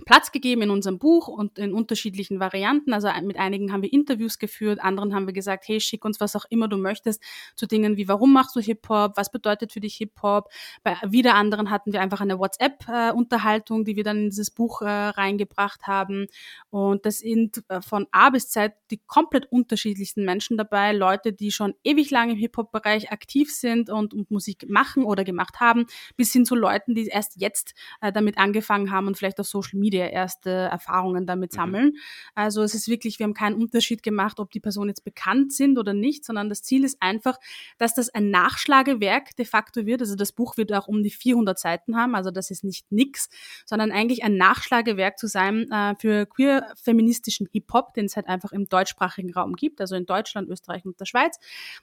Platz 0.05 0.33
gegeben 0.33 0.63
in 0.63 0.71
unserem 0.71 0.99
Buch 0.99 1.29
und 1.29 1.59
in 1.59 1.73
unterschiedlichen 1.73 2.41
Varianten. 2.41 2.93
Also 2.93 3.09
mit 3.23 3.37
einigen 3.39 3.73
haben 3.73 3.83
wir 3.83 3.93
Interviews 3.93 4.39
geführt, 4.39 4.81
anderen 4.81 5.15
haben 5.15 5.27
wir 5.27 5.33
gesagt, 5.33 5.69
hey, 5.69 5.81
schick 5.81 6.05
uns 6.05 6.21
was 6.21 6.37
auch 6.37 6.45
immer 6.51 6.69
du 6.69 6.77
möchtest 6.77 7.23
zu 7.55 7.67
Dingen 7.67 7.97
wie, 7.97 8.09
warum 8.09 8.33
machst 8.33 8.57
du 8.57 8.61
Hip-Hop, 8.61 9.17
was 9.17 9.31
bedeutet 9.31 9.73
für 9.73 9.81
dich 9.81 9.97
Hip-Hop. 9.97 10.51
Bei 10.83 10.97
wieder 11.07 11.35
anderen 11.35 11.71
hatten 11.71 11.93
wir 11.93 12.01
einfach 12.01 12.21
eine 12.21 12.39
WhatsApp-Unterhaltung, 12.39 13.85
die 13.85 13.97
wir 13.97 14.05
dann 14.05 14.19
in 14.19 14.31
dieses 14.31 14.51
Buch 14.51 14.83
äh, 14.83 14.89
reingebracht 14.89 15.87
haben. 15.87 16.27
Und 16.71 17.07
das 17.07 17.19
sind 17.19 17.63
äh, 17.69 17.81
von 17.81 18.07
A 18.13 18.31
bis 18.31 18.49
Z 18.51 18.73
die 18.91 19.01
komplett 19.07 19.51
unterschiedlichsten 19.51 20.25
Menschen 20.25 20.57
dabei. 20.57 20.93
Leute, 20.93 21.33
die 21.33 21.51
schon 21.51 21.75
ewig 21.85 22.11
lang 22.11 22.31
im 22.31 22.37
Hip-Hop-Bereich 22.37 23.11
aktiv 23.13 23.53
sind 23.53 23.91
und, 23.91 24.15
und, 24.15 24.31
Musik 24.31 24.69
machen 24.69 25.05
oder 25.05 25.25
gemacht 25.25 25.59
haben, 25.59 25.87
bis 26.17 26.33
hin 26.33 26.45
zu 26.45 26.55
Leuten, 26.55 26.95
die 26.95 27.07
erst 27.07 27.41
jetzt 27.41 27.75
äh, 28.01 28.13
damit 28.13 28.37
angefangen 28.37 28.91
haben 28.91 29.07
und 29.07 29.17
vielleicht 29.17 29.41
auf 29.41 29.47
Social 29.47 29.79
Media 29.79 29.88
Media 29.89 30.07
erste 30.07 30.51
Erfahrungen 30.51 31.25
damit 31.25 31.53
mhm. 31.53 31.57
sammeln. 31.57 31.87
Mhm. 31.87 31.99
Also 32.35 32.63
es 32.63 32.75
ist 32.75 32.89
wirklich, 32.89 33.19
wir 33.19 33.25
haben 33.25 33.35
keinen 33.35 33.57
Unterschied 33.57 34.03
gemacht, 34.03 34.39
ob 34.39 34.51
die 34.51 34.61
Personen 34.61 34.91
jetzt 34.91 35.05
bekannt 35.05 35.53
sind 35.53 35.79
oder 35.79 35.95
nicht, 35.95 36.27
sondern 36.27 36.51
das 36.51 36.63
Ziel 36.63 36.85
ist 36.85 36.99
einfach, 37.01 37.39
dass 37.79 37.95
das 37.95 38.11
ein 38.11 38.31
Nachschlagewerk 38.31 39.35
de 39.37 39.47
facto 39.47 39.87
wird. 39.87 40.03
Also 40.03 40.15
das 40.15 40.33
Buch 40.33 40.59
wird 40.59 40.73
auch 40.75 40.89
um 40.89 41.03
die 41.03 41.11
400 41.11 41.59
Seiten 41.59 41.97
haben, 41.97 42.15
also 42.15 42.31
das 42.31 42.51
ist 42.51 42.65
nicht 42.65 42.93
nix, 42.93 43.31
sondern 43.65 43.91
eigentlich 43.91 44.25
ein 44.25 44.37
Nachschlagewerk 44.37 45.19
zu 45.19 45.27
sein 45.27 45.71
äh, 45.71 45.95
für 45.99 46.27
queer-feministischen 46.27 47.49
Hip-Hop, 47.51 47.95
den 47.95 48.07
es 48.07 48.17
halt 48.17 48.29
einfach 48.29 48.53
im 48.53 48.69
deutschsprachigen 48.69 49.33
Raum 49.33 49.55
gibt, 49.55 49.81
also 49.81 49.97
in 49.97 50.05
Deutschland, 50.05 50.51
Österreich 50.51 50.85
und 50.85 51.01
der 51.01 51.07
Schweiz, 51.07 51.39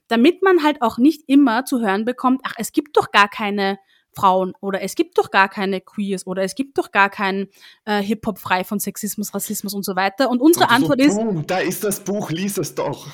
damit 0.07 0.43
man 0.43 0.61
halt 0.63 0.81
auch 0.81 0.99
nicht 0.99 1.23
immer 1.27 1.65
zu 1.65 1.81
hören 1.81 2.05
bekommt, 2.05 2.41
ach, 2.43 2.53
es 2.57 2.71
gibt 2.71 2.97
doch 2.97 3.11
gar 3.11 3.27
keine 3.27 3.79
Frauen 4.15 4.53
oder 4.61 4.81
es 4.81 4.95
gibt 4.95 5.17
doch 5.17 5.31
gar 5.31 5.49
keine 5.49 5.81
Queers 5.81 6.25
oder 6.25 6.43
es 6.43 6.55
gibt 6.55 6.77
doch 6.77 6.91
gar 6.91 7.09
keinen 7.09 7.47
äh, 7.85 8.01
Hip-Hop 8.01 8.39
frei 8.39 8.63
von 8.63 8.79
Sexismus, 8.79 9.33
Rassismus 9.33 9.73
und 9.73 9.83
so 9.83 9.95
weiter. 9.95 10.29
Und 10.29 10.41
unsere 10.41 10.65
und 10.65 10.71
Antwort 10.71 11.01
so, 11.01 11.21
ist. 11.21 11.47
Da 11.47 11.59
ist 11.59 11.83
das 11.83 11.99
Buch, 11.99 12.31
lies 12.31 12.57
es 12.57 12.75
doch. 12.75 13.07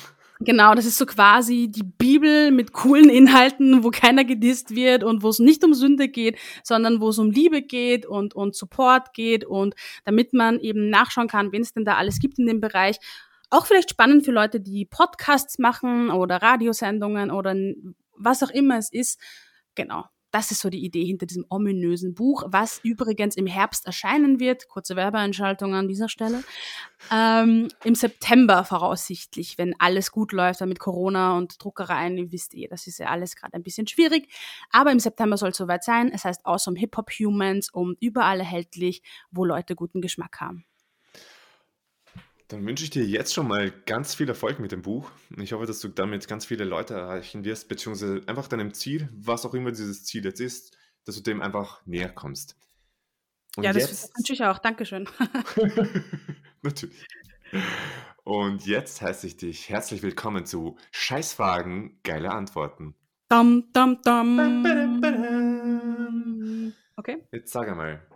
Genau, 0.44 0.74
das 0.74 0.86
ist 0.86 0.98
so 0.98 1.06
quasi 1.06 1.68
die 1.70 1.84
Bibel 1.84 2.50
mit 2.50 2.72
coolen 2.72 3.08
Inhalten, 3.08 3.84
wo 3.84 3.90
keiner 3.90 4.24
gedisst 4.24 4.74
wird 4.74 5.04
und 5.04 5.22
wo 5.22 5.28
es 5.28 5.38
nicht 5.38 5.62
um 5.62 5.72
Sünde 5.72 6.08
geht, 6.08 6.36
sondern 6.64 7.00
wo 7.00 7.10
es 7.10 7.18
um 7.18 7.30
Liebe 7.30 7.62
geht 7.62 8.06
und, 8.06 8.34
und 8.34 8.56
Support 8.56 9.14
geht 9.14 9.44
und 9.44 9.74
damit 10.04 10.32
man 10.32 10.58
eben 10.58 10.90
nachschauen 10.90 11.28
kann, 11.28 11.52
wen 11.52 11.62
es 11.62 11.74
denn 11.74 11.84
da 11.84 11.94
alles 11.94 12.18
gibt 12.18 12.40
in 12.40 12.46
dem 12.46 12.60
Bereich. 12.60 12.98
Auch 13.50 13.66
vielleicht 13.66 13.90
spannend 13.90 14.24
für 14.24 14.32
Leute, 14.32 14.60
die 14.60 14.84
Podcasts 14.84 15.58
machen 15.58 16.10
oder 16.10 16.42
Radiosendungen 16.42 17.30
oder 17.30 17.54
was 18.16 18.42
auch 18.42 18.50
immer 18.50 18.78
es 18.78 18.90
ist. 18.90 19.20
Genau. 19.74 20.06
Das 20.32 20.50
ist 20.50 20.60
so 20.60 20.70
die 20.70 20.82
Idee 20.84 21.04
hinter 21.04 21.26
diesem 21.26 21.44
ominösen 21.50 22.14
Buch, 22.14 22.44
was 22.46 22.80
übrigens 22.82 23.36
im 23.36 23.46
Herbst 23.46 23.86
erscheinen 23.86 24.40
wird. 24.40 24.66
Kurze 24.66 24.96
Werbeeinschaltung 24.96 25.74
an 25.74 25.88
dieser 25.88 26.08
Stelle. 26.08 26.42
Ähm, 27.10 27.68
Im 27.84 27.94
September 27.94 28.64
voraussichtlich, 28.64 29.58
wenn 29.58 29.74
alles 29.78 30.10
gut 30.10 30.32
läuft, 30.32 30.62
mit 30.62 30.78
Corona 30.78 31.36
und 31.36 31.62
Druckereien, 31.62 32.16
ihr 32.16 32.32
wisst 32.32 32.54
eh, 32.54 32.66
das 32.66 32.86
ist 32.86 32.98
ja 32.98 33.08
alles 33.08 33.36
gerade 33.36 33.54
ein 33.54 33.62
bisschen 33.62 33.86
schwierig. 33.86 34.28
Aber 34.70 34.90
im 34.90 35.00
September 35.00 35.36
soll 35.36 35.50
es 35.50 35.56
soweit 35.58 35.84
sein. 35.84 36.10
Es 36.12 36.24
heißt 36.24 36.46
Awesome 36.46 36.78
Hip 36.78 36.96
Hop 36.96 37.10
Humans 37.10 37.68
und 37.70 37.98
überall 38.00 38.40
erhältlich, 38.40 39.02
wo 39.30 39.44
Leute 39.44 39.74
guten 39.74 40.00
Geschmack 40.00 40.40
haben. 40.40 40.64
Dann 42.52 42.66
wünsche 42.66 42.84
ich 42.84 42.90
dir 42.90 43.06
jetzt 43.06 43.32
schon 43.32 43.48
mal 43.48 43.72
ganz 43.86 44.14
viel 44.14 44.28
Erfolg 44.28 44.58
mit 44.58 44.72
dem 44.72 44.82
Buch. 44.82 45.10
Ich 45.38 45.54
hoffe, 45.54 45.64
dass 45.64 45.80
du 45.80 45.88
damit 45.88 46.28
ganz 46.28 46.44
viele 46.44 46.64
Leute 46.64 46.92
erreichen 46.92 47.46
wirst, 47.46 47.66
beziehungsweise 47.66 48.20
einfach 48.26 48.46
deinem 48.46 48.74
Ziel, 48.74 49.08
was 49.14 49.46
auch 49.46 49.54
immer 49.54 49.70
dieses 49.70 50.04
Ziel 50.04 50.22
jetzt 50.26 50.38
ist, 50.38 50.76
dass 51.06 51.14
du 51.14 51.22
dem 51.22 51.40
einfach 51.40 51.80
näher 51.86 52.10
kommst. 52.10 52.58
Und 53.56 53.64
ja, 53.64 53.72
das 53.72 53.84
jetzt... 53.84 54.18
wünsche 54.18 54.34
ich 54.34 54.44
auch. 54.44 54.58
Dankeschön. 54.58 55.08
Natürlich. 56.62 57.06
Und 58.24 58.66
jetzt 58.66 59.00
heiße 59.00 59.26
ich 59.28 59.38
dich 59.38 59.70
herzlich 59.70 60.02
willkommen 60.02 60.44
zu 60.44 60.76
Scheißfragen, 60.90 62.00
geile 62.02 62.32
Antworten. 62.32 62.94
Dum, 63.30 63.72
dum, 63.72 63.98
dum. 64.04 64.74
Okay. 66.96 67.24
Jetzt 67.32 67.50
sag 67.50 67.66
einmal. 67.70 68.06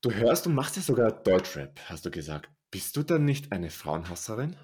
Du 0.00 0.10
hörst 0.10 0.46
und 0.46 0.54
machst 0.54 0.76
ja 0.76 0.82
sogar 0.82 1.12
Deutschrap, 1.12 1.78
hast 1.90 2.06
du 2.06 2.10
gesagt. 2.10 2.55
Bist 2.76 2.94
du 2.94 3.02
dann 3.02 3.24
nicht 3.24 3.52
eine 3.52 3.70
Frauenhasserin? 3.70 4.54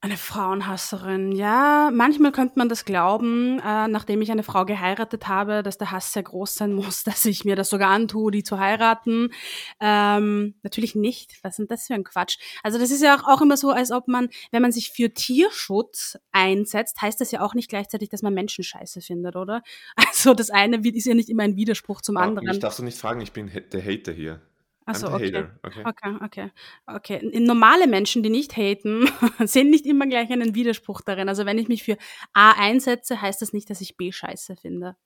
Eine 0.00 0.16
Frauenhasserin, 0.16 1.30
ja, 1.30 1.92
manchmal 1.94 2.32
könnte 2.32 2.58
man 2.58 2.68
das 2.68 2.84
glauben, 2.84 3.60
äh, 3.60 3.86
nachdem 3.86 4.20
ich 4.22 4.32
eine 4.32 4.42
Frau 4.42 4.64
geheiratet 4.64 5.28
habe, 5.28 5.62
dass 5.62 5.78
der 5.78 5.92
Hass 5.92 6.12
sehr 6.12 6.24
groß 6.24 6.56
sein 6.56 6.72
muss, 6.72 7.04
dass 7.04 7.24
ich 7.26 7.44
mir 7.44 7.54
das 7.54 7.70
sogar 7.70 7.90
antue, 7.90 8.32
die 8.32 8.42
zu 8.42 8.58
heiraten. 8.58 9.32
Ähm, 9.78 10.56
natürlich 10.64 10.96
nicht. 10.96 11.38
Was 11.44 11.58
denn 11.58 11.68
das 11.68 11.86
für 11.86 11.94
ein 11.94 12.02
Quatsch? 12.02 12.38
Also 12.64 12.80
das 12.80 12.90
ist 12.90 13.04
ja 13.04 13.16
auch, 13.16 13.28
auch 13.28 13.40
immer 13.40 13.56
so, 13.56 13.70
als 13.70 13.92
ob 13.92 14.08
man, 14.08 14.28
wenn 14.50 14.62
man 14.62 14.72
sich 14.72 14.90
für 14.90 15.14
Tierschutz 15.14 16.18
einsetzt, 16.32 17.00
heißt 17.00 17.20
das 17.20 17.30
ja 17.30 17.40
auch 17.40 17.54
nicht 17.54 17.70
gleichzeitig, 17.70 18.08
dass 18.08 18.22
man 18.22 18.34
Menschen 18.34 18.64
scheiße 18.64 19.00
findet, 19.00 19.36
oder? 19.36 19.62
Also 20.08 20.34
das 20.34 20.50
eine 20.50 20.78
ist 20.78 21.06
ja 21.06 21.14
nicht 21.14 21.28
immer 21.28 21.44
ein 21.44 21.54
Widerspruch 21.54 22.00
zum 22.00 22.16
anderen. 22.16 22.48
Ich 22.50 22.58
darf 22.58 22.74
so 22.74 22.82
nicht 22.82 22.98
fragen, 22.98 23.20
ich 23.20 23.30
bin 23.30 23.48
der 23.70 23.84
Hater 23.84 24.10
hier. 24.10 24.42
Achso, 24.88 25.14
okay. 25.14 25.44
okay. 25.62 25.84
Okay, 25.84 26.16
okay. 26.24 26.50
Okay. 26.86 27.40
Normale 27.40 27.86
Menschen, 27.86 28.22
die 28.22 28.30
nicht 28.30 28.56
haten, 28.56 29.08
sehen 29.44 29.68
nicht 29.68 29.84
immer 29.84 30.06
gleich 30.06 30.30
einen 30.30 30.54
Widerspruch 30.54 31.02
darin. 31.02 31.28
Also 31.28 31.44
wenn 31.44 31.58
ich 31.58 31.68
mich 31.68 31.82
für 31.82 31.98
A 32.32 32.52
einsetze, 32.52 33.20
heißt 33.20 33.42
das 33.42 33.52
nicht, 33.52 33.68
dass 33.68 33.82
ich 33.82 33.98
B 33.98 34.12
scheiße 34.12 34.56
finde. 34.56 34.96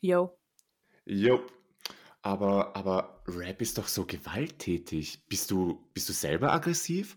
Yo. 0.00 0.38
Yo. 1.06 1.40
Aber, 2.20 2.76
aber 2.76 3.22
Rap 3.26 3.62
ist 3.62 3.78
doch 3.78 3.88
so 3.88 4.04
gewalttätig. 4.04 5.26
Bist 5.28 5.50
du, 5.50 5.88
bist 5.94 6.08
du 6.10 6.12
selber 6.12 6.52
aggressiv? 6.52 7.16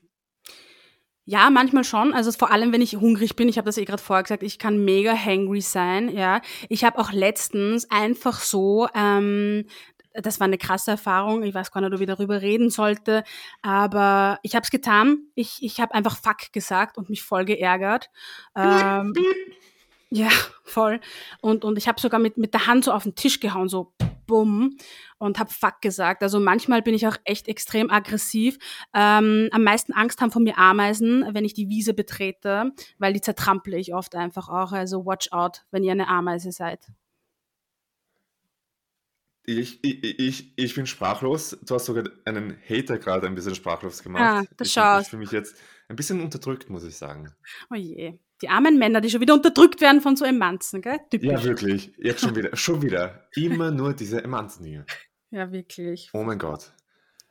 Ja, 1.25 1.49
manchmal 1.49 1.83
schon. 1.83 2.13
Also 2.13 2.31
vor 2.31 2.51
allem, 2.51 2.71
wenn 2.71 2.81
ich 2.81 2.95
hungrig 2.95 3.35
bin. 3.35 3.49
Ich 3.49 3.57
habe 3.57 3.65
das 3.65 3.77
eh 3.77 3.85
gerade 3.85 4.01
vorher 4.01 4.23
gesagt. 4.23 4.41
Ich 4.41 4.57
kann 4.57 4.83
mega 4.83 5.13
hangry 5.13 5.61
sein. 5.61 6.09
Ja, 6.15 6.41
ich 6.69 6.83
habe 6.83 6.97
auch 6.97 7.11
letztens 7.11 7.89
einfach 7.91 8.39
so 8.39 8.87
ähm, 8.95 9.65
das 10.13 10.39
war 10.39 10.45
eine 10.45 10.57
krasse 10.57 10.91
Erfahrung. 10.91 11.43
Ich 11.43 11.53
weiß 11.53 11.71
gar 11.71 11.81
nicht, 11.81 11.93
ob 11.93 11.99
ich 11.99 12.07
darüber 12.07 12.41
reden 12.41 12.69
sollte, 12.69 13.23
aber 13.61 14.39
ich 14.43 14.55
habe 14.55 14.63
es 14.63 14.71
getan. 14.71 15.19
Ich, 15.35 15.59
ich 15.61 15.79
habe 15.79 15.93
einfach 15.93 16.17
Fuck 16.17 16.51
gesagt 16.51 16.97
und 16.97 17.09
mich 17.09 17.23
voll 17.23 17.45
geärgert. 17.45 18.09
Ähm, 18.55 19.13
ja, 20.09 20.29
voll. 20.63 20.99
Und, 21.41 21.63
und 21.63 21.77
ich 21.77 21.87
habe 21.87 21.99
sogar 21.99 22.19
mit, 22.19 22.37
mit 22.37 22.53
der 22.53 22.67
Hand 22.67 22.85
so 22.85 22.91
auf 22.91 23.03
den 23.03 23.15
Tisch 23.15 23.39
gehauen, 23.39 23.69
so 23.69 23.93
bumm, 24.27 24.77
und 25.17 25.39
habe 25.39 25.51
Fuck 25.51 25.81
gesagt. 25.81 26.23
Also 26.23 26.39
manchmal 26.39 26.81
bin 26.81 26.93
ich 26.93 27.05
auch 27.07 27.17
echt 27.25 27.47
extrem 27.47 27.91
aggressiv. 27.91 28.57
Ähm, 28.93 29.49
am 29.51 29.63
meisten 29.63 29.93
Angst 29.93 30.21
haben 30.21 30.31
von 30.31 30.43
mir 30.43 30.57
Ameisen, 30.57 31.25
wenn 31.33 31.45
ich 31.45 31.53
die 31.53 31.69
Wiese 31.69 31.93
betrete, 31.93 32.71
weil 32.97 33.13
die 33.13 33.21
zertrample 33.21 33.77
ich 33.77 33.93
oft 33.93 34.15
einfach 34.15 34.49
auch. 34.49 34.71
Also 34.71 35.05
watch 35.05 35.31
out, 35.31 35.65
wenn 35.71 35.83
ihr 35.83 35.91
eine 35.91 36.07
Ameise 36.07 36.51
seid. 36.51 36.87
Ich, 39.43 39.83
ich, 39.83 40.19
ich, 40.19 40.53
ich 40.55 40.75
bin 40.75 40.85
sprachlos. 40.85 41.57
Du 41.63 41.75
hast 41.75 41.85
sogar 41.85 42.03
einen 42.25 42.57
Hater 42.69 42.99
gerade 42.99 43.27
ein 43.27 43.35
bisschen 43.35 43.55
sprachlos 43.55 44.03
gemacht. 44.03 44.23
Ah, 44.23 44.43
das 44.57 44.67
ich, 44.67 44.73
schaut. 44.73 45.01
Ich 45.03 45.07
fühle 45.07 45.21
mich 45.21 45.31
jetzt 45.31 45.57
ein 45.89 45.95
bisschen 45.95 46.21
unterdrückt, 46.21 46.69
muss 46.69 46.83
ich 46.83 46.95
sagen. 46.95 47.33
Oh 47.71 47.75
je. 47.75 48.19
Die 48.41 48.49
armen 48.49 48.77
Männer, 48.77 49.01
die 49.01 49.09
schon 49.09 49.21
wieder 49.21 49.33
unterdrückt 49.33 49.81
werden 49.81 50.01
von 50.01 50.15
so 50.15 50.25
Emanzen, 50.25 50.81
gell? 50.81 50.99
Typisch. 51.09 51.29
Ja, 51.29 51.43
wirklich. 51.43 51.93
Jetzt 51.97 52.21
schon 52.21 52.35
wieder. 52.35 52.55
schon 52.55 52.81
wieder. 52.81 53.27
Immer 53.35 53.71
nur 53.71 53.93
diese 53.93 54.23
Emanzen 54.23 54.65
hier. 54.65 54.85
Ja, 55.31 55.51
wirklich. 55.51 56.09
Oh 56.13 56.23
mein 56.23 56.39
Gott. 56.39 56.71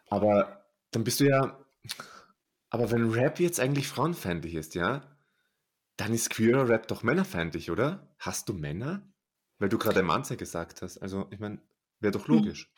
Aber 0.09 0.65
dann 0.91 1.05
bist 1.05 1.21
du 1.21 1.25
ja. 1.25 1.65
Aber 2.71 2.91
wenn 2.91 3.11
Rap 3.11 3.41
jetzt 3.41 3.61
eigentlich 3.61 3.89
frauenfeindlich 3.89 4.55
ist, 4.55 4.75
ja, 4.75 5.17
dann 5.97 6.15
ist 6.15 6.31
queerer 6.31 6.69
Rap 6.69 6.89
doch 6.89 7.03
männerfeindlich, 7.03 7.71
oder? 7.71 8.15
Hast 8.19 8.49
du 8.49 8.53
Männer? 8.53 9.03
Weil 9.59 9.69
du 9.69 9.79
gerade 9.79 10.01
Emanze 10.01 10.37
gesagt 10.37 10.81
hast. 10.81 10.99
Also, 10.99 11.27
ich 11.31 11.39
meine, 11.39 11.61
Wäre 12.01 12.13
doch 12.13 12.27
hm. 12.29 12.37
logisch. 12.37 12.71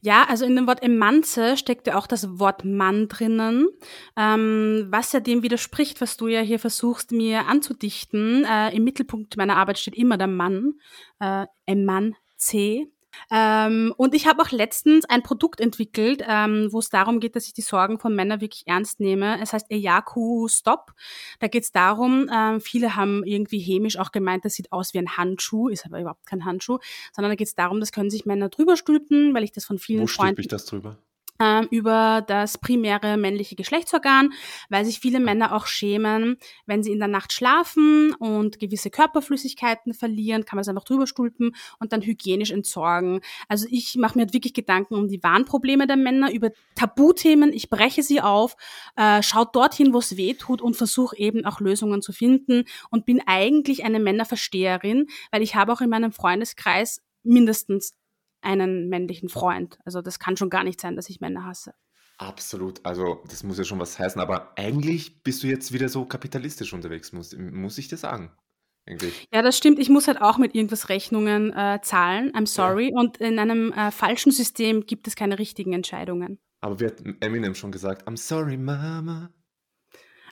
Ja, 0.00 0.24
also 0.28 0.44
in 0.44 0.56
dem 0.56 0.66
Wort 0.66 0.82
Emanze 0.82 1.56
steckt 1.56 1.86
ja 1.86 1.96
auch 1.96 2.06
das 2.06 2.38
Wort 2.38 2.64
Mann 2.64 3.08
drinnen, 3.08 3.68
ähm, 4.16 4.88
was 4.90 5.12
ja 5.12 5.20
dem 5.20 5.42
widerspricht, 5.42 6.00
was 6.00 6.16
du 6.16 6.26
ja 6.26 6.40
hier 6.40 6.58
versuchst 6.58 7.12
mir 7.12 7.46
anzudichten. 7.46 8.44
Äh, 8.44 8.74
Im 8.74 8.84
Mittelpunkt 8.84 9.36
meiner 9.36 9.56
Arbeit 9.56 9.78
steht 9.78 9.94
immer 9.94 10.18
der 10.18 10.26
Mann, 10.26 10.74
äh, 11.20 11.46
C. 12.36 12.90
Ähm, 13.30 13.92
und 13.96 14.14
ich 14.14 14.26
habe 14.26 14.42
auch 14.42 14.50
letztens 14.50 15.04
ein 15.04 15.22
Produkt 15.22 15.60
entwickelt, 15.60 16.22
ähm, 16.26 16.68
wo 16.70 16.78
es 16.78 16.88
darum 16.88 17.20
geht, 17.20 17.36
dass 17.36 17.46
ich 17.46 17.52
die 17.52 17.62
Sorgen 17.62 17.98
von 17.98 18.14
Männern 18.14 18.40
wirklich 18.40 18.66
ernst 18.66 19.00
nehme. 19.00 19.40
Es 19.40 19.52
heißt 19.52 19.70
Ejaku 19.70 20.48
Stop. 20.48 20.92
Da 21.38 21.48
geht 21.48 21.64
es 21.64 21.72
darum, 21.72 22.30
ähm, 22.34 22.60
viele 22.60 22.96
haben 22.96 23.24
irgendwie 23.24 23.58
hämisch 23.58 23.98
auch 23.98 24.12
gemeint, 24.12 24.44
das 24.44 24.54
sieht 24.54 24.72
aus 24.72 24.94
wie 24.94 24.98
ein 24.98 25.16
Handschuh, 25.16 25.68
ist 25.68 25.86
aber 25.86 26.00
überhaupt 26.00 26.26
kein 26.26 26.44
Handschuh, 26.44 26.78
sondern 27.12 27.30
da 27.30 27.36
geht 27.36 27.48
es 27.48 27.54
darum, 27.54 27.80
das 27.80 27.92
können 27.92 28.10
sich 28.10 28.26
Männer 28.26 28.48
drüber 28.48 28.76
stülpen, 28.76 29.34
weil 29.34 29.44
ich 29.44 29.52
das 29.52 29.64
von 29.64 29.78
vielen 29.78 30.02
wo 30.02 30.06
Freunden... 30.06 30.38
Wo 30.38 30.40
ich 30.40 30.48
das 30.48 30.64
drüber? 30.66 30.98
Ähm, 31.40 31.66
über 31.70 32.22
das 32.26 32.58
primäre 32.58 33.16
männliche 33.16 33.56
Geschlechtsorgan, 33.56 34.32
weil 34.68 34.84
sich 34.84 35.00
viele 35.00 35.20
Männer 35.20 35.54
auch 35.54 35.66
schämen, 35.66 36.36
wenn 36.66 36.82
sie 36.82 36.92
in 36.92 36.98
der 36.98 37.08
Nacht 37.08 37.32
schlafen 37.32 38.14
und 38.14 38.58
gewisse 38.60 38.90
Körperflüssigkeiten 38.90 39.94
verlieren, 39.94 40.44
kann 40.44 40.56
man 40.56 40.62
es 40.62 40.68
einfach 40.68 40.84
drüber 40.84 41.06
stulpen 41.06 41.54
und 41.78 41.92
dann 41.92 42.02
hygienisch 42.02 42.50
entsorgen. 42.50 43.20
Also 43.48 43.66
ich 43.70 43.96
mache 43.96 44.18
mir 44.18 44.24
halt 44.24 44.34
wirklich 44.34 44.54
Gedanken 44.54 44.94
um 44.94 45.08
die 45.08 45.22
Warnprobleme 45.22 45.86
der 45.86 45.96
Männer, 45.96 46.32
über 46.32 46.50
Tabuthemen, 46.74 47.52
ich 47.52 47.70
breche 47.70 48.02
sie 48.02 48.20
auf, 48.20 48.56
äh, 48.96 49.22
schaut 49.22 49.56
dorthin, 49.56 49.92
wo 49.92 49.98
es 49.98 50.16
weh 50.16 50.34
tut 50.34 50.60
und 50.60 50.76
versuche 50.76 51.16
eben 51.16 51.46
auch 51.46 51.60
Lösungen 51.60 52.02
zu 52.02 52.12
finden 52.12 52.64
und 52.90 53.06
bin 53.06 53.22
eigentlich 53.26 53.84
eine 53.84 54.00
Männerversteherin, 54.00 55.06
weil 55.30 55.42
ich 55.42 55.54
habe 55.54 55.72
auch 55.72 55.80
in 55.80 55.90
meinem 55.90 56.12
Freundeskreis 56.12 57.02
mindestens 57.22 57.94
einen 58.42 58.88
männlichen 58.88 59.28
Freund. 59.28 59.78
Also 59.84 60.02
das 60.02 60.18
kann 60.18 60.36
schon 60.36 60.50
gar 60.50 60.64
nicht 60.64 60.80
sein, 60.80 60.96
dass 60.96 61.08
ich 61.08 61.20
Männer 61.20 61.44
hasse. 61.44 61.74
Absolut, 62.18 62.84
also 62.84 63.22
das 63.30 63.42
muss 63.44 63.56
ja 63.56 63.64
schon 63.64 63.78
was 63.78 63.98
heißen, 63.98 64.20
aber 64.20 64.52
eigentlich 64.56 65.22
bist 65.22 65.42
du 65.42 65.46
jetzt 65.46 65.72
wieder 65.72 65.88
so 65.88 66.04
kapitalistisch 66.04 66.74
unterwegs, 66.74 67.12
muss, 67.12 67.34
muss 67.34 67.78
ich 67.78 67.88
dir 67.88 67.96
sagen. 67.96 68.30
Eigentlich. 68.86 69.28
Ja, 69.32 69.42
das 69.42 69.56
stimmt. 69.56 69.78
Ich 69.78 69.88
muss 69.88 70.08
halt 70.08 70.20
auch 70.20 70.36
mit 70.38 70.54
irgendwas 70.54 70.88
Rechnungen 70.88 71.52
äh, 71.52 71.80
zahlen. 71.82 72.32
I'm 72.32 72.46
sorry. 72.46 72.90
Ja. 72.90 73.00
Und 73.00 73.18
in 73.18 73.38
einem 73.38 73.72
äh, 73.72 73.90
falschen 73.90 74.32
System 74.32 74.84
gibt 74.84 75.06
es 75.06 75.16
keine 75.16 75.38
richtigen 75.38 75.72
Entscheidungen. 75.72 76.38
Aber 76.60 76.80
wie 76.80 76.86
hat 76.86 77.02
Eminem 77.20 77.54
schon 77.54 77.72
gesagt? 77.72 78.06
I'm 78.08 78.16
sorry, 78.16 78.56
Mama. 78.56 79.30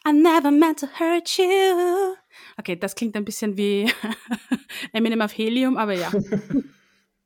I 0.07 0.12
never 0.12 0.51
meant 0.51 0.81
to 0.81 0.87
hurt 0.87 1.38
you. 1.38 2.16
Okay, 2.57 2.77
das 2.77 2.94
klingt 2.94 3.16
ein 3.16 3.25
bisschen 3.25 3.57
wie 3.57 3.90
Eminem 4.92 5.21
auf 5.21 5.37
Helium, 5.37 5.77
aber 5.77 5.92
ja. 5.92 6.11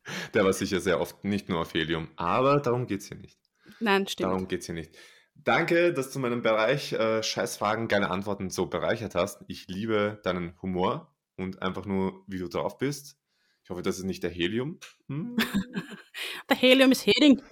Der 0.35 0.45
war 0.45 0.53
sicher 0.53 0.81
sehr 0.81 1.01
oft 1.01 1.25
nicht 1.25 1.49
nur 1.49 1.61
auf 1.61 1.75
Helium, 1.75 2.09
aber 2.17 2.61
darum 2.61 2.87
geht 2.87 3.01
es 3.01 3.09
hier 3.09 3.19
nicht. 3.19 3.39
Nein, 3.81 4.07
stimmt. 4.07 4.31
Darum 4.31 4.49
geht 4.49 4.61
es 4.61 4.67
hier 4.67 4.75
nicht. 4.75 4.95
Danke, 5.35 5.93
dass 5.93 6.13
du 6.13 6.19
meinen 6.19 6.43
Bereich 6.43 6.93
äh, 6.93 7.23
Scheißfragen, 7.23 7.89
geile 7.89 8.11
Antworten 8.11 8.51
so 8.51 8.67
bereichert 8.67 9.15
hast. 9.15 9.43
Ich 9.49 9.67
liebe 9.67 10.21
deinen 10.23 10.61
Humor 10.63 11.17
und 11.37 11.63
einfach 11.63 11.85
nur, 11.85 12.25
wie 12.29 12.39
du 12.39 12.49
drauf 12.49 12.79
bist. 12.79 13.17
Ich 13.65 13.71
hoffe, 13.71 13.83
das 13.83 13.99
ist 13.99 14.05
nicht 14.05 14.23
der 14.23 14.31
Helium. 14.31 14.79
Hm? 15.09 15.37
der 16.49 16.57
Helium 16.57 16.93
ist 16.93 17.07
Heding. 17.07 17.43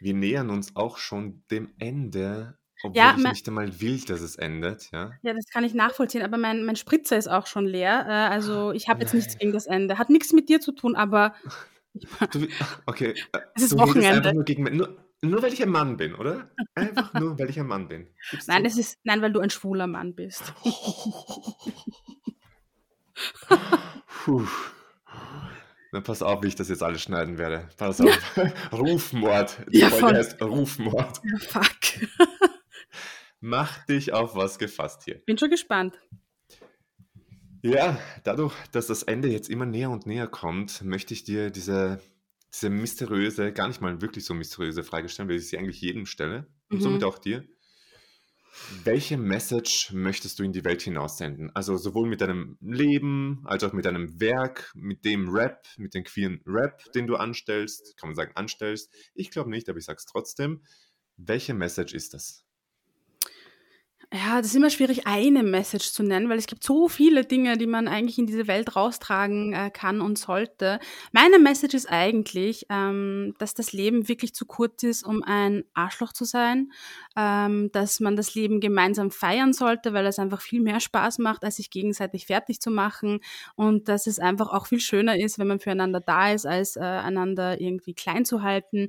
Wir 0.00 0.14
nähern 0.14 0.50
uns 0.50 0.76
auch 0.76 0.98
schon 0.98 1.44
dem 1.50 1.74
Ende 1.78 2.58
obwohl 2.82 2.96
ja, 2.96 3.14
ich 3.16 3.22
nicht 3.22 3.48
einmal 3.48 3.80
will, 3.80 4.00
dass 4.00 4.20
es 4.20 4.36
endet, 4.36 4.90
ja. 4.92 5.12
Ja, 5.22 5.34
das 5.34 5.46
kann 5.48 5.64
ich 5.64 5.74
nachvollziehen, 5.74 6.22
aber 6.22 6.36
mein, 6.36 6.64
mein 6.64 6.76
Spritzer 6.76 7.16
ist 7.16 7.28
auch 7.28 7.46
schon 7.46 7.66
leer. 7.66 8.04
Äh, 8.08 8.32
also 8.32 8.72
ich 8.72 8.88
habe 8.88 9.00
jetzt 9.00 9.14
nichts 9.14 9.38
gegen 9.38 9.52
das 9.52 9.66
Ende. 9.66 9.98
Hat 9.98 10.10
nichts 10.10 10.32
mit 10.32 10.48
dir 10.48 10.60
zu 10.60 10.72
tun, 10.72 10.96
aber. 10.96 11.34
Du, 12.32 12.46
okay. 12.86 13.14
Äh, 13.32 13.40
es 13.54 13.64
ist 13.64 13.78
Wochenende. 13.78 14.32
Nur, 14.32 14.44
gegen, 14.44 14.62
nur, 14.74 14.96
nur, 15.20 15.42
weil 15.42 15.52
ich 15.52 15.62
ein 15.62 15.68
Mann 15.68 15.98
bin, 15.98 16.14
oder? 16.14 16.48
Einfach 16.74 17.12
nur, 17.20 17.38
weil 17.38 17.50
ich 17.50 17.60
ein 17.60 17.66
Mann 17.66 17.86
bin. 17.86 18.08
Gibt's 18.30 18.46
nein, 18.46 18.64
es 18.64 18.78
ist, 18.78 18.98
nein, 19.04 19.20
weil 19.20 19.30
du 19.30 19.40
ein 19.40 19.50
schwuler 19.50 19.86
Mann 19.86 20.14
bist. 20.14 20.54
Puh. 24.24 24.46
Na, 25.92 26.00
pass 26.00 26.22
auf, 26.22 26.42
wie 26.42 26.48
ich 26.48 26.54
das 26.54 26.70
jetzt 26.70 26.82
alles 26.82 27.02
schneiden 27.02 27.36
werde. 27.36 27.68
Pass 27.76 28.00
auf. 28.00 28.18
Rufmord. 28.72 29.58
Die 29.70 29.80
ja, 29.80 29.90
Folge 29.90 30.16
heißt 30.16 30.40
Rufmord. 30.40 31.20
Ja, 31.22 31.38
fuck. 31.38 32.08
Mach 33.44 33.84
dich 33.86 34.12
auf 34.12 34.36
was 34.36 34.56
gefasst 34.56 35.02
hier. 35.04 35.20
Bin 35.26 35.36
schon 35.36 35.50
gespannt. 35.50 35.98
Ja, 37.60 37.98
dadurch, 38.22 38.54
dass 38.70 38.86
das 38.86 39.02
Ende 39.02 39.28
jetzt 39.28 39.50
immer 39.50 39.66
näher 39.66 39.90
und 39.90 40.06
näher 40.06 40.28
kommt, 40.28 40.84
möchte 40.84 41.12
ich 41.12 41.24
dir 41.24 41.50
diese, 41.50 42.00
diese 42.54 42.70
mysteriöse, 42.70 43.52
gar 43.52 43.66
nicht 43.66 43.80
mal 43.80 44.00
wirklich 44.00 44.24
so 44.24 44.34
mysteriöse 44.34 44.84
Frage 44.84 45.08
stellen, 45.08 45.28
weil 45.28 45.36
ich 45.36 45.48
sie 45.48 45.58
eigentlich 45.58 45.80
jedem 45.80 46.06
stelle 46.06 46.46
und 46.70 46.78
mhm. 46.78 46.82
somit 46.82 47.02
auch 47.02 47.18
dir. 47.18 47.44
Welche 48.84 49.16
Message 49.16 49.90
möchtest 49.92 50.38
du 50.38 50.44
in 50.44 50.52
die 50.52 50.64
Welt 50.64 50.82
hinaussenden? 50.82 51.50
Also 51.52 51.76
sowohl 51.76 52.08
mit 52.08 52.20
deinem 52.20 52.58
Leben 52.60 53.42
als 53.44 53.64
auch 53.64 53.72
mit 53.72 53.86
deinem 53.86 54.20
Werk, 54.20 54.70
mit 54.76 55.04
dem 55.04 55.28
Rap, 55.28 55.66
mit 55.78 55.94
dem 55.94 56.04
queeren 56.04 56.40
Rap, 56.46 56.80
den 56.92 57.08
du 57.08 57.16
anstellst, 57.16 57.96
kann 57.96 58.10
man 58.10 58.14
sagen 58.14 58.36
anstellst. 58.36 58.94
Ich 59.14 59.32
glaube 59.32 59.50
nicht, 59.50 59.68
aber 59.68 59.78
ich 59.78 59.84
sage 59.84 59.96
es 59.98 60.04
trotzdem. 60.04 60.62
Welche 61.16 61.54
Message 61.54 61.92
ist 61.92 62.14
das? 62.14 62.44
Ja, 64.14 64.36
das 64.42 64.48
ist 64.48 64.56
immer 64.56 64.68
schwierig, 64.68 65.06
eine 65.06 65.42
Message 65.42 65.90
zu 65.90 66.02
nennen, 66.02 66.28
weil 66.28 66.36
es 66.36 66.46
gibt 66.46 66.62
so 66.62 66.86
viele 66.90 67.24
Dinge, 67.24 67.56
die 67.56 67.66
man 67.66 67.88
eigentlich 67.88 68.18
in 68.18 68.26
diese 68.26 68.46
Welt 68.46 68.76
raustragen 68.76 69.54
äh, 69.54 69.70
kann 69.70 70.02
und 70.02 70.18
sollte. 70.18 70.80
Meine 71.12 71.38
Message 71.38 71.72
ist 71.72 71.86
eigentlich, 71.90 72.66
ähm, 72.68 73.32
dass 73.38 73.54
das 73.54 73.72
Leben 73.72 74.08
wirklich 74.08 74.34
zu 74.34 74.44
kurz 74.44 74.82
ist, 74.82 75.02
um 75.02 75.22
ein 75.22 75.64
Arschloch 75.72 76.12
zu 76.12 76.26
sein, 76.26 76.70
ähm, 77.16 77.70
dass 77.72 78.00
man 78.00 78.14
das 78.14 78.34
Leben 78.34 78.60
gemeinsam 78.60 79.10
feiern 79.10 79.54
sollte, 79.54 79.94
weil 79.94 80.04
es 80.04 80.18
einfach 80.18 80.42
viel 80.42 80.60
mehr 80.60 80.80
Spaß 80.80 81.16
macht, 81.18 81.42
als 81.42 81.56
sich 81.56 81.70
gegenseitig 81.70 82.26
fertig 82.26 82.60
zu 82.60 82.70
machen 82.70 83.20
und 83.56 83.88
dass 83.88 84.06
es 84.06 84.18
einfach 84.18 84.50
auch 84.52 84.66
viel 84.66 84.80
schöner 84.80 85.18
ist, 85.18 85.38
wenn 85.38 85.46
man 85.48 85.58
füreinander 85.58 86.00
da 86.00 86.32
ist, 86.32 86.44
als 86.44 86.76
äh, 86.76 86.80
einander 86.80 87.62
irgendwie 87.62 87.94
klein 87.94 88.26
zu 88.26 88.42
halten. 88.42 88.88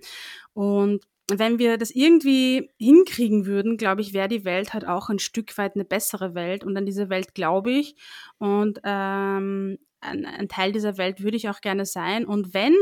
Und 0.53 1.01
wenn 1.29 1.59
wir 1.59 1.77
das 1.77 1.91
irgendwie 1.91 2.71
hinkriegen 2.77 3.45
würden, 3.45 3.77
glaube 3.77 4.01
ich, 4.01 4.13
wäre 4.13 4.27
die 4.27 4.45
Welt 4.45 4.73
halt 4.73 4.85
auch 4.85 5.09
ein 5.09 5.19
Stück 5.19 5.57
weit 5.57 5.75
eine 5.75 5.85
bessere 5.85 6.35
Welt. 6.35 6.63
Und 6.63 6.75
an 6.77 6.85
diese 6.85 7.09
Welt 7.09 7.33
glaube 7.33 7.71
ich. 7.71 7.95
Und 8.37 8.79
ähm, 8.83 9.77
ein, 10.01 10.25
ein 10.25 10.49
Teil 10.49 10.71
dieser 10.71 10.97
Welt 10.97 11.23
würde 11.23 11.37
ich 11.37 11.49
auch 11.49 11.61
gerne 11.61 11.85
sein. 11.85 12.25
Und 12.25 12.53
wenn 12.53 12.73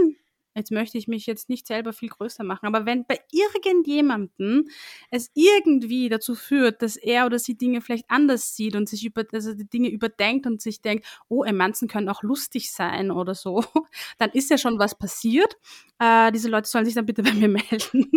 jetzt 0.55 0.71
möchte 0.71 0.97
ich 0.97 1.07
mich 1.07 1.25
jetzt 1.25 1.49
nicht 1.49 1.67
selber 1.67 1.93
viel 1.93 2.09
größer 2.09 2.43
machen, 2.43 2.65
aber 2.65 2.85
wenn 2.85 3.05
bei 3.05 3.19
irgendjemandem 3.31 4.67
es 5.09 5.31
irgendwie 5.33 6.09
dazu 6.09 6.35
führt, 6.35 6.81
dass 6.81 6.97
er 6.97 7.25
oder 7.25 7.39
sie 7.39 7.55
Dinge 7.55 7.81
vielleicht 7.81 8.05
anders 8.09 8.55
sieht 8.55 8.75
und 8.75 8.89
sich 8.89 9.05
über, 9.05 9.23
also 9.31 9.53
die 9.53 9.69
Dinge 9.69 9.89
überdenkt 9.89 10.45
und 10.45 10.61
sich 10.61 10.81
denkt, 10.81 11.05
oh, 11.29 11.43
Emanzen 11.43 11.87
können 11.87 12.09
auch 12.09 12.23
lustig 12.23 12.71
sein 12.71 13.11
oder 13.11 13.35
so, 13.35 13.63
dann 14.17 14.31
ist 14.31 14.49
ja 14.49 14.57
schon 14.57 14.79
was 14.79 14.97
passiert. 14.97 15.57
Äh, 15.99 16.31
diese 16.31 16.49
Leute 16.49 16.69
sollen 16.69 16.85
sich 16.85 16.95
dann 16.95 17.05
bitte 17.05 17.23
bei 17.23 17.33
mir 17.33 17.47
melden. 17.47 18.09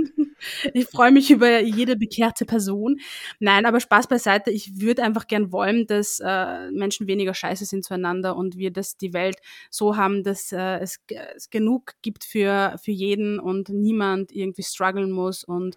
ich 0.73 0.87
freue 0.87 1.13
mich 1.13 1.31
über 1.31 1.61
jede 1.61 1.97
bekehrte 1.97 2.45
Person. 2.45 3.01
Nein, 3.39 3.67
aber 3.67 3.81
Spaß 3.81 4.09
beiseite. 4.09 4.51
Ich 4.51 4.81
würde 4.81 5.03
einfach 5.03 5.27
gern 5.27 5.53
wollen, 5.53 5.87
dass 5.87 6.21
äh, 6.25 6.71
Menschen 6.71 7.07
weniger 7.07 7.35
scheiße 7.35 7.65
sind 7.65 7.85
zueinander 7.85 8.37
und 8.37 8.57
wir 8.57 8.71
das 8.73 8.97
die 8.97 9.13
Welt 9.13 9.37
so 9.71 9.97
haben, 9.97 10.23
dass 10.23 10.53
äh, 10.53 10.79
es, 10.79 11.01
es 11.37 11.51
genug 11.51 11.95
gibt 12.03 12.24
für, 12.25 12.77
für 12.83 12.91
jeden 12.91 13.39
und 13.39 13.69
niemand 13.69 14.33
irgendwie 14.33 14.63
strugglen 14.63 15.11
muss. 15.11 15.45
Und 15.45 15.77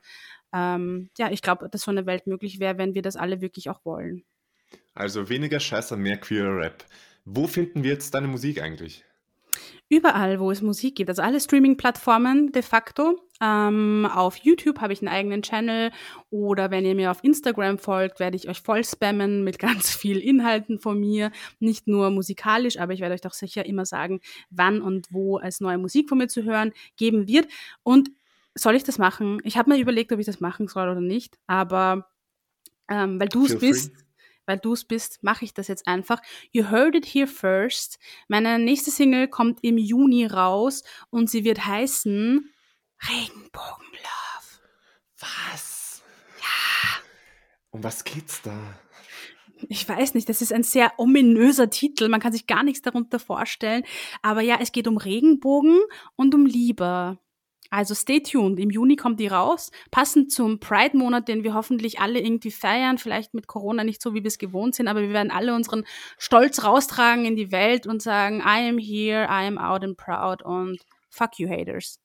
ähm, 0.54 1.10
ja, 1.18 1.32
ich 1.32 1.42
glaube, 1.42 1.70
dass 1.70 1.84
so 1.84 1.92
eine 1.92 2.06
Welt 2.06 2.28
möglich 2.28 2.60
wäre, 2.60 2.78
wenn 2.78 2.96
wir 2.96 3.02
das 3.02 3.16
alle 3.16 3.42
wirklich 3.42 3.70
auch 3.70 3.84
wollen. 3.84 4.24
Also 4.94 5.30
weniger 5.30 5.60
Scheiße, 5.60 5.96
mehr 5.98 6.18
queer 6.18 6.56
Rap. 6.56 6.86
Wo 7.26 7.48
finden 7.48 7.84
wir 7.84 7.92
jetzt 7.92 8.14
deine 8.14 8.28
Musik 8.28 8.62
eigentlich? 8.62 9.04
Überall, 9.90 10.40
wo 10.40 10.52
es 10.52 10.62
Musik 10.62 10.96
gibt, 10.96 11.10
also 11.10 11.22
alle 11.22 11.40
Streaming-Plattformen 11.40 12.52
de 12.52 12.62
facto. 12.62 13.20
Ähm, 13.42 14.08
auf 14.12 14.38
YouTube 14.38 14.82
habe 14.82 14.94
ich 14.94 15.02
einen 15.02 15.10
eigenen 15.10 15.42
Channel 15.44 15.92
oder 16.30 16.72
wenn 16.72 16.86
ihr 16.86 16.96
mir 16.96 17.12
auf 17.12 17.24
Instagram 17.24 17.78
folgt, 17.78 18.20
werde 18.20 18.36
ich 18.36 18.50
euch 18.50 18.62
voll 18.62 18.84
spammen 18.84 19.44
mit 19.44 19.60
ganz 19.60 19.96
viel 19.96 20.18
Inhalten 20.18 20.80
von 20.80 21.00
mir. 21.00 21.32
Nicht 21.60 21.88
nur 21.88 22.10
musikalisch, 22.10 22.80
aber 22.80 22.94
ich 22.94 23.02
werde 23.02 23.14
euch 23.14 23.22
doch 23.22 23.34
sicher 23.34 23.66
immer 23.66 23.86
sagen, 23.86 24.22
wann 24.50 24.82
und 24.82 25.08
wo 25.12 25.40
es 25.40 25.60
neue 25.60 25.78
Musik 25.78 26.10
von 26.10 26.18
mir 26.18 26.28
zu 26.28 26.44
hören 26.44 26.74
geben 26.96 27.28
wird. 27.28 27.48
Und 27.84 28.10
soll 28.56 28.76
ich 28.76 28.84
das 28.84 28.98
machen? 28.98 29.40
Ich 29.44 29.58
habe 29.58 29.70
mir 29.72 29.80
überlegt, 29.80 30.12
ob 30.12 30.20
ich 30.20 30.26
das 30.26 30.40
machen 30.40 30.68
soll 30.68 30.90
oder 30.90 31.02
nicht, 31.02 31.38
aber 31.46 32.08
ähm, 32.90 33.20
weil 33.20 33.30
du 33.30 33.46
es 33.46 33.58
bist. 33.60 33.92
Weil 34.50 34.60
du 34.60 34.72
es 34.72 34.86
bist, 34.86 35.22
mache 35.24 35.44
ich 35.44 35.54
das 35.54 35.68
jetzt 35.68 35.88
einfach. 35.88 36.22
You 36.54 36.72
heard 36.72 36.96
it 36.96 37.06
here 37.06 37.28
first. 37.28 38.00
Meine 38.30 38.58
nächste 38.58 38.92
Single 38.92 39.28
kommt 39.28 39.60
im 39.62 39.78
Juni 39.78 40.26
raus 40.26 40.84
und 41.10 41.30
sie 41.30 41.44
wird 41.44 41.66
heißen 41.66 42.50
Regenbogenlove. 43.10 44.62
Was? 45.20 46.04
Ja. 46.40 47.02
Um 47.72 47.84
was 47.84 48.04
geht's 48.04 48.42
da? 48.42 48.58
Ich 49.70 49.88
weiß 49.88 50.14
nicht, 50.14 50.30
das 50.30 50.42
ist 50.42 50.54
ein 50.54 50.64
sehr 50.64 50.94
ominöser 50.98 51.70
Titel. 51.70 52.10
Man 52.10 52.20
kann 52.20 52.32
sich 52.32 52.48
gar 52.48 52.64
nichts 52.64 52.82
darunter 52.82 53.20
vorstellen. 53.20 53.84
Aber 54.22 54.42
ja, 54.42 54.58
es 54.62 54.72
geht 54.72 54.88
um 54.88 54.98
Regenbogen 54.98 55.80
und 56.16 56.36
um 56.36 56.46
Liebe. 56.46 57.18
Also 57.70 57.96
stay 57.96 58.22
tuned. 58.22 58.60
Im 58.60 58.70
Juni 58.70 58.96
kommt 58.96 59.20
die 59.20 59.28
raus. 59.28 59.72
Passend 59.92 60.32
zum 60.32 60.60
Pride-Monat, 60.60 61.28
den 61.28 61.44
wir 61.44 61.54
hoffentlich 61.54 62.00
alle 62.00 62.20
irgendwie 62.20 62.52
feiern. 62.52 62.98
Vielleicht 62.98 63.34
mit 63.34 63.48
Corona 63.48 63.84
nicht 63.84 64.02
so, 64.02 64.14
wie 64.14 64.24
wir 64.24 64.28
es 64.28 64.38
gewohnt 64.38 64.76
sind, 64.76 64.88
aber 64.88 65.02
wir 65.02 65.12
werden 65.12 65.32
alle 65.32 65.54
unseren 65.54 65.86
Stolz 66.18 66.64
raustragen 66.64 67.26
in 67.26 67.36
die 67.36 67.52
Welt 67.52 67.88
und 67.88 68.02
sagen, 68.02 68.40
I 68.40 68.70
am 68.70 68.78
here, 68.78 69.26
I 69.26 69.48
am 69.48 69.58
out 69.58 69.84
and 69.84 69.98
proud 69.98 70.44
und 70.44 70.80
fuck 71.10 71.40
you 71.40 71.50
haters. 71.50 72.00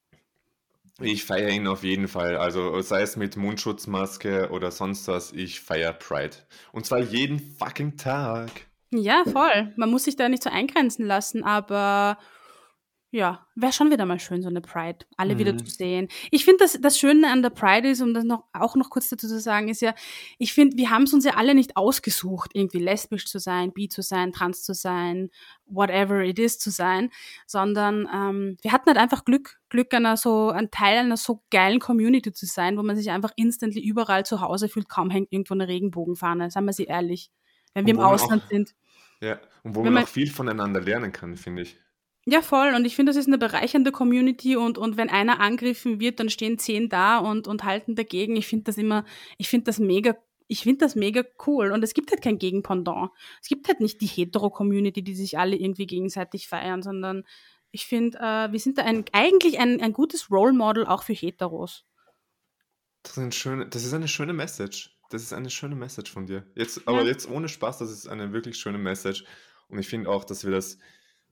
Ich 1.00 1.24
feiere 1.24 1.50
ihn 1.50 1.66
auf 1.66 1.82
jeden 1.82 2.06
Fall. 2.06 2.36
Also 2.36 2.80
sei 2.80 3.02
es 3.02 3.16
mit 3.16 3.36
Mundschutzmaske 3.36 4.50
oder 4.50 4.70
sonst 4.70 5.08
was, 5.08 5.32
ich 5.32 5.60
feiere 5.60 5.92
Pride. 5.92 6.36
Und 6.72 6.86
zwar 6.86 7.00
jeden 7.00 7.40
fucking 7.40 7.96
Tag. 7.96 8.50
Ja, 8.90 9.24
voll. 9.24 9.72
Man 9.76 9.90
muss 9.90 10.04
sich 10.04 10.16
da 10.16 10.28
nicht 10.28 10.42
so 10.42 10.50
eingrenzen 10.50 11.06
lassen, 11.06 11.44
aber 11.44 12.18
ja, 13.14 13.46
wäre 13.54 13.74
schon 13.74 13.90
wieder 13.90 14.06
mal 14.06 14.18
schön, 14.18 14.40
so 14.40 14.48
eine 14.48 14.62
Pride, 14.62 15.04
alle 15.18 15.34
mhm. 15.34 15.38
wieder 15.38 15.58
zu 15.58 15.66
sehen. 15.66 16.08
Ich 16.30 16.46
finde, 16.46 16.64
das, 16.64 16.80
das 16.80 16.98
Schöne 16.98 17.30
an 17.30 17.42
der 17.42 17.50
Pride 17.50 17.90
ist, 17.90 18.00
um 18.00 18.14
das 18.14 18.24
noch, 18.24 18.44
auch 18.54 18.74
noch 18.74 18.88
kurz 18.88 19.10
dazu 19.10 19.28
zu 19.28 19.38
sagen, 19.38 19.68
ist 19.68 19.82
ja, 19.82 19.94
ich 20.38 20.54
finde, 20.54 20.78
wir 20.78 20.88
haben 20.88 21.02
es 21.02 21.12
uns 21.12 21.26
ja 21.26 21.34
alle 21.34 21.54
nicht 21.54 21.76
ausgesucht, 21.76 22.52
irgendwie 22.54 22.78
lesbisch 22.78 23.26
zu 23.26 23.38
sein, 23.38 23.70
bi 23.74 23.88
zu 23.88 24.00
sein, 24.00 24.32
trans 24.32 24.62
zu 24.62 24.72
sein, 24.72 25.28
whatever 25.66 26.22
it 26.24 26.38
is 26.38 26.58
zu 26.58 26.70
sein, 26.70 27.10
sondern 27.46 28.08
ähm, 28.12 28.56
wir 28.62 28.72
hatten 28.72 28.86
halt 28.86 28.96
einfach 28.96 29.26
Glück, 29.26 29.60
Glück 29.68 29.92
einer 29.92 30.16
so, 30.16 30.48
ein 30.48 30.70
Teil 30.70 30.96
einer 31.00 31.18
so 31.18 31.42
geilen 31.50 31.80
Community 31.80 32.32
zu 32.32 32.46
sein, 32.46 32.78
wo 32.78 32.82
man 32.82 32.96
sich 32.96 33.10
einfach 33.10 33.32
instantly 33.36 33.86
überall 33.86 34.24
zu 34.24 34.40
Hause 34.40 34.70
fühlt, 34.70 34.88
kaum 34.88 35.10
hängt 35.10 35.30
irgendwo 35.30 35.52
eine 35.52 35.68
Regenbogenfahne, 35.68 36.50
seien 36.50 36.64
wir 36.64 36.72
sie 36.72 36.84
ehrlich, 36.84 37.30
wenn 37.74 37.84
wir 37.84 37.92
im 37.92 38.00
Ausland 38.00 38.44
auch, 38.44 38.48
sind. 38.48 38.74
Ja, 39.20 39.38
und 39.64 39.74
wo 39.74 39.84
man, 39.84 39.92
man 39.92 40.04
auch 40.04 40.08
viel 40.08 40.30
voneinander 40.30 40.80
lernen 40.80 41.12
kann, 41.12 41.36
finde 41.36 41.60
ich. 41.60 41.76
Ja, 42.24 42.40
voll. 42.40 42.74
Und 42.74 42.84
ich 42.84 42.94
finde, 42.94 43.10
das 43.10 43.16
ist 43.16 43.26
eine 43.26 43.38
bereichernde 43.38 43.90
Community 43.90 44.56
und, 44.56 44.78
und 44.78 44.96
wenn 44.96 45.10
einer 45.10 45.40
angegriffen 45.40 45.98
wird, 45.98 46.20
dann 46.20 46.30
stehen 46.30 46.58
zehn 46.58 46.88
da 46.88 47.18
und, 47.18 47.48
und 47.48 47.64
halten 47.64 47.96
dagegen. 47.96 48.36
Ich 48.36 48.46
finde 48.46 48.64
das 48.64 48.78
immer, 48.78 49.04
ich 49.38 49.48
finde 49.48 49.64
das 49.64 49.80
mega, 49.80 50.16
ich 50.46 50.62
finde 50.62 50.84
das 50.84 50.94
mega 50.94 51.24
cool. 51.46 51.72
Und 51.72 51.82
es 51.82 51.94
gibt 51.94 52.12
halt 52.12 52.22
kein 52.22 52.38
Gegenpendant. 52.38 53.10
Es 53.40 53.48
gibt 53.48 53.66
halt 53.66 53.80
nicht 53.80 54.00
die 54.00 54.06
Hetero-Community, 54.06 55.02
die 55.02 55.16
sich 55.16 55.36
alle 55.36 55.56
irgendwie 55.56 55.86
gegenseitig 55.86 56.46
feiern, 56.46 56.82
sondern 56.82 57.24
ich 57.72 57.86
finde, 57.86 58.18
äh, 58.18 58.52
wir 58.52 58.60
sind 58.60 58.78
da 58.78 58.84
ein, 58.84 59.04
eigentlich 59.12 59.58
ein, 59.58 59.80
ein 59.80 59.92
gutes 59.92 60.30
Role 60.30 60.52
Model 60.52 60.86
auch 60.86 61.02
für 61.02 61.14
Heteros. 61.14 61.84
Das 63.02 63.12
ist, 63.12 63.18
ein 63.18 63.32
schöne, 63.32 63.68
das 63.68 63.84
ist 63.84 63.94
eine 63.94 64.06
schöne 64.06 64.32
Message. 64.32 64.96
Das 65.10 65.22
ist 65.22 65.32
eine 65.32 65.50
schöne 65.50 65.74
Message 65.74 66.12
von 66.12 66.26
dir. 66.26 66.46
Jetzt, 66.54 66.86
aber 66.86 67.02
ja. 67.02 67.08
jetzt 67.08 67.28
ohne 67.28 67.48
Spaß, 67.48 67.78
das 67.78 67.90
ist 67.90 68.06
eine 68.06 68.32
wirklich 68.32 68.56
schöne 68.58 68.78
Message. 68.78 69.24
Und 69.68 69.78
ich 69.78 69.88
finde 69.88 70.08
auch, 70.08 70.24
dass 70.24 70.44
wir 70.44 70.52
das 70.52 70.78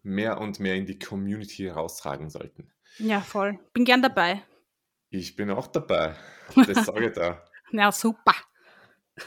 mehr 0.02 0.40
und 0.40 0.60
mehr 0.60 0.74
in 0.76 0.86
die 0.86 0.98
Community 0.98 1.68
raustragen 1.68 2.30
sollten. 2.30 2.70
Ja, 2.98 3.20
voll. 3.20 3.58
Bin 3.72 3.84
gern 3.84 4.02
dabei. 4.02 4.42
Ich 5.10 5.36
bin 5.36 5.50
auch 5.50 5.66
dabei. 5.66 6.14
Das 6.66 6.86
sage 6.86 7.06
ich 7.06 7.12
da. 7.12 7.44
Na 7.70 7.92
super. 7.92 8.34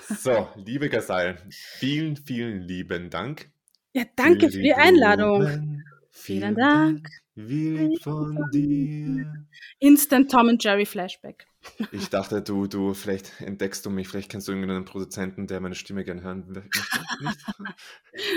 So, 0.10 0.50
liebe 0.56 0.90
Gasal, 0.90 1.38
vielen, 1.50 2.18
vielen 2.18 2.62
lieben 2.62 3.10
Dank. 3.10 3.50
Ja, 3.94 4.04
danke 4.16 4.52
für 4.52 4.60
die 4.60 4.74
Einladung. 4.74 5.82
Vielen 6.16 6.56
Dank. 6.56 7.10
Wie 7.36 7.98
von 8.02 8.38
dir. 8.54 9.46
Instant 9.80 10.32
Tom 10.32 10.48
und 10.48 10.64
Jerry 10.64 10.86
Flashback. 10.86 11.48
Ich 11.92 12.10
dachte, 12.10 12.42
du, 12.42 12.68
du, 12.68 12.94
vielleicht 12.94 13.42
entdeckst 13.42 13.86
du 13.86 13.90
mich, 13.90 14.08
vielleicht 14.08 14.30
kennst 14.30 14.48
du 14.48 14.52
irgendeinen 14.52 14.86
Produzenten, 14.86 15.48
der 15.48 15.60
meine 15.60 15.74
Stimme 15.76 16.04
gerne 16.04 16.22
hören 16.22 16.46
möchte. 16.48 16.70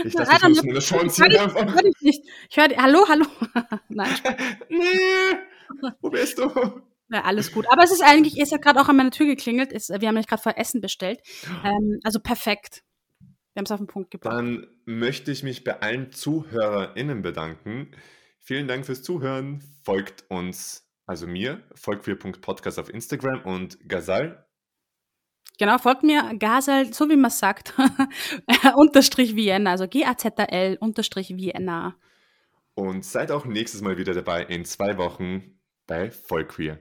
Ich 0.05 0.15
dachte, 0.15 0.31
Nein, 0.31 0.53
ich 0.53 0.57
muss 0.57 0.63
mir 0.63 0.75
das 0.75 0.87
schon 0.87 1.11
ziehen. 1.11 1.27
Ich, 1.31 1.39
einfach. 1.39 1.75
Hör 1.75 1.83
dich 1.83 2.01
nicht. 2.01 2.23
Ich 2.49 2.57
höre 2.57 2.75
Hallo, 2.77 3.07
hallo. 3.09 3.27
Nein. 3.89 4.15
nee. 4.71 5.89
Wo 6.01 6.09
bist 6.09 6.39
du? 6.39 6.51
Ja, 7.11 7.25
alles 7.25 7.53
gut. 7.53 7.67
Aber 7.71 7.85
es 7.85 7.93
ist 7.93 8.03
eigentlich, 8.03 8.41
es 8.41 8.53
hat 8.53 8.63
gerade 8.63 8.81
auch 8.81 8.89
an 8.89 8.97
meiner 8.97 9.11
Tür 9.11 9.27
geklingelt. 9.27 9.73
Es, 9.73 9.91
wir 9.91 9.97
haben 9.97 10.15
nämlich 10.15 10.27
gerade 10.27 10.43
vor 10.43 10.57
Essen 10.57 10.81
bestellt. 10.81 11.21
Ähm, 11.65 12.01
also 12.03 12.21
perfekt. 12.21 12.83
Wir 13.57 13.61
haben 13.61 13.65
es 13.65 13.73
auf 13.73 13.81
den 13.81 13.87
Punkt 13.87 14.11
gebracht. 14.11 14.35
Dann 14.35 14.67
möchte 14.85 15.33
ich 15.33 15.43
mich 15.43 15.65
bei 15.65 15.81
allen 15.81 16.13
ZuhörerInnen 16.13 17.23
bedanken. 17.23 17.91
Vielen 18.39 18.69
Dank 18.69 18.85
fürs 18.85 19.03
Zuhören. 19.03 19.63
Folgt 19.83 20.25
uns 20.29 20.87
also 21.07 21.27
mir, 21.27 21.63
folgt4.podcast 21.75 22.79
auf 22.79 22.91
Instagram 22.93 23.41
und 23.47 23.89
Gazal. 23.89 24.47
Genau, 25.59 25.79
folgt 25.79 26.03
mir 26.03 26.35
Gazal, 26.39 26.93
so 26.93 27.09
wie 27.09 27.17
man 27.17 27.31
sagt, 27.31 27.73
unterstrich 28.77 29.35
Vienna, 29.37 29.71
also 29.71 29.89
G-A-Z-A-L 29.89 30.77
unterstrich 30.79 31.35
Vienna. 31.35 31.97
Und 32.75 33.07
seid 33.07 33.31
auch 33.31 33.47
nächstes 33.47 33.81
Mal 33.81 33.97
wieder 33.97 34.13
dabei 34.13 34.43
in 34.43 34.67
zwei 34.67 34.99
Wochen 34.99 35.59
bei 35.87 36.11
Vollqueer. 36.11 36.79